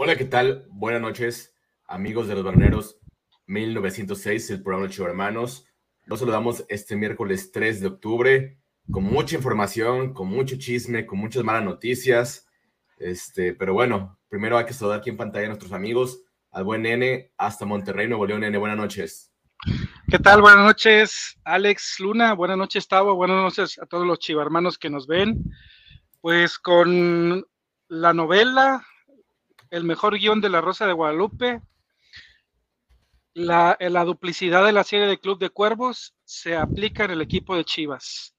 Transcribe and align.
Hola, 0.00 0.14
¿qué 0.14 0.26
tal? 0.26 0.64
Buenas 0.68 1.00
noches, 1.00 1.56
amigos 1.84 2.28
de 2.28 2.36
los 2.36 2.44
Barneros 2.44 3.00
1906, 3.46 4.50
el 4.50 4.62
programa 4.62 4.88
Chivo 4.88 5.08
Hermanos. 5.08 5.66
Los 6.04 6.20
saludamos 6.20 6.64
este 6.68 6.94
miércoles 6.94 7.50
3 7.50 7.80
de 7.80 7.86
octubre 7.88 8.60
con 8.92 9.02
mucha 9.02 9.34
información, 9.34 10.14
con 10.14 10.28
mucho 10.28 10.56
chisme, 10.56 11.04
con 11.04 11.18
muchas 11.18 11.42
malas 11.42 11.64
noticias. 11.64 12.46
Este, 12.98 13.54
pero 13.54 13.74
bueno, 13.74 14.20
primero 14.28 14.56
hay 14.56 14.66
que 14.66 14.72
saludar 14.72 15.00
aquí 15.00 15.10
en 15.10 15.16
pantalla 15.16 15.46
a 15.46 15.48
nuestros 15.48 15.72
amigos, 15.72 16.22
al 16.52 16.62
buen 16.62 16.82
Nene, 16.82 17.32
hasta 17.36 17.66
Monterrey, 17.66 18.06
Nuevo 18.06 18.24
León, 18.24 18.42
Nene. 18.42 18.56
Buenas 18.56 18.78
noches. 18.78 19.32
¿Qué 20.08 20.20
tal? 20.20 20.42
Buenas 20.42 20.64
noches, 20.64 21.36
Alex 21.42 21.98
Luna. 21.98 22.34
Buenas 22.34 22.56
noches, 22.56 22.86
Tavo. 22.86 23.16
Buenas 23.16 23.38
noches 23.42 23.80
a 23.82 23.86
todos 23.86 24.06
los 24.06 24.20
chivarmanos 24.20 24.78
que 24.78 24.90
nos 24.90 25.08
ven. 25.08 25.42
Pues 26.20 26.56
con 26.56 27.44
la 27.88 28.12
novela 28.12 28.86
el 29.70 29.84
mejor 29.84 30.18
guion 30.18 30.40
de 30.40 30.48
La 30.48 30.60
Rosa 30.60 30.86
de 30.86 30.92
Guadalupe, 30.92 31.60
la, 33.34 33.76
la, 33.80 34.04
duplicidad 34.04 34.64
de 34.64 34.72
la 34.72 34.84
serie 34.84 35.06
de 35.06 35.18
Club 35.18 35.38
de 35.38 35.50
Cuervos 35.50 36.14
se 36.24 36.56
aplica 36.56 37.04
en 37.04 37.12
el 37.12 37.20
equipo 37.20 37.54
de 37.56 37.64
Chivas. 37.64 38.34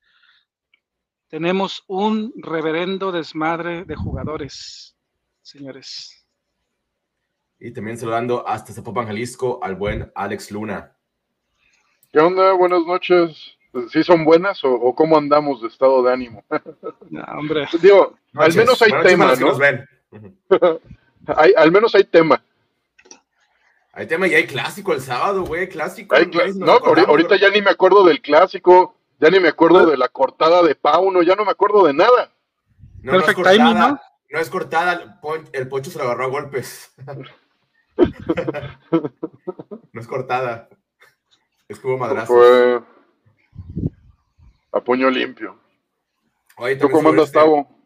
Tenemos 1.29 1.83
un 1.87 2.33
reverendo 2.35 3.11
desmadre 3.11 3.85
de 3.85 3.95
jugadores, 3.95 4.97
señores. 5.41 6.25
Y 7.59 7.71
también 7.71 7.97
saludando 7.97 8.47
hasta 8.47 8.73
Zapopan, 8.73 9.07
Jalisco, 9.07 9.59
al 9.61 9.75
buen 9.75 10.11
Alex 10.15 10.51
Luna. 10.51 10.95
¿Qué 12.11 12.19
onda? 12.19 12.53
Buenas 12.53 12.85
noches. 12.85 13.57
¿Sí 13.91 14.03
son 14.03 14.25
buenas 14.25 14.63
o, 14.63 14.73
o 14.73 14.95
cómo 14.95 15.17
andamos 15.17 15.61
de 15.61 15.67
estado 15.67 16.01
de 16.01 16.11
ánimo? 16.11 16.43
No, 17.09 17.23
hombre. 17.37 17.67
Digo, 17.79 18.17
al 18.33 18.55
menos 18.55 18.81
hay 18.81 18.91
tema, 19.03 19.33
¿no? 19.35 19.57
hay, 21.27 21.53
al 21.57 21.71
menos 21.71 21.95
hay 21.95 22.03
tema. 22.03 22.43
Hay 23.91 24.07
tema 24.07 24.27
y 24.27 24.35
hay 24.35 24.47
clásico 24.47 24.93
el 24.93 25.01
sábado, 25.01 25.43
güey, 25.43 25.67
clásico. 25.67 26.15
Hay 26.15 26.25
cl 26.29 26.57
no, 26.57 26.73
ahorita 26.73 27.37
ya 27.37 27.49
ni 27.49 27.61
me 27.61 27.71
acuerdo 27.71 28.05
del 28.05 28.21
clásico, 28.21 28.95
ya 29.19 29.29
ni 29.29 29.39
me 29.39 29.49
acuerdo 29.49 29.85
de 29.85 29.97
la 29.97 30.07
cortada 30.07 30.63
de 30.63 30.75
Pauno, 30.75 31.21
ya 31.21 31.35
no 31.35 31.43
me 31.43 31.51
acuerdo 31.51 31.85
de 31.85 31.93
nada. 31.93 32.31
No, 33.01 33.13
no 33.13 33.19
es 33.19 33.33
cortada, 33.33 33.73
¿no? 33.73 33.99
No 34.31 34.39
es 34.39 34.49
cortada, 34.49 35.19
el 35.53 35.67
pocho 35.67 35.89
se 35.91 35.97
lo 35.97 36.05
agarró 36.05 36.25
a 36.25 36.27
golpes. 36.27 36.93
no 39.91 40.01
es 40.01 40.07
cortada. 40.07 40.69
Es 41.67 41.79
como 41.79 41.97
madrazo. 41.97 42.33
Fue 42.33 42.79
a 44.71 44.79
puño 44.81 45.09
limpio. 45.09 45.57
Oye, 46.57 46.75
¿Tú 46.75 46.89
cómo 46.89 47.09
andas, 47.09 47.27
este... 47.27 47.39
Tavo? 47.39 47.78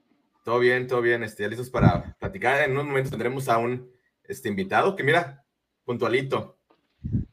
Todo 0.44 0.59
bien, 0.59 0.88
todo 0.88 1.02
bien. 1.02 1.23
Este, 1.23 1.47
listos 1.47 1.69
para 1.69 2.16
platicar. 2.19 2.61
En 2.63 2.72
unos 2.72 2.86
momentos 2.86 3.11
tendremos 3.11 3.47
a 3.47 3.58
un 3.58 3.89
este, 4.23 4.49
invitado 4.49 4.95
que, 4.95 5.03
mira, 5.03 5.44
puntualito. 5.86 6.58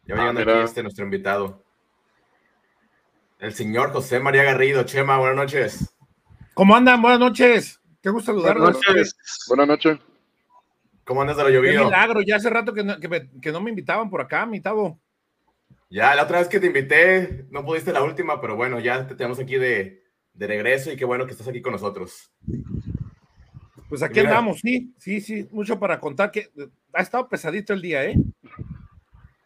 Ya 0.04 0.14
va 0.14 0.22
ah, 0.22 0.32
llegando 0.32 0.52
aquí 0.52 0.64
este 0.64 0.82
nuestro 0.82 1.04
invitado. 1.04 1.64
El 3.38 3.52
señor 3.54 3.92
José 3.92 4.20
María 4.20 4.44
Garrido. 4.44 4.84
Chema, 4.84 5.18
buenas 5.18 5.36
noches. 5.36 5.94
¿Cómo 6.54 6.76
andan? 6.76 7.02
Buenas 7.02 7.20
noches. 7.20 7.80
Qué 8.02 8.10
gusto 8.10 8.32
saludarlos. 8.32 8.74
Buenas 8.74 8.88
noches. 8.88 9.16
Buenas 9.48 9.68
noches. 9.68 9.98
¿Cómo 11.04 11.22
andas 11.22 11.36
de 11.36 11.42
lo 11.42 11.50
llovido? 11.50 11.80
Qué 11.80 11.84
milagro, 11.86 12.20
ya 12.22 12.36
hace 12.36 12.50
rato 12.50 12.72
que 12.72 12.84
no, 12.84 13.00
que, 13.00 13.08
me, 13.08 13.30
que 13.40 13.50
no 13.50 13.60
me 13.60 13.70
invitaban 13.70 14.08
por 14.08 14.20
acá, 14.20 14.46
mi 14.46 14.60
Tavo. 14.60 15.00
Ya, 15.88 16.14
la 16.14 16.22
otra 16.22 16.38
vez 16.38 16.46
que 16.46 16.60
te 16.60 16.68
invité, 16.68 17.46
no 17.50 17.64
pudiste 17.64 17.92
la 17.92 18.02
última, 18.02 18.40
pero 18.40 18.54
bueno, 18.54 18.78
ya 18.78 19.08
te 19.08 19.16
tenemos 19.16 19.40
aquí 19.40 19.56
de, 19.56 20.04
de 20.34 20.46
regreso 20.46 20.92
y 20.92 20.96
qué 20.96 21.04
bueno 21.04 21.26
que 21.26 21.32
estás 21.32 21.48
aquí 21.48 21.60
con 21.60 21.72
nosotros. 21.72 22.30
Pues 23.90 24.02
aquí 24.02 24.20
Mira. 24.20 24.30
andamos, 24.30 24.60
sí, 24.60 24.94
sí, 24.98 25.20
sí, 25.20 25.48
mucho 25.50 25.78
para 25.78 26.00
contar 26.00 26.30
que 26.30 26.48
ha 26.94 27.02
estado 27.02 27.28
pesadito 27.28 27.74
el 27.74 27.82
día, 27.82 28.04
¿eh? 28.04 28.16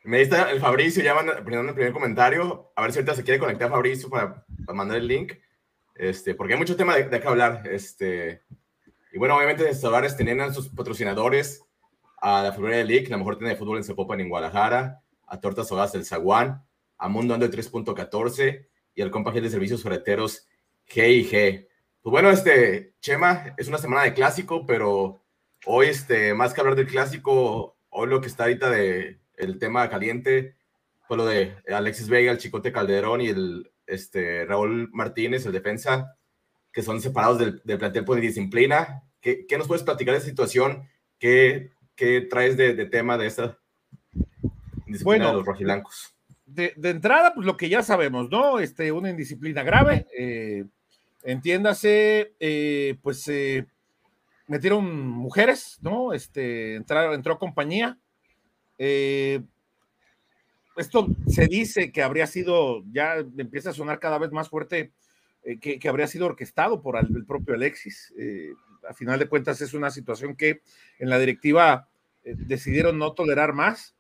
Me 0.05 0.19
dice 0.19 0.37
el 0.53 0.61
Fabricio, 0.61 1.03
ya 1.03 1.15
van 1.15 1.27
poniendo 1.43 1.71
el 1.71 1.75
primer 1.75 1.93
comentario, 1.93 2.71
a 2.77 2.83
ver 2.83 2.93
si 2.93 2.99
ahorita 2.99 3.15
se 3.15 3.25
quiere 3.25 3.41
conectar 3.41 3.71
Fabricio 3.71 4.11
para, 4.11 4.45
para 4.67 4.77
mandar 4.77 4.99
el 4.99 5.09
link, 5.09 5.33
este, 5.95 6.35
porque 6.35 6.53
hay 6.53 6.59
mucho 6.59 6.77
tema 6.77 6.95
de, 6.95 7.09
de 7.09 7.21
qué 7.21 7.27
hablar, 7.27 7.67
este, 7.67 8.43
y 9.15 9.19
bueno, 9.19 9.35
obviamente 9.35 9.69
estos 9.69 9.89
hogares 9.89 10.15
tenían 10.15 10.53
sus 10.53 10.69
patrocinadores 10.69 11.65
a 12.21 12.43
la 12.43 12.53
Florida 12.53 12.85
League, 12.85 13.09
la 13.09 13.17
mejor 13.17 13.37
tienda 13.37 13.55
de 13.55 13.59
fútbol 13.59 13.79
en 13.79 13.85
Zapopan 13.85 14.21
en 14.21 14.29
Guadalajara, 14.29 15.03
a 15.27 15.41
Tortas 15.41 15.73
Hogas 15.73 15.93
del 15.93 16.05
Zaguán, 16.05 16.63
a 16.99 17.09
Mundo 17.09 17.33
Ando 17.33 17.49
3.14 17.49 18.67
y 18.95 19.03
al 19.03 19.11
Compaje 19.11 19.41
de 19.41 19.51
Servicios 19.51 19.83
Ferreteros 19.83 20.49
G&G. 20.89 21.69
Pues 22.05 22.11
bueno, 22.11 22.29
este, 22.29 22.93
Chema, 23.01 23.55
es 23.57 23.67
una 23.67 23.79
semana 23.79 24.03
de 24.03 24.13
clásico, 24.13 24.67
pero 24.67 25.23
hoy, 25.65 25.87
este, 25.87 26.35
más 26.35 26.53
que 26.53 26.61
hablar 26.61 26.77
del 26.77 26.87
clásico, 26.87 27.79
hoy 27.89 28.09
lo 28.11 28.21
que 28.21 28.27
está 28.27 28.43
ahorita 28.43 28.69
de 28.69 29.21
el 29.39 29.59
tema 29.59 29.89
caliente 29.89 30.55
fue 31.09 31.17
lo 31.17 31.25
de 31.25 31.57
Alexis 31.67 32.11
Vega, 32.11 32.31
el 32.31 32.37
Chicote 32.37 32.73
Calderón 32.73 33.23
y 33.23 33.29
el 33.29 33.73
este, 33.87 34.45
Raúl 34.45 34.91
Martínez, 34.93 35.47
el 35.47 35.53
defensa, 35.53 36.19
que 36.75 36.83
son 36.83 37.01
separados 37.01 37.39
del, 37.39 37.63
del 37.65 37.79
plantel 37.79 38.05
por 38.05 38.21
disciplina. 38.21 39.03
¿Qué, 39.23 39.47
¿Qué, 39.47 39.57
nos 39.57 39.67
puedes 39.67 39.83
platicar 39.83 40.13
de 40.13 40.19
esa 40.19 40.29
situación? 40.29 40.87
¿Qué, 41.19 41.71
qué 41.97 42.21
traes 42.21 42.59
de, 42.59 42.75
de, 42.75 42.85
tema 42.85 43.17
de 43.17 43.29
esta 43.29 43.59
disciplina 44.87 45.05
bueno, 45.05 45.29
de 45.29 45.33
los 45.37 45.47
rojiblancos? 45.47 46.15
De, 46.45 46.75
de, 46.77 46.91
entrada, 46.91 47.33
pues 47.33 47.47
lo 47.47 47.57
que 47.57 47.71
ya 47.71 47.83
sabemos, 47.83 48.29
¿no? 48.29 48.59
Este, 48.59 48.93
una 48.93 49.09
indisciplina 49.09 49.63
grave. 49.63 50.07
Eh, 50.15 50.67
entiéndase, 51.25 52.35
eh, 52.39 52.97
pues 53.03 53.27
eh, 53.29 53.67
metieron 54.47 55.09
mujeres, 55.09 55.79
¿no? 55.81 56.13
Este, 56.13 56.77
entraron, 56.77 57.15
entró 57.15 57.39
compañía. 57.39 57.99
Eh, 58.79 59.41
esto 60.77 61.09
se 61.27 61.47
dice 61.47 61.91
que 61.91 62.03
habría 62.03 62.27
sido, 62.27 62.85
ya 62.93 63.17
empieza 63.39 63.71
a 63.71 63.75
sonar 63.75 63.99
cada 63.99 64.19
vez 64.19 64.31
más 64.33 64.49
fuerte, 64.49 64.93
que, 65.61 65.79
habría 65.89 66.07
sido 66.07 66.25
orquestado 66.27 66.81
por 66.81 66.97
el, 66.97 67.15
el 67.15 67.27
propio 67.27 67.55
Alexis. 67.55 68.15
A 68.89 68.95
final 68.95 69.19
de 69.19 69.29
cuentas 69.29 69.61
es 69.61 69.75
una 69.75 69.91
situación 69.91 70.37
que 70.37 70.63
en 70.99 71.11
la 71.11 71.19
directiva 71.19 71.89
decidieron 72.25 72.99
no 72.99 73.13
tolerar 73.13 73.53
más. 73.53 73.95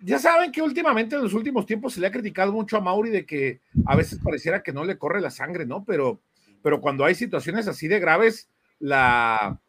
Ya 0.00 0.18
saben 0.18 0.50
que 0.50 0.60
últimamente 0.60 1.14
en 1.14 1.22
los 1.22 1.34
últimos 1.34 1.66
tiempos 1.66 1.94
se 1.94 2.00
le 2.00 2.08
ha 2.08 2.10
criticado 2.10 2.52
mucho 2.52 2.76
a 2.76 2.80
Mauri 2.80 3.10
de 3.10 3.24
que 3.24 3.60
a 3.86 3.94
veces 3.94 4.18
pareciera 4.22 4.62
que 4.62 4.72
no 4.72 4.84
le 4.84 4.98
corre 4.98 5.20
la 5.20 5.30
sangre, 5.30 5.64
¿no? 5.64 5.84
Pero 5.84 6.20
pero 6.62 6.80
cuando 6.80 7.04
hay 7.04 7.14
situaciones 7.14 7.68
así 7.68 7.88
de 7.88 8.00
graves, 8.00 8.48
la, 8.78 9.60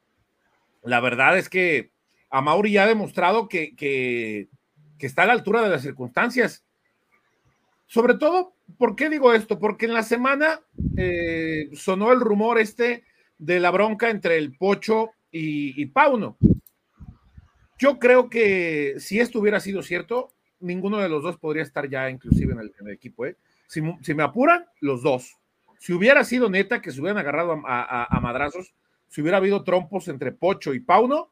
la 0.84 1.00
verdad 1.00 1.38
es 1.38 1.50
que 1.50 1.92
a 2.30 2.68
ya 2.68 2.84
ha 2.84 2.88
demostrado 2.88 3.48
que, 3.48 3.76
que, 3.76 4.50
está 5.00 5.24
a 5.24 5.26
la 5.26 5.34
altura 5.34 5.62
de 5.62 5.70
las 5.70 5.82
circunstancias. 5.82 6.66
Sobre 7.86 8.16
todo, 8.16 8.56
¿por 8.78 8.96
qué 8.96 9.10
digo 9.10 9.34
esto? 9.34 9.60
Porque 9.60 9.86
en 9.86 9.94
la 9.94 10.02
semana 10.02 10.62
eh, 10.98 11.70
sonó 11.74 12.12
el 12.12 12.22
rumor 12.22 12.58
este 12.58 13.04
de 13.38 13.60
la 13.60 13.70
bronca 13.70 14.10
entre 14.10 14.38
el 14.38 14.58
Pocho 14.58 15.12
y, 15.30 15.86
Pauno. 15.88 16.38
Yo 17.78 18.00
creo 18.00 18.30
que 18.30 18.96
si 19.00 19.20
esto 19.20 19.40
hubiera 19.40 19.60
sido 19.60 19.84
cierto, 19.84 20.32
ninguno 20.60 21.00
de 21.00 21.10
los 21.10 21.22
dos 21.22 21.38
podría 21.38 21.64
estar 21.64 21.90
ya 21.90 22.10
inclusive 22.10 22.54
en 22.54 22.60
el, 22.60 22.94
equipo. 22.94 23.26
¿eh? 23.26 23.36
Si 23.68 23.82
me 23.82 24.24
apuran, 24.24 24.66
los 24.80 25.04
dos 25.04 25.36
si 25.84 25.92
hubiera 25.92 26.24
sido 26.24 26.50
neta 26.50 26.82
que 26.82 26.92
se 26.92 27.02
hubieran 27.02 27.18
agarrado 27.18 27.62
a, 27.66 28.08
a, 28.10 28.20
madrazos, 28.22 28.74
si 29.10 29.20
hubiera 29.20 29.36
habido 29.36 29.66
trompos 29.66 30.08
entre 30.08 30.32
Pocho 30.32 30.74
y 30.74 30.80
Pauno, 30.80 31.30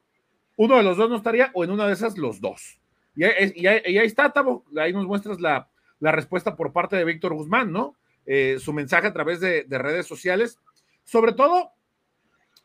uno 0.56 0.76
de 0.76 0.82
los 0.82 0.98
dos 0.98 1.08
no 1.08 1.16
estaría, 1.16 1.50
o 1.54 1.64
en 1.64 1.70
una 1.70 1.86
de 1.86 1.94
esas, 1.94 2.18
los 2.18 2.38
dos. 2.38 2.78
Y, 3.16 3.24
ahí, 3.24 3.96
está, 4.04 4.30
Tavo, 4.30 4.66
ahí 4.76 4.92
nos 4.92 5.06
muestras 5.06 5.40
la, 5.40 5.70
la, 6.00 6.12
respuesta 6.12 6.54
por 6.54 6.70
parte 6.70 6.96
de 6.96 7.06
Víctor 7.06 7.32
Guzmán, 7.32 7.72
¿no? 7.72 7.96
Eh, 8.26 8.58
su 8.60 8.74
mensaje 8.74 9.06
a 9.06 9.14
través 9.14 9.40
de, 9.40 9.64
de, 9.64 9.78
redes 9.78 10.04
sociales. 10.04 10.58
Sobre 11.02 11.32
todo, 11.32 11.70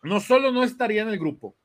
no 0.04 0.20
solo 0.20 0.52
no 0.52 0.66
estaría 0.66 1.04
en 1.04 1.08
el 1.08 1.18
grupo, 1.18 1.56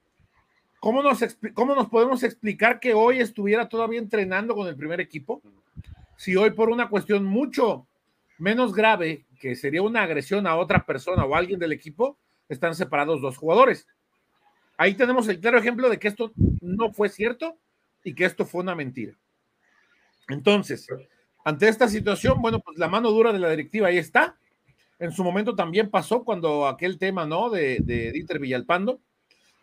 ¿cómo 0.78 1.03
nos, 1.03 1.19
¿cómo 1.53 1.75
nos 1.75 1.88
podemos 1.88 2.23
explicar 2.23 2.79
que 2.79 2.94
hoy 2.94 3.19
estuviera 3.19 3.69
todavía 3.69 3.99
entrenando 3.99 4.55
con 4.55 4.69
el 4.69 4.76
primer 4.76 5.00
equipo? 5.00 5.43
Si 6.17 6.37
hoy 6.37 6.50
por 6.50 6.70
una 6.70 6.88
cuestión 6.88 7.25
mucho 7.25 7.88
menos 8.38 8.75
grave, 8.75 9.26
que 9.40 9.55
sería 9.55 9.82
una 9.82 10.02
agresión 10.02 10.46
a 10.46 10.56
otra 10.56 10.84
persona 10.84 11.25
o 11.25 11.34
alguien 11.34 11.58
del 11.58 11.73
equipo, 11.73 12.19
están 12.49 12.75
separados 12.75 13.20
dos 13.20 13.37
jugadores. 13.37 13.87
Ahí 14.76 14.94
tenemos 14.94 15.29
el 15.29 15.40
claro 15.40 15.58
ejemplo 15.58 15.88
de 15.88 15.99
que 15.99 16.08
esto 16.08 16.32
no 16.61 16.93
fue 16.93 17.08
cierto 17.08 17.58
y 18.05 18.14
que 18.14 18.25
esto 18.25 18.44
fue 18.44 18.62
una 18.62 18.75
mentira. 18.75 19.14
Entonces, 20.29 20.87
ante 21.44 21.69
esta 21.69 21.88
situación, 21.88 22.40
bueno, 22.40 22.61
pues 22.61 22.79
la 22.79 22.88
mano 22.88 23.11
dura 23.11 23.32
de 23.32 23.38
la 23.38 23.50
directiva 23.50 23.88
ahí 23.88 23.99
está. 23.99 24.37
En 24.99 25.12
su 25.12 25.25
momento 25.25 25.55
también 25.55 25.90
pasó 25.90 26.25
cuando 26.25 26.67
aquel 26.67 26.99
tema, 26.99 27.26
¿no? 27.26 27.50
De, 27.50 27.78
de 27.81 28.12
Dieter 28.12 28.38
Villalpando, 28.38 29.00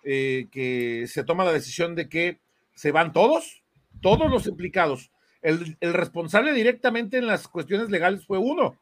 eh, 0.04 0.48
que 0.52 1.06
se 1.08 1.24
toma 1.24 1.46
la 1.46 1.54
decisión 1.54 1.96
de 1.96 2.10
que 2.10 2.40
se 2.74 2.92
van 2.92 3.14
todos, 3.14 3.64
todos 4.02 4.30
los 4.30 4.48
implicados, 4.48 5.12
el, 5.42 5.78
responsable 5.94 6.54
directamente 6.54 7.18
en 7.18 7.28
las 7.28 7.48
cuestiones 7.48 7.90
legales 7.90 8.26
fue 8.26 8.38
uno, 8.38 8.76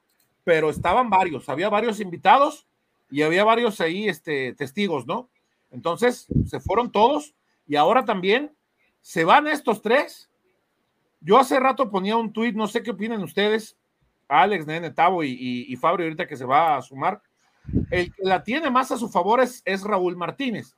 pero 0.44 0.70
estaban 0.70 1.10
varios, 1.10 1.50
había 1.50 1.70
varios 1.70 2.00
invitados 2.00 2.68
y 3.10 3.22
había 3.22 3.44
varios 3.44 3.80
ahí 3.82 4.08
este, 4.08 4.54
testigos, 4.54 5.06
¿no? 5.06 5.30
Entonces 5.72 6.28
se 6.46 6.60
fueron 6.60 6.92
todos 6.92 7.34
Y 7.68 7.76
ahora 7.76 8.06
también 8.06 8.56
se 9.02 9.26
van 9.26 9.48
estos 9.48 9.82
tres. 9.82 10.30
Yo 11.20 11.38
hace 11.38 11.60
rato 11.60 11.90
ponía 11.90 12.16
un 12.16 12.32
tuit, 12.32 12.56
no 12.56 12.68
sé 12.68 12.84
qué 12.84 12.92
opinan 12.92 13.24
ustedes, 13.24 13.78
Alex, 14.28 14.66
Nene, 14.68 14.92
Tavo 14.92 15.24
y, 15.24 15.66
y, 15.68 15.76
Fabio, 15.76 16.06
ahorita 16.06 16.28
que 16.28 16.38
se 16.38 16.46
va 16.46 16.78
a 16.78 16.82
sumar. 16.82 17.22
El 17.92 18.14
que 18.14 18.24
la 18.24 18.44
tiene 18.44 18.70
más 18.70 18.92
a 18.92 18.98
su 18.98 19.10
favor 19.10 19.42
es, 19.42 19.62
es 19.66 19.84
Raúl 19.84 20.16
Martínez, 20.16 20.76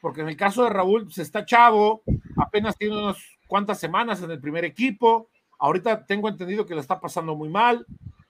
porque 0.00 0.22
en 0.22 0.28
el 0.28 0.36
caso 0.36 0.64
de 0.64 0.70
Raúl, 0.70 1.02
se 1.02 1.04
pues, 1.06 1.18
está 1.18 1.44
chavo, 1.44 2.02
apenas 2.36 2.76
tiene 2.76 2.96
unas 2.96 3.18
cuantas 3.52 3.78
semanas 3.78 4.22
en 4.22 4.30
el 4.30 4.40
primer 4.40 4.64
equipo. 4.64 5.28
Ahorita 5.58 6.06
tengo 6.06 6.30
entendido 6.30 6.64
que 6.64 6.74
le 6.74 6.80
está 6.80 6.98
pasando 6.98 7.36
muy 7.36 7.50
mal, 7.50 7.84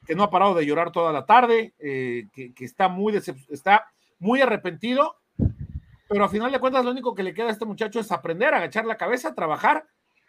que 0.05 0.17
no 0.17 0.25
ha 0.25 0.31
parado 0.31 0.53
de 0.53 0.67
llorar 0.67 0.91
toda 0.91 1.13
la 1.13 1.27
tarde, 1.27 1.75
eh, 1.79 2.27
que, 2.33 2.53
que, 2.53 2.65
está 2.65 2.89
muy 2.89 3.15
está 3.49 3.87
muy 4.19 4.41
arrepentido, 4.41 5.15
pero 6.09 6.25
a 6.25 6.29
final 6.29 6.51
de 6.51 6.59
cuentas 6.59 6.85
lo 6.85 6.91
único 6.91 7.15
que 7.15 7.23
le 7.23 7.35
queda 7.35 7.47
a 7.47 7.53
este 7.53 7.65
muchacho 7.65 8.01
es 8.01 8.11
aprender, 8.11 8.53
agachar 8.53 8.85
la 8.85 8.97
cabeza, 8.97 9.33
trabajar, 9.33 9.87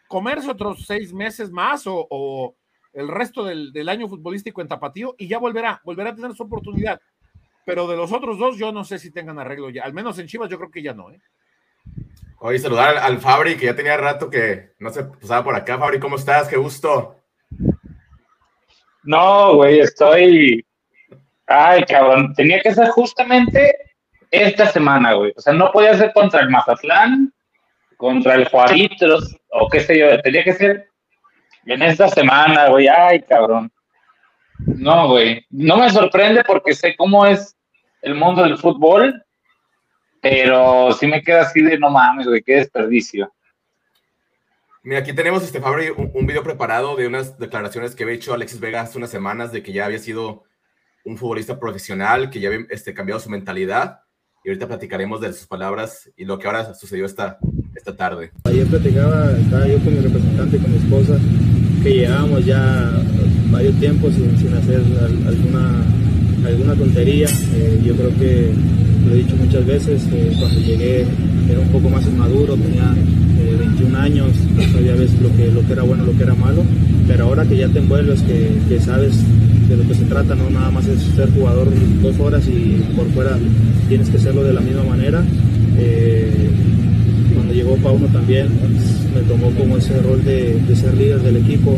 comerse 0.07 0.51
otros 0.51 0.86
seis 0.86 1.12
meses 1.12 1.50
más 1.50 1.86
o, 1.88 2.56
el 2.94 3.07
resto 3.07 3.44
del, 3.44 3.90
año 3.90 4.07
futbolístico 4.07 4.62
en 4.62 4.68
Tapatío 4.68 5.16
y 5.18 5.28
ya 5.28 5.40
volverá, 5.40 5.81
volverá 5.84 6.12
a 6.12 6.16
tener 6.16 6.36
su 6.36 6.44
oportunidad. 6.44 7.01
Pero 7.66 7.88
de 7.88 7.98
los 7.98 8.12
otros 8.12 8.38
dos, 8.38 8.60
yo 8.60 8.72
no 8.72 8.84
sé 8.84 9.00
si 9.00 9.10
tengan 9.10 9.40
arreglo 9.40 9.72
ya. 9.72 9.86
Al 9.86 9.94
menos 9.94 10.19
en 10.19 10.28
Chivas, 10.28 10.51
yo 10.51 10.60
creo 10.60 10.69
que 10.69 10.84
ya 10.84 10.94
no. 10.94 11.10
¿eh? 11.10 11.19
Oye, 12.45 12.60
saludar 12.60 12.98
al, 12.98 13.19
Fabri, 13.19 13.56
que 13.56 13.68
ya 13.68 13.74
tenía 13.74 13.95
rato 13.95 14.30
que 14.30 14.74
no 14.78 14.90
se 14.90 15.06
pasaba 15.06 15.45
por 15.45 15.56
acá. 15.56 15.78
Fabri, 15.78 15.98
¿cómo 15.98 16.18
estás? 16.18 16.50
Qué 16.50 16.57
gusto. 16.57 17.16
No, 19.04 19.56
güey, 19.56 19.80
estoy. 19.80 20.66
Ay, 21.48 21.86
cabrón. 21.86 22.34
Tenía 22.34 22.62
que 22.62 22.74
ser 22.74 22.90
justamente 22.90 23.74
esta 24.30 24.66
semana, 24.66 25.13
güey. 25.13 25.31
O 25.38 25.40
sea, 25.40 25.54
no 25.54 25.72
podía 25.72 25.94
ser 25.94 26.12
contra 26.12 26.42
el 26.42 26.50
Mazatlán, 26.50 27.34
contra 27.95 28.36
el 28.36 28.50
Juaritos, 28.50 29.38
o 29.51 29.69
qué 29.69 29.80
sé 29.80 29.98
yo. 29.98 30.22
Tenía 30.22 30.44
que 30.44 30.54
ser 30.54 30.90
en 31.66 31.81
esta 31.81 32.10
semana, 32.10 32.68
güey. 32.68 32.90
Ay, 32.90 33.22
cabrón. 33.22 33.72
No, 34.57 35.07
güey. 35.07 35.45
No 35.50 35.78
me 35.78 35.90
sorprende 35.90 36.44
porque 36.44 36.74
sé 36.74 36.94
cómo 36.98 37.25
es 37.25 37.56
el 38.01 38.16
mundo 38.16 38.44
del 38.44 38.57
fútbol, 38.57 39.24
pero 40.23 40.93
sí 40.93 41.05
me 41.05 41.21
queda 41.21 41.41
así 41.41 41.61
de 41.61 41.77
no 41.77 41.89
mames, 41.89 42.25
güey, 42.25 42.41
qué 42.41 42.55
desperdicio. 42.55 43.29
Mira, 44.81 45.01
aquí 45.01 45.11
tenemos, 45.11 45.43
este, 45.43 45.59
Fabri, 45.59 45.89
un, 45.89 46.25
video 46.25 46.43
preparado 46.43 46.95
de 46.95 47.07
unas 47.07 47.37
declaraciones 47.37 47.93
que 47.93 48.03
había 48.03 48.15
hecho 48.15 48.33
Alexis 48.33 48.61
Vega 48.61 48.79
hace 48.79 48.97
unas 48.97 49.09
semanas 49.09 49.51
de 49.51 49.61
que 49.61 49.73
ya 49.73 49.85
había 49.85 49.99
sido 49.99 50.45
un 51.03 51.17
futbolista 51.17 51.59
profesional, 51.59 52.29
que 52.29 52.39
ya 52.39 52.47
había 52.47 52.65
este, 52.69 52.93
cambiado 52.93 53.19
su 53.19 53.29
mentalidad 53.29 53.99
y 54.45 54.49
ahorita 54.49 54.67
platicaremos 54.67 55.19
de 55.19 55.33
sus 55.33 55.45
palabras 55.45 56.09
y 56.15 56.23
lo 56.23 56.39
que 56.39 56.47
ahora 56.47 56.73
sucedió 56.73 57.05
esta, 57.05 57.37
esta 57.75 57.93
tarde. 57.93 58.31
Ayer 58.45 58.65
platicaba, 58.67 59.29
estaba 59.31 59.67
yo 59.67 59.77
con 59.79 59.93
mi 59.93 59.99
representante, 59.99 60.57
con 60.57 60.71
mi 60.71 60.77
esposa, 60.77 61.19
que 61.83 61.89
llevábamos 61.89 62.45
ya 62.45 62.91
varios 63.51 63.77
tiempos 63.77 64.13
sin, 64.13 64.37
sin 64.37 64.53
hacer 64.53 64.81
alguna, 65.27 65.85
alguna 66.45 66.75
tontería. 66.75 67.27
Eh, 67.55 67.81
yo 67.83 67.93
creo 67.95 68.09
que 68.17 68.53
lo 69.05 69.13
he 69.13 69.17
dicho 69.17 69.35
muchas 69.35 69.65
veces, 69.65 70.07
eh, 70.11 70.31
cuando 70.39 70.59
llegué 70.59 71.05
era 71.50 71.59
un 71.59 71.67
poco 71.69 71.89
más 71.89 72.05
inmaduro, 72.05 72.55
tenía 72.55 72.94
21 73.59 73.97
eh, 73.97 74.01
años, 74.01 74.29
no 74.55 74.63
sabía 74.63 74.95
lo 74.95 75.35
que, 75.35 75.51
lo 75.51 75.65
que 75.65 75.73
era 75.73 75.83
bueno, 75.83 76.05
lo 76.05 76.15
que 76.15 76.23
era 76.23 76.35
malo, 76.35 76.63
pero 77.07 77.25
ahora 77.25 77.45
que 77.45 77.57
ya 77.57 77.67
te 77.67 77.79
envuelves, 77.79 78.21
que, 78.23 78.79
sabes 78.79 79.15
de 79.67 79.77
lo 79.77 79.88
que 79.88 79.94
se 79.94 80.05
trata, 80.05 80.35
no 80.35 80.50
nada 80.50 80.71
más 80.71 80.88
es 80.88 81.01
ser 81.15 81.29
jugador 81.31 81.67
dos 82.01 82.19
horas 82.19 82.47
y 82.47 82.81
por 82.95 83.07
fuera 83.11 83.38
tienes 83.88 84.09
que 84.09 84.17
hacerlo 84.17 84.44
de 84.44 84.53
la 84.53 84.61
misma 84.61 84.83
manera. 84.83 85.23
Eh, 85.77 86.31
cuando 87.33 87.53
llegó 87.53 87.75
Pauno 87.77 88.07
también 88.07 88.47
me 89.13 89.21
tomó 89.21 89.51
como 89.51 89.77
ese 89.77 90.01
rol 90.01 90.23
de, 90.23 90.59
ser 90.75 90.95
líder 90.97 91.21
del 91.21 91.38
equipo. 91.38 91.77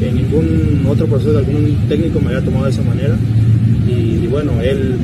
En 0.00 0.16
ningún 0.16 0.84
otro 0.86 1.06
proceso 1.06 1.38
algún 1.38 1.76
técnico 1.88 2.20
me 2.20 2.28
había 2.28 2.44
tomado 2.44 2.64
de 2.64 2.70
esa 2.70 2.82
manera. 2.82 3.16
Y, 3.86 4.26
bueno, 4.26 4.60
él 4.60 4.96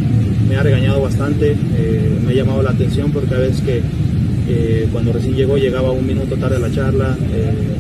me 0.50 0.56
ha 0.56 0.62
regañado 0.62 1.00
bastante, 1.00 1.52
eh, 1.52 2.18
me 2.26 2.32
ha 2.32 2.34
llamado 2.34 2.62
la 2.62 2.70
atención 2.70 3.10
porque 3.12 3.34
a 3.34 3.38
veces 3.38 3.62
que 3.62 3.80
eh, 4.48 4.88
cuando 4.92 5.12
recién 5.12 5.36
llegó 5.36 5.56
llegaba 5.56 5.92
un 5.92 6.04
minuto 6.04 6.36
tarde 6.36 6.56
a 6.56 6.58
la 6.58 6.70
charla, 6.70 7.16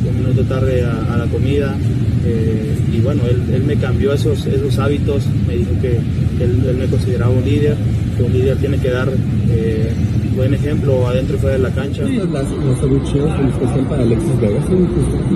un 0.08 0.18
minuto 0.20 0.44
tarde 0.44 0.84
a 0.84 1.16
la 1.18 1.26
comida, 1.26 1.76
eh, 2.24 2.76
y 2.92 3.00
bueno, 3.00 3.22
él, 3.28 3.62
me 3.64 3.76
cambió 3.76 4.12
esos, 4.12 4.44
esos 4.46 4.78
hábitos, 4.78 5.24
me 5.46 5.56
dijo 5.56 5.70
que, 5.80 5.98
él, 6.44 6.76
me 6.78 6.86
consideraba 6.86 7.32
un 7.32 7.44
líder, 7.44 7.76
que 8.16 8.22
un 8.22 8.32
líder 8.32 8.56
tiene 8.58 8.78
que 8.78 8.90
dar 8.90 9.08
eh, 9.50 9.92
buen 10.36 10.54
ejemplo 10.54 11.06
adentro 11.08 11.36
y 11.36 11.38
fuera 11.38 11.56
de 11.56 11.62
la 11.62 11.70
cancha. 11.70 12.02
las, 12.02 12.46
soluciones 12.78 13.40
en 13.40 13.48
especial 13.48 13.86
para 13.88 14.02
Alexis 14.02 14.40
Vega. 14.40 14.60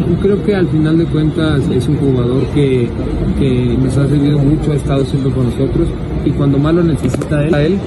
Yo 0.08 0.20
creo 0.20 0.44
que 0.44 0.54
al 0.54 0.68
final 0.68 0.98
de 0.98 1.04
cuentas 1.06 1.62
es 1.70 1.88
un 1.88 1.96
jugador 1.96 2.46
que, 2.54 2.88
que 3.38 3.76
nos 3.78 3.96
ha 3.96 4.06
servido 4.06 4.38
mucho, 4.38 4.72
ha 4.72 4.76
estado 4.76 5.04
siempre 5.04 5.32
con 5.32 5.46
nosotros 5.46 5.88
y 6.24 6.30
cuando 6.30 6.58
más 6.58 6.74
lo 6.74 6.82
necesita 6.82 7.44
él, 7.44 7.54
a 7.54 7.62
él 7.62 7.78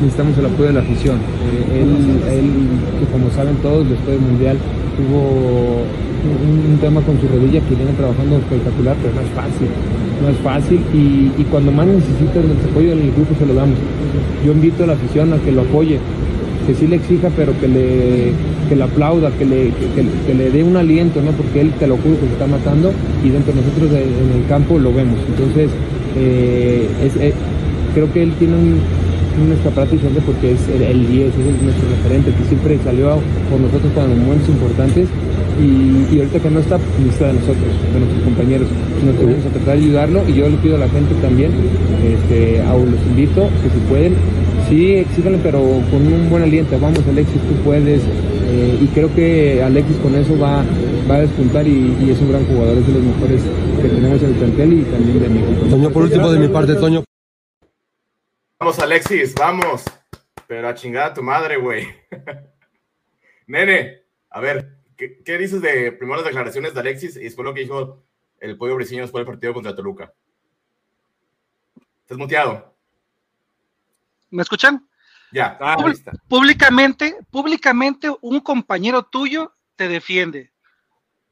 necesitamos 0.00 0.36
el 0.38 0.46
apoyo 0.46 0.68
de 0.68 0.72
la 0.74 0.80
afición. 0.80 1.16
Eh, 1.16 1.82
él, 1.82 1.88
él, 2.32 2.50
que 2.98 3.12
como 3.12 3.30
saben 3.30 3.56
todos, 3.56 3.88
después 3.88 4.16
del 4.16 4.20
Mundial 4.20 4.56
tuvo 4.96 5.84
un, 6.24 6.78
tema 6.80 7.00
con 7.02 7.20
su 7.20 7.28
rodilla 7.28 7.60
que 7.60 7.74
viene 7.74 7.92
trabajando 7.92 8.38
espectacular, 8.38 8.96
pero 9.02 9.14
no 9.14 9.20
es 9.20 9.30
fácil, 9.30 9.68
no 10.22 10.28
es 10.28 10.36
fácil 10.38 10.80
y, 10.94 11.44
cuando 11.50 11.72
más 11.72 11.86
necesita 11.86 12.40
el 12.40 12.52
apoyo 12.70 12.96
del 12.96 13.12
grupo 13.12 13.34
se 13.38 13.46
lo 13.46 13.54
damos. 13.54 13.76
Yo 14.44 14.52
invito 14.52 14.84
a 14.84 14.86
la 14.88 14.92
afición 14.94 15.32
a 15.32 15.38
que 15.38 15.52
lo 15.52 15.62
apoye, 15.62 15.98
que 16.66 16.74
sí 16.74 16.86
le 16.86 16.96
exija, 16.96 17.28
pero 17.36 17.52
que 17.60 17.68
le, 17.68 18.32
que 18.68 18.76
le 18.76 18.84
aplauda, 18.84 19.30
que 19.32 19.44
le, 19.44 19.72
que, 20.26 20.34
le 20.34 20.50
dé 20.50 20.62
un 20.62 20.76
aliento, 20.76 21.20
¿no? 21.20 21.32
porque 21.32 21.60
él 21.60 21.72
te 21.78 21.86
lo 21.86 21.96
juro 21.96 22.14
que 22.20 22.26
se 22.26 22.32
está 22.32 22.46
matando 22.46 22.92
y 23.24 23.30
dentro 23.30 23.52
de 23.52 23.60
nosotros 23.60 23.90
en 23.92 24.40
el 24.40 24.46
campo 24.48 24.78
lo 24.78 24.92
vemos. 24.92 25.18
Entonces, 25.28 25.70
eh, 26.16 26.88
eh, 27.20 27.34
creo 27.94 28.12
que 28.12 28.22
él 28.22 28.32
tiene 28.38 28.54
un, 28.54 28.80
un 29.42 29.52
escaparate 29.52 29.96
porque 30.26 30.52
es 30.52 30.60
el, 30.68 31.06
10, 31.06 31.28
es 31.28 31.62
nuestro 31.62 31.88
referente, 31.90 32.32
que 32.32 32.44
siempre 32.44 32.78
salió 32.84 33.18
por 33.50 33.60
nosotros 33.60 33.92
cuando 33.94 34.14
en 34.14 34.22
momentos 34.22 34.48
importantes 34.48 35.08
y, 35.60 36.18
ahorita 36.18 36.40
que 36.40 36.50
no 36.50 36.60
está, 36.60 36.78
pues 36.78 37.08
está 37.08 37.26
de 37.26 37.34
nosotros, 37.34 37.70
de 37.92 38.00
nuestros 38.00 38.22
compañeros. 38.24 38.68
Nosotros 39.04 39.30
vamos 39.30 39.46
a 39.46 39.50
tratar 39.50 39.76
de 39.76 39.82
ayudarlo 39.84 40.22
y 40.28 40.32
yo 40.34 40.48
le 40.48 40.56
pido 40.56 40.76
a 40.76 40.78
la 40.78 40.88
gente 40.88 41.14
también, 41.20 41.52
este, 42.04 42.62
a, 42.62 42.74
los 42.74 43.00
invito 43.10 43.48
que 43.62 43.68
si 43.68 43.78
pueden, 43.88 44.14
sí, 44.68 44.94
exíganle, 44.94 45.38
pero 45.42 45.60
con 45.90 46.00
un 46.06 46.30
buen 46.30 46.42
aliento. 46.42 46.78
Vamos, 46.80 47.00
Alexis, 47.08 47.40
tú 47.42 47.54
puedes. 47.64 48.00
Eh, 48.52 48.78
y 48.82 48.86
creo 48.88 49.14
que 49.14 49.62
Alexis 49.62 49.96
con 49.98 50.14
eso 50.16 50.36
va, 50.36 50.64
va 51.08 51.16
a 51.16 51.20
despuntar 51.20 51.66
y, 51.68 51.94
es 52.10 52.20
un 52.20 52.30
gran 52.30 52.44
jugador, 52.46 52.78
es 52.78 52.86
de 52.86 52.92
los 52.94 53.02
mejores 53.02 53.42
que 53.80 53.88
tenemos 53.88 54.22
en 54.22 54.28
el 54.28 54.34
plantel 54.34 54.72
y 54.72 54.82
también 54.82 55.20
de 55.20 55.28
México. 55.28 55.66
Toño, 55.68 55.90
por 55.90 56.02
último, 56.04 56.32
de 56.32 56.38
mi 56.40 56.48
parte, 56.48 56.74
Toño. 56.74 57.09
Vamos, 58.60 58.78
Alexis, 58.78 59.34
vamos. 59.34 59.84
Pero 60.46 60.68
a 60.68 60.74
chingada 60.74 61.14
tu 61.14 61.22
madre, 61.22 61.56
güey. 61.56 61.88
Nene, 63.46 64.02
a 64.28 64.38
ver, 64.38 64.76
¿qué, 64.98 65.38
dices 65.38 65.62
de 65.62 65.92
primero 65.92 66.16
las 66.16 66.26
declaraciones 66.26 66.74
de 66.74 66.80
Alexis 66.80 67.16
y 67.16 67.20
después 67.20 67.46
lo 67.46 67.54
que 67.54 67.62
dijo 67.62 68.04
el 68.38 68.58
pollo 68.58 68.76
briseño 68.76 69.00
después 69.00 69.20
del 69.20 69.32
partido 69.32 69.54
contra 69.54 69.74
Toluca? 69.74 70.12
¿Estás 72.02 72.18
muteado? 72.18 72.76
¿Me 74.28 74.42
escuchan? 74.42 74.86
Ya. 75.32 75.56
Ah, 75.58 75.78
públicamente, 76.28 77.16
públicamente 77.30 78.14
un 78.20 78.40
compañero 78.40 79.04
tuyo 79.04 79.54
te 79.74 79.88
defiende, 79.88 80.52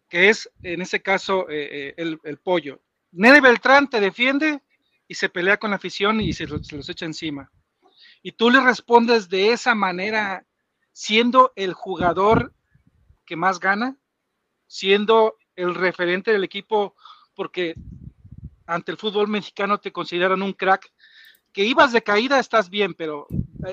que 0.09 0.31
es 0.31 0.51
en 0.63 0.81
ese 0.81 1.03
caso 1.03 1.47
eh, 1.51 1.69
eh, 1.71 1.95
el, 1.99 2.19
el 2.25 2.39
pollo. 2.39 2.81
Nene 3.13 3.43
Beltrán 3.43 3.91
te 3.91 4.01
defiende 4.01 4.63
y 5.09 5.15
se 5.15 5.31
pelea 5.31 5.57
con 5.57 5.71
la 5.71 5.77
afición 5.77 6.21
y 6.21 6.35
se, 6.35 6.47
los 6.47 6.89
echa 6.89 7.07
encima. 7.07 7.51
Y 8.23 8.33
tú 8.33 8.51
le 8.51 8.61
respondes 8.61 9.29
de 9.29 9.53
esa 9.53 9.75
manera, 9.75 10.47
siendo 10.93 11.53
el 11.57 11.73
jugador 11.73 12.53
que 13.25 13.35
más 13.35 13.59
gana, 13.59 13.97
siendo 14.67 15.37
el 15.57 15.75
referente 15.75 16.31
del 16.31 16.45
equipo, 16.45 16.95
porque 17.35 17.75
ante 18.67 18.93
el 18.93 18.99
fútbol 18.99 19.29
mexicano 19.29 19.79
te 19.79 19.93
consideran 19.93 20.43
un 20.43 20.53
crack. 20.53 20.93
Que 21.53 21.65
ibas 21.65 21.93
de 21.93 22.03
caída, 22.03 22.39
estás 22.39 22.69
bien, 22.69 22.93
pero 22.93 23.27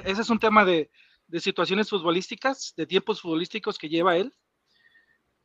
ese 0.05 0.21
es 0.21 0.29
un 0.29 0.39
tema 0.39 0.63
de, 0.63 0.89
de 1.27 1.39
situaciones 1.41 1.89
futbolísticas, 1.89 2.73
de 2.77 2.87
tiempos 2.87 3.21
futbolísticos 3.21 3.77
que 3.77 3.89
lleva 3.89 4.15
él 4.15 4.33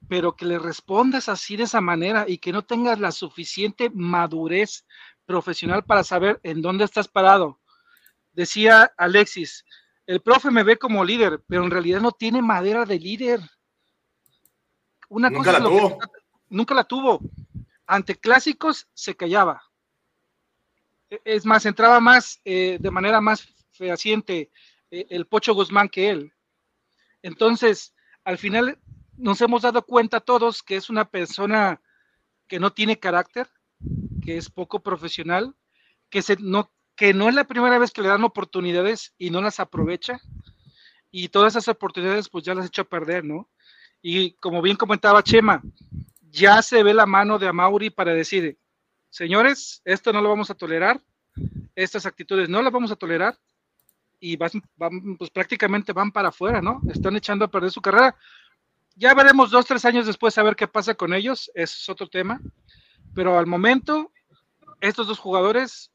pero 0.08 0.34
que 0.34 0.46
le 0.46 0.58
respondas 0.58 1.28
así 1.28 1.56
de 1.56 1.64
esa 1.64 1.80
manera 1.80 2.24
y 2.26 2.38
que 2.38 2.52
no 2.52 2.62
tengas 2.62 2.98
la 2.98 3.12
suficiente 3.12 3.90
madurez 3.90 4.86
profesional 5.30 5.84
para 5.84 6.02
saber 6.02 6.40
en 6.42 6.60
dónde 6.60 6.84
estás 6.84 7.06
parado. 7.06 7.60
Decía 8.32 8.92
Alexis, 8.96 9.64
el 10.04 10.20
profe 10.20 10.50
me 10.50 10.64
ve 10.64 10.76
como 10.76 11.04
líder, 11.04 11.40
pero 11.46 11.62
en 11.62 11.70
realidad 11.70 12.00
no 12.00 12.10
tiene 12.10 12.42
madera 12.42 12.84
de 12.84 12.98
líder. 12.98 13.40
Una 15.08 15.30
nunca 15.30 15.52
cosa 15.52 15.60
la 15.60 15.68
tuvo. 15.68 15.98
nunca 16.48 16.74
la 16.74 16.82
tuvo. 16.82 17.20
Ante 17.86 18.16
clásicos 18.16 18.88
se 18.92 19.14
callaba. 19.14 19.62
E, 21.08 21.20
es 21.24 21.46
más, 21.46 21.64
entraba 21.64 22.00
más 22.00 22.40
eh, 22.44 22.78
de 22.80 22.90
manera 22.90 23.20
más 23.20 23.46
fehaciente 23.70 24.50
eh, 24.90 25.06
el 25.10 25.26
Pocho 25.26 25.54
Guzmán 25.54 25.88
que 25.88 26.10
él. 26.10 26.32
Entonces, 27.22 27.94
al 28.24 28.36
final 28.36 28.80
nos 29.16 29.40
hemos 29.42 29.62
dado 29.62 29.86
cuenta 29.86 30.18
todos 30.18 30.64
que 30.64 30.74
es 30.74 30.90
una 30.90 31.04
persona 31.04 31.80
que 32.48 32.58
no 32.58 32.72
tiene 32.72 32.98
carácter, 32.98 33.48
es 34.36 34.50
poco 34.50 34.80
profesional, 34.80 35.54
que, 36.08 36.22
se, 36.22 36.36
no, 36.36 36.70
que 36.96 37.14
no 37.14 37.28
es 37.28 37.34
la 37.34 37.44
primera 37.44 37.78
vez 37.78 37.90
que 37.92 38.02
le 38.02 38.08
dan 38.08 38.24
oportunidades 38.24 39.14
y 39.18 39.30
no 39.30 39.40
las 39.40 39.60
aprovecha. 39.60 40.20
Y 41.10 41.28
todas 41.28 41.54
esas 41.54 41.68
oportunidades 41.68 42.28
pues 42.28 42.44
ya 42.44 42.54
las 42.54 42.64
ha 42.64 42.68
hecho 42.68 42.82
a 42.82 42.88
perder, 42.88 43.24
¿no? 43.24 43.48
Y 44.02 44.32
como 44.34 44.62
bien 44.62 44.76
comentaba 44.76 45.22
Chema, 45.22 45.62
ya 46.30 46.62
se 46.62 46.82
ve 46.82 46.94
la 46.94 47.06
mano 47.06 47.38
de 47.38 47.48
Amauri 47.48 47.90
para 47.90 48.12
decir, 48.12 48.58
señores, 49.10 49.82
esto 49.84 50.12
no 50.12 50.22
lo 50.22 50.28
vamos 50.28 50.50
a 50.50 50.54
tolerar, 50.54 51.00
estas 51.74 52.06
actitudes 52.06 52.48
no 52.48 52.62
las 52.62 52.72
vamos 52.72 52.90
a 52.90 52.96
tolerar 52.96 53.38
y 54.20 54.36
van, 54.36 54.50
pues 55.18 55.30
prácticamente 55.30 55.92
van 55.92 56.12
para 56.12 56.28
afuera, 56.28 56.60
¿no? 56.60 56.80
Están 56.92 57.16
echando 57.16 57.44
a 57.44 57.50
perder 57.50 57.70
su 57.70 57.80
carrera. 57.80 58.14
Ya 58.94 59.14
veremos 59.14 59.50
dos, 59.50 59.66
tres 59.66 59.84
años 59.84 60.06
después 60.06 60.36
a 60.36 60.42
ver 60.42 60.56
qué 60.56 60.68
pasa 60.68 60.94
con 60.94 61.14
ellos, 61.14 61.50
es 61.54 61.88
otro 61.88 62.08
tema, 62.08 62.40
pero 63.14 63.38
al 63.38 63.46
momento, 63.46 64.12
estos 64.80 65.06
dos 65.06 65.18
jugadores, 65.18 65.90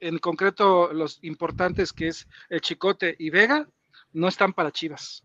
en 0.00 0.18
concreto 0.18 0.92
los 0.92 1.18
importantes 1.22 1.92
que 1.92 2.08
es 2.08 2.28
el 2.48 2.60
Chicote 2.60 3.16
y 3.18 3.30
Vega, 3.30 3.66
no 4.12 4.28
están 4.28 4.52
para 4.52 4.72
Chivas. 4.72 5.22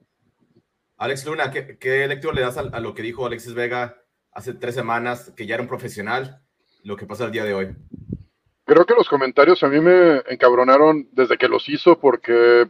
Alex 0.98 1.26
Luna, 1.26 1.52
¿qué, 1.52 2.08
lectura 2.08 2.36
le 2.36 2.42
das 2.42 2.58
a, 2.58 2.62
a, 2.62 2.80
lo 2.80 2.94
que 2.94 3.02
dijo 3.02 3.26
Alexis 3.26 3.54
Vega 3.54 3.98
hace 4.32 4.54
tres 4.54 4.76
semanas, 4.76 5.34
que 5.36 5.46
ya 5.46 5.56
era 5.56 5.64
un 5.64 5.70
profesional, 5.70 6.42
lo 6.84 6.96
que 6.96 7.06
pasa 7.06 7.26
el 7.26 7.32
día 7.32 7.44
de 7.44 7.54
hoy? 7.54 7.76
Creo 8.66 8.86
que 8.86 8.94
los 8.94 9.10
comentarios 9.10 9.64
a 9.64 9.68
mí 9.68 9.80
me 9.82 10.22
encabronaron 10.30 11.10
desde 11.12 11.38
que 11.38 11.48
los 11.48 11.68
hizo 11.68 12.00
porque 12.00 12.70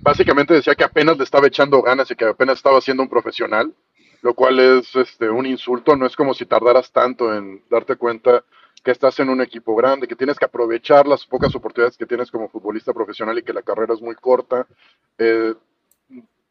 básicamente 0.00 0.54
decía 0.54 0.74
que 0.74 0.84
apenas 0.84 1.16
le 1.16 1.24
estaba 1.24 1.46
echando 1.46 1.82
ganas 1.82 2.10
y 2.10 2.14
que 2.14 2.26
apenas 2.26 2.58
estaba 2.58 2.80
siendo 2.80 3.02
un 3.02 3.08
profesional, 3.08 3.74
lo 4.20 4.34
cual 4.34 4.60
es 4.60 4.94
este, 4.94 5.30
un 5.30 5.46
insulto, 5.46 5.96
no 5.96 6.06
es 6.06 6.14
como 6.14 6.34
si 6.34 6.44
tardaras 6.44 6.92
tanto 6.92 7.34
en 7.34 7.64
darte 7.70 7.96
cuenta 7.96 8.44
que 8.84 8.90
estás 8.90 9.18
en 9.18 9.30
un 9.30 9.40
equipo 9.40 9.74
grande, 9.74 10.06
que 10.06 10.14
tienes 10.14 10.38
que 10.38 10.44
aprovechar 10.44 11.06
las 11.08 11.26
pocas 11.26 11.54
oportunidades 11.54 11.96
que 11.96 12.06
tienes 12.06 12.30
como 12.30 12.48
futbolista 12.48 12.92
profesional 12.92 13.38
y 13.38 13.42
que 13.42 13.54
la 13.54 13.62
carrera 13.62 13.94
es 13.94 14.02
muy 14.02 14.14
corta. 14.14 14.66
Eh, 15.18 15.54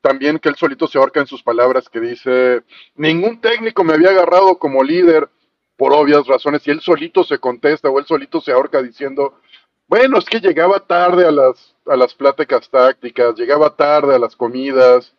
también 0.01 0.39
que 0.39 0.49
él 0.49 0.55
solito 0.55 0.87
se 0.87 0.97
ahorca 0.97 1.21
en 1.21 1.27
sus 1.27 1.43
palabras 1.43 1.87
que 1.87 2.01
dice, 2.01 2.63
ningún 2.95 3.39
técnico 3.39 3.83
me 3.83 3.93
había 3.93 4.09
agarrado 4.09 4.57
como 4.57 4.83
líder, 4.83 5.29
por 5.77 5.93
obvias 5.93 6.27
razones, 6.27 6.67
y 6.67 6.71
él 6.71 6.81
solito 6.81 7.23
se 7.23 7.39
contesta 7.39 7.89
o 7.89 7.99
él 7.99 8.05
solito 8.05 8.41
se 8.41 8.51
ahorca 8.51 8.81
diciendo, 8.81 9.39
bueno, 9.87 10.17
es 10.17 10.25
que 10.25 10.39
llegaba 10.39 10.79
tarde 10.79 11.25
a 11.25 11.31
las, 11.31 11.75
a 11.85 11.95
las 11.95 12.13
pláticas 12.13 12.69
tácticas, 12.69 13.35
llegaba 13.35 13.75
tarde 13.75 14.15
a 14.15 14.19
las 14.19 14.35
comidas, 14.35 15.13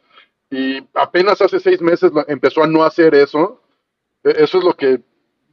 y 0.51 0.79
apenas 0.95 1.41
hace 1.41 1.61
seis 1.61 1.81
meses 1.81 2.13
empezó 2.29 2.63
a 2.63 2.67
no 2.67 2.85
hacer 2.85 3.15
eso. 3.15 3.61
E, 4.23 4.31
eso 4.43 4.59
es 4.59 4.65
lo 4.65 4.75
que, 4.75 5.01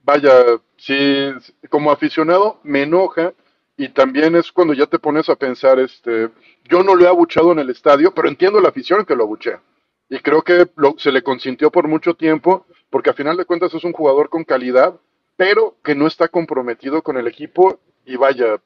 vaya, 0.03 0.60
sí, 0.81 1.31
como 1.69 1.91
aficionado 1.91 2.59
me 2.63 2.83
enoja, 2.83 3.33
y 3.77 3.89
también 3.89 4.35
es 4.35 4.51
cuando 4.51 4.73
ya 4.73 4.85
te 4.85 5.00
pones 5.00 5.29
a 5.29 5.35
pensar, 5.35 5.79
este, 5.79 6.29
yo 6.65 6.83
no 6.83 6.95
lo 6.95 7.05
he 7.05 7.07
abuchado 7.07 7.51
en 7.51 7.59
el 7.59 7.69
estadio, 7.69 8.13
pero 8.13 8.27
entiendo 8.27 8.59
la 8.59 8.69
afición 8.69 9.05
que 9.05 9.15
lo 9.15 9.23
abuchea. 9.23 9.61
Y 10.09 10.19
creo 10.19 10.41
que 10.41 10.67
se 10.97 11.11
le 11.11 11.21
consintió 11.21 11.71
por 11.71 11.88
mucho 11.88 12.13
tiempo, 12.15 12.65
porque 12.89 13.11
a 13.11 13.13
final 13.13 13.38
de 13.38 13.45
cuentas 13.45 13.73
es 13.73 13.83
un 13.83 13.93
jugador 13.93 14.29
con 14.29 14.43
calidad, 14.43 15.00
pero 15.38 15.77
que 15.83 15.95
no 15.95 16.07
está 16.07 16.27
comprometido 16.27 17.01
con 17.01 17.17
el 17.17 17.27
equipo 17.27 17.79
y 18.05 18.17
vaya, 18.17 18.61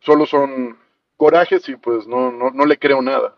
solo 0.00 0.24
son 0.24 0.78
corajes 1.16 1.68
y 1.68 1.76
pues 1.76 2.06
no, 2.06 2.30
no, 2.30 2.50
no 2.50 2.64
le 2.64 2.78
creo 2.78 3.02
nada. 3.02 3.36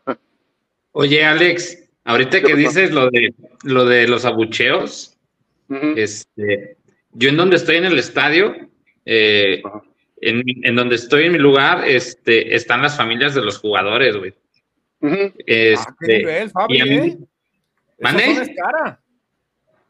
Oye, 0.93 1.25
Alex, 1.25 1.91
ahorita 2.05 2.43
que 2.43 2.55
dices 2.55 2.93
lo 2.93 3.11
de 3.11 3.35
lo 3.63 3.85
de 3.85 4.07
los 4.07 4.25
abucheos, 4.25 5.17
este, 5.97 6.77
yo 7.13 7.29
en 7.29 7.37
donde 7.37 7.57
estoy 7.57 7.77
en 7.77 7.85
el 7.87 7.99
estadio, 7.99 8.55
eh, 9.05 9.63
en, 10.21 10.43
en, 10.47 10.77
donde 10.77 10.97
estoy 10.97 11.27
en 11.27 11.33
mi 11.33 11.39
lugar, 11.39 11.87
este, 11.87 12.55
están 12.55 12.83
las 12.83 12.97
familias 12.97 13.35
de 13.35 13.43
los 13.43 13.59
jugadores, 13.59 14.17
güey. 14.17 14.35
este, 15.47 15.75
ah, 15.77 15.95
qué 16.01 16.19
nivel, 16.19 16.51
Fabi, 16.51 16.77
y 16.77 16.81
a 16.81 16.85
mí, 16.85 16.97
¿eh? 16.97 17.19
¿Mande? 18.01 18.25
Es 18.31 18.51
cara. 18.57 19.01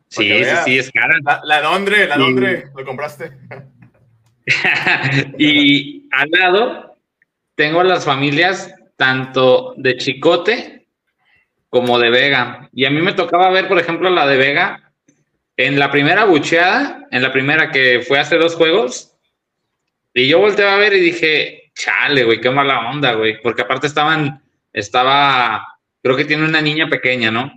Sí, 0.09 0.29
sí, 0.29 0.51
sí, 0.65 0.79
es 0.79 0.91
cara. 0.91 1.19
La, 1.25 1.41
la 1.45 1.61
Londre, 1.61 2.07
la 2.07 2.17
Londre, 2.17 2.65
lo 2.77 2.85
compraste. 2.85 3.31
y 5.39 6.09
al 6.11 6.31
lado 6.31 6.97
tengo 7.55 7.85
las 7.85 8.05
familias 8.05 8.75
tanto 8.97 9.75
de 9.77 9.97
Chicote 9.97 10.89
como 11.69 11.99
de 11.99 12.11
Vega. 12.11 12.69
Y 12.73 12.85
a 12.85 12.91
mí 12.91 13.01
me 13.01 13.13
tocaba 13.13 13.51
ver, 13.51 13.69
por 13.69 13.79
ejemplo, 13.79 14.11
la 14.11 14.27
de 14.27 14.37
Vega 14.37 14.90
en 15.67 15.79
la 15.79 15.91
primera 15.91 16.25
bucheada, 16.25 17.07
en 17.11 17.23
la 17.23 17.33
primera 17.33 17.71
que 17.71 18.01
fue 18.07 18.19
hace 18.19 18.37
dos 18.37 18.55
juegos. 18.55 19.17
Y 20.15 20.29
yo 20.29 20.39
volteé 20.39 20.67
a 20.67 20.77
ver 20.77 20.95
y 20.95 21.01
dije, 21.01 21.73
chale, 21.75 22.25
güey, 22.25 22.41
qué 22.41 22.51
mala 22.51 22.91
onda, 22.91 23.15
güey. 23.15 23.41
Porque 23.41 23.63
aparte 23.63 23.87
estaban, 23.87 24.43
estaba, 24.73 25.79
creo 26.03 26.17
que 26.17 26.25
tiene 26.25 26.45
una 26.45 26.61
niña 26.61 26.89
pequeña, 26.89 27.31
¿no? 27.31 27.53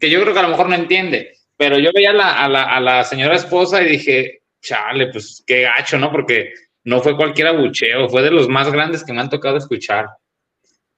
Que 0.00 0.10
yo 0.10 0.20
creo 0.20 0.32
que 0.32 0.40
a 0.40 0.42
lo 0.42 0.50
mejor 0.50 0.68
no 0.68 0.74
entiende, 0.74 1.32
pero 1.56 1.78
yo 1.78 1.90
veía 1.94 2.10
a 2.10 2.14
la, 2.14 2.44
a, 2.44 2.48
la, 2.48 2.62
a 2.64 2.80
la, 2.80 3.04
señora 3.04 3.36
esposa 3.36 3.82
y 3.82 3.88
dije, 3.88 4.42
chale, 4.60 5.08
pues 5.08 5.42
qué 5.46 5.62
gacho, 5.62 5.98
¿no? 5.98 6.10
Porque 6.10 6.52
no 6.84 7.00
fue 7.00 7.16
cualquier 7.16 7.48
abucheo, 7.48 8.08
fue 8.08 8.22
de 8.22 8.30
los 8.30 8.48
más 8.48 8.70
grandes 8.70 9.04
que 9.04 9.12
me 9.12 9.20
han 9.20 9.30
tocado 9.30 9.56
escuchar. 9.56 10.08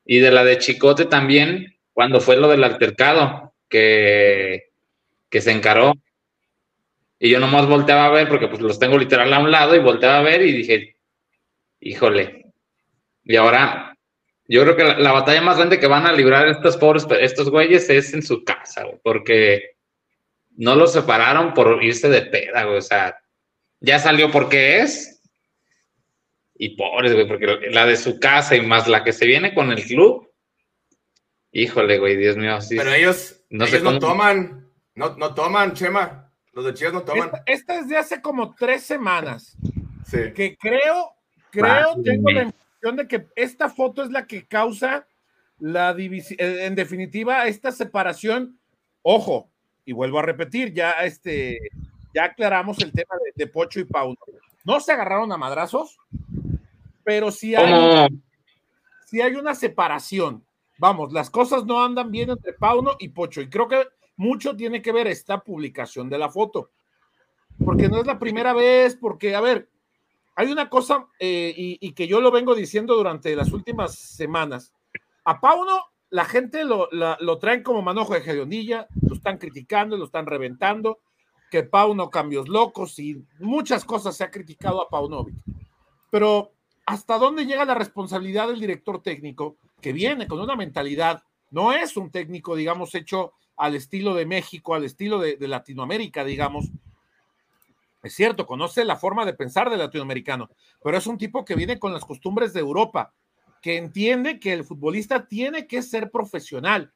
Y 0.05 0.19
de 0.19 0.31
la 0.31 0.45
de 0.45 0.59
Chicote 0.59 1.05
también, 1.05 1.76
cuando 1.93 2.21
fue 2.21 2.37
lo 2.37 2.49
del 2.49 2.64
altercado, 2.64 3.55
que, 3.69 4.67
que 5.28 5.40
se 5.40 5.52
encaró. 5.52 5.94
Y 7.18 7.30
yo 7.30 7.40
nomás 7.40 7.66
volteaba 7.66 8.06
a 8.06 8.11
ver, 8.11 8.28
porque 8.28 8.49
pues 8.49 8.61
los 8.61 8.78
tengo 8.78 8.97
literal 8.97 9.32
a 9.32 9.40
un 9.40 9.50
lado, 9.50 9.75
y 9.75 9.80
volteaba 9.80 10.18
a 10.18 10.23
ver 10.23 10.42
y 10.42 10.52
dije, 10.52 10.97
híjole. 11.80 12.47
Y 13.25 13.37
ahora 13.37 13.97
yo 14.47 14.62
creo 14.62 14.76
que 14.76 14.85
la, 14.85 14.99
la, 14.99 15.12
batalla 15.12 15.42
más 15.42 15.56
grande 15.58 15.78
que 15.78 15.87
van 15.87 16.06
a 16.06 16.12
librar 16.12 16.49
estos 16.49 16.76
pobres, 16.76 17.06
estos 17.20 17.50
güeyes 17.50 17.90
es 17.90 18.14
en 18.14 18.23
su 18.23 18.44
casa, 18.44 18.85
güey, 18.85 18.99
porque 19.02 19.76
no 20.56 20.75
los 20.75 20.92
separaron 20.92 21.54
por 21.54 21.82
irse 21.85 22.08
de 22.08 22.23
peda, 22.23 22.64
güey, 22.64 22.78
o 22.78 22.82
sea, 22.82 23.18
ya 23.80 23.99
salió 23.99 24.30
porque 24.30 24.80
es. 24.80 25.23
Y 26.54 26.70
pobres, 26.70 27.14
güey, 27.14 27.28
porque 27.28 27.70
la 27.70 27.87
de 27.87 27.97
su 27.97 28.18
casa 28.18 28.56
y 28.56 28.62
más 28.62 28.88
la 28.88 29.04
que 29.04 29.12
se 29.12 29.26
viene 29.26 29.54
con 29.54 29.70
el 29.70 29.85
club. 29.85 30.28
Híjole, 31.52 31.99
güey, 31.99 32.16
Dios 32.16 32.37
mío. 32.37 32.61
Sí, 32.61 32.76
Pero 32.76 32.92
ellos 32.92 33.40
no, 33.50 33.64
ellos 33.66 33.82
no 33.82 33.99
toman, 34.00 34.57
no, 34.99 35.17
no 35.17 35.33
toman, 35.33 35.75
Chema. 35.75 36.28
Los 36.52 36.64
de 36.64 36.75
Chivas 36.75 36.93
no 36.93 37.02
toman. 37.02 37.28
Esta, 37.28 37.43
esta, 37.47 37.78
es 37.78 37.88
de 37.88 37.97
hace 37.97 38.21
como 38.21 38.55
tres 38.55 38.83
semanas. 38.83 39.57
Sí. 40.05 40.33
Que 40.35 40.57
creo, 40.59 41.12
creo, 41.50 42.02
tengo 42.02 42.31
la 42.31 42.93
de 42.93 43.07
que 43.07 43.26
esta 43.37 43.69
foto 43.69 44.02
es 44.02 44.11
la 44.11 44.26
que 44.26 44.47
causa 44.47 45.07
la 45.61 45.95
división, 45.95 46.38
en 46.40 46.75
definitiva, 46.75 47.47
esta 47.47 47.71
separación. 47.71 48.59
Ojo, 49.02 49.49
y 49.85 49.93
vuelvo 49.93 50.19
a 50.19 50.23
repetir, 50.23 50.73
ya 50.75 50.90
este, 50.90 51.59
ya 52.12 52.25
aclaramos 52.25 52.81
el 52.81 52.90
tema 52.90 53.14
de, 53.25 53.33
de 53.37 53.47
Pocho 53.47 53.78
y 53.78 53.85
Pauno. 53.85 54.19
No 54.64 54.81
se 54.81 54.93
agarraron 54.93 55.31
a 55.31 55.37
madrazos, 55.37 55.97
pero 57.05 57.31
sí 57.31 57.55
hay, 57.55 58.09
sí 59.07 59.21
hay 59.21 59.37
una 59.37 59.55
separación. 59.55 60.45
Vamos, 60.78 61.12
las 61.12 61.31
cosas 61.31 61.64
no 61.64 61.85
andan 61.85 62.11
bien 62.11 62.31
entre 62.31 62.52
Pauno 62.52 62.97
y 62.99 63.09
Pocho, 63.09 63.40
y 63.40 63.49
creo 63.49 63.69
que 63.69 63.87
mucho 64.18 64.56
tiene 64.56 64.82
que 64.82 64.92
ver 64.92 65.06
esta 65.06 65.40
publicación 65.40 66.10
de 66.10 66.18
la 66.18 66.28
foto, 66.28 66.70
porque 67.64 67.88
no 67.88 68.00
es 68.00 68.06
la 68.06 68.18
primera 68.18 68.52
vez, 68.52 68.96
porque, 68.96 69.34
a 69.34 69.40
ver, 69.40 69.68
hay 70.34 70.50
una 70.52 70.68
cosa, 70.68 71.06
eh, 71.18 71.54
y, 71.56 71.92
que 71.92 72.06
yo 72.06 72.20
lo 72.20 72.30
vengo 72.30 72.54
diciendo 72.54 72.94
durante 72.94 73.34
las 73.34 73.52
últimas 73.52 73.94
semanas. 73.94 74.72
A 75.25 75.40
Pauno, 75.40 75.84
la 76.10 76.25
gente 76.25 76.64
lo, 76.64 76.88
lo 76.90 77.38
traen 77.38 77.62
como 77.62 77.80
manojo 77.80 78.14
de 78.14 78.20
gedionilla, 78.20 78.88
lo 79.08 79.14
están 79.14 79.38
criticando, 79.38 79.96
lo 79.96 80.04
están 80.04 80.26
reventando, 80.26 80.98
que 81.50 81.62
Pauno 81.62 82.10
cambios 82.10 82.48
locos 82.48 82.98
y 82.98 83.25
muchas 83.38 83.84
cosas 83.84 84.16
se 84.16 84.25
ha 84.25 84.30
criticado 84.30 84.82
a 84.82 84.88
Paunovic. 84.88 85.34
Pero, 86.10 86.52
¿hasta 86.87 87.18
dónde 87.18 87.46
llega 87.46 87.64
la 87.64 87.75
responsabilidad 87.75 88.48
del 88.48 88.60
director 88.60 89.00
técnico 89.02 89.56
que 89.80 89.92
viene 89.92 90.26
con 90.26 90.40
una 90.40 90.56
mentalidad? 90.56 91.22
No 91.50 91.72
es 91.72 91.96
un 91.96 92.10
técnico, 92.10 92.56
digamos, 92.56 92.94
hecho 92.94 93.32
al 93.58 93.74
estilo 93.74 94.14
de 94.14 94.24
México, 94.24 94.74
al 94.74 94.84
estilo 94.84 95.18
de, 95.18 95.36
Latinoamérica, 95.40 96.24
digamos, 96.24 96.66
es 98.02 98.14
cierto, 98.14 98.46
conoce 98.46 98.84
la 98.84 98.96
forma 98.96 99.26
de 99.26 99.34
pensar 99.34 99.68
del 99.68 99.80
latinoamericano, 99.80 100.48
pero 100.82 100.96
es 100.96 101.06
un 101.06 101.18
tipo 101.18 101.44
que 101.44 101.56
viene 101.56 101.78
con 101.78 101.92
las 101.92 102.04
costumbres 102.04 102.52
de 102.52 102.60
Europa, 102.60 103.12
que 103.60 103.76
entiende 103.76 104.38
que 104.38 104.52
el 104.52 104.64
futbolista 104.64 105.26
tiene 105.26 105.66
que 105.66 105.82
ser 105.82 106.10
profesional, 106.10 106.92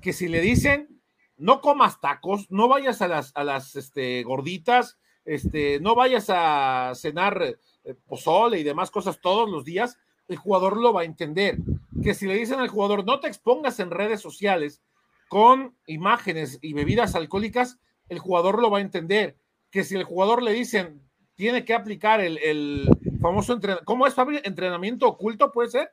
que 0.00 0.14
si 0.14 0.28
le 0.28 0.40
dicen 0.40 0.88
no 1.36 1.60
comas 1.60 2.00
tacos, 2.00 2.50
no 2.50 2.66
vayas 2.66 3.02
a 3.02 3.08
las, 3.08 3.32
a 3.36 3.44
las 3.44 3.76
este, 3.76 4.22
gorditas, 4.22 4.98
este, 5.26 5.80
no 5.80 5.94
vayas 5.94 6.30
a 6.30 6.92
cenar 6.94 7.58
eh, 7.84 7.94
pozole 8.06 8.58
y 8.58 8.62
demás 8.62 8.90
cosas 8.90 9.20
todos 9.20 9.50
los 9.50 9.64
días, 9.64 9.98
el 10.28 10.36
jugador 10.38 10.78
lo 10.78 10.94
va 10.94 11.02
a 11.02 11.04
entender. 11.04 11.58
Que 12.02 12.14
si 12.14 12.26
le 12.26 12.34
dicen 12.34 12.58
al 12.58 12.68
jugador 12.68 13.04
no 13.04 13.20
te 13.20 13.28
expongas 13.28 13.78
en 13.80 13.90
redes 13.90 14.20
sociales, 14.20 14.80
con 15.28 15.76
imágenes 15.86 16.58
y 16.62 16.72
bebidas 16.72 17.14
alcohólicas, 17.14 17.78
el 18.08 18.18
jugador 18.18 18.60
lo 18.60 18.70
va 18.70 18.78
a 18.78 18.82
entender. 18.82 19.36
Que 19.70 19.84
si 19.84 19.96
el 19.96 20.04
jugador 20.04 20.42
le 20.42 20.52
dicen, 20.52 21.02
tiene 21.34 21.64
que 21.64 21.74
aplicar 21.74 22.20
el, 22.20 22.38
el 22.38 22.88
famoso 23.20 23.52
entrenamiento, 23.52 23.84
¿cómo 23.84 24.06
es? 24.06 24.14
¿Entrenamiento 24.44 25.08
oculto 25.08 25.52
puede 25.52 25.70
ser? 25.70 25.90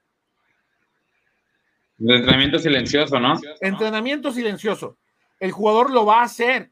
El 1.99 2.15
entrenamiento 2.15 2.59
silencioso, 2.59 3.19
¿no? 3.19 3.39
Entrenamiento 3.61 4.31
silencioso. 4.31 4.97
El 5.39 5.51
jugador 5.51 5.91
lo 5.91 6.05
va 6.05 6.21
a 6.21 6.25
hacer. 6.25 6.71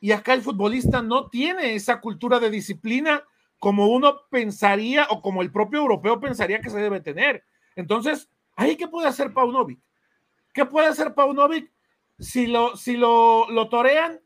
Y 0.00 0.12
acá 0.12 0.32
el 0.32 0.42
futbolista 0.42 1.02
no 1.02 1.28
tiene 1.28 1.74
esa 1.74 2.00
cultura 2.00 2.40
de 2.40 2.50
disciplina 2.50 3.22
como 3.58 3.88
uno 3.88 4.22
pensaría 4.30 5.06
o 5.10 5.20
como 5.20 5.42
el 5.42 5.52
propio 5.52 5.80
europeo 5.80 6.18
pensaría 6.18 6.60
que 6.60 6.70
se 6.70 6.80
debe 6.80 7.00
tener. 7.00 7.44
Entonces, 7.76 8.30
¿ahí 8.56 8.76
qué 8.76 8.88
puede 8.88 9.08
hacer 9.08 9.34
Paunovic? 9.34 9.78
¿Qué 10.54 10.64
puede 10.64 10.88
hacer 10.88 11.14
Paunovic 11.14 11.70
si 12.20 12.46
lo, 12.46 12.76
si 12.76 12.96
lo, 12.96 13.50
lo 13.50 13.68
torean 13.68 14.20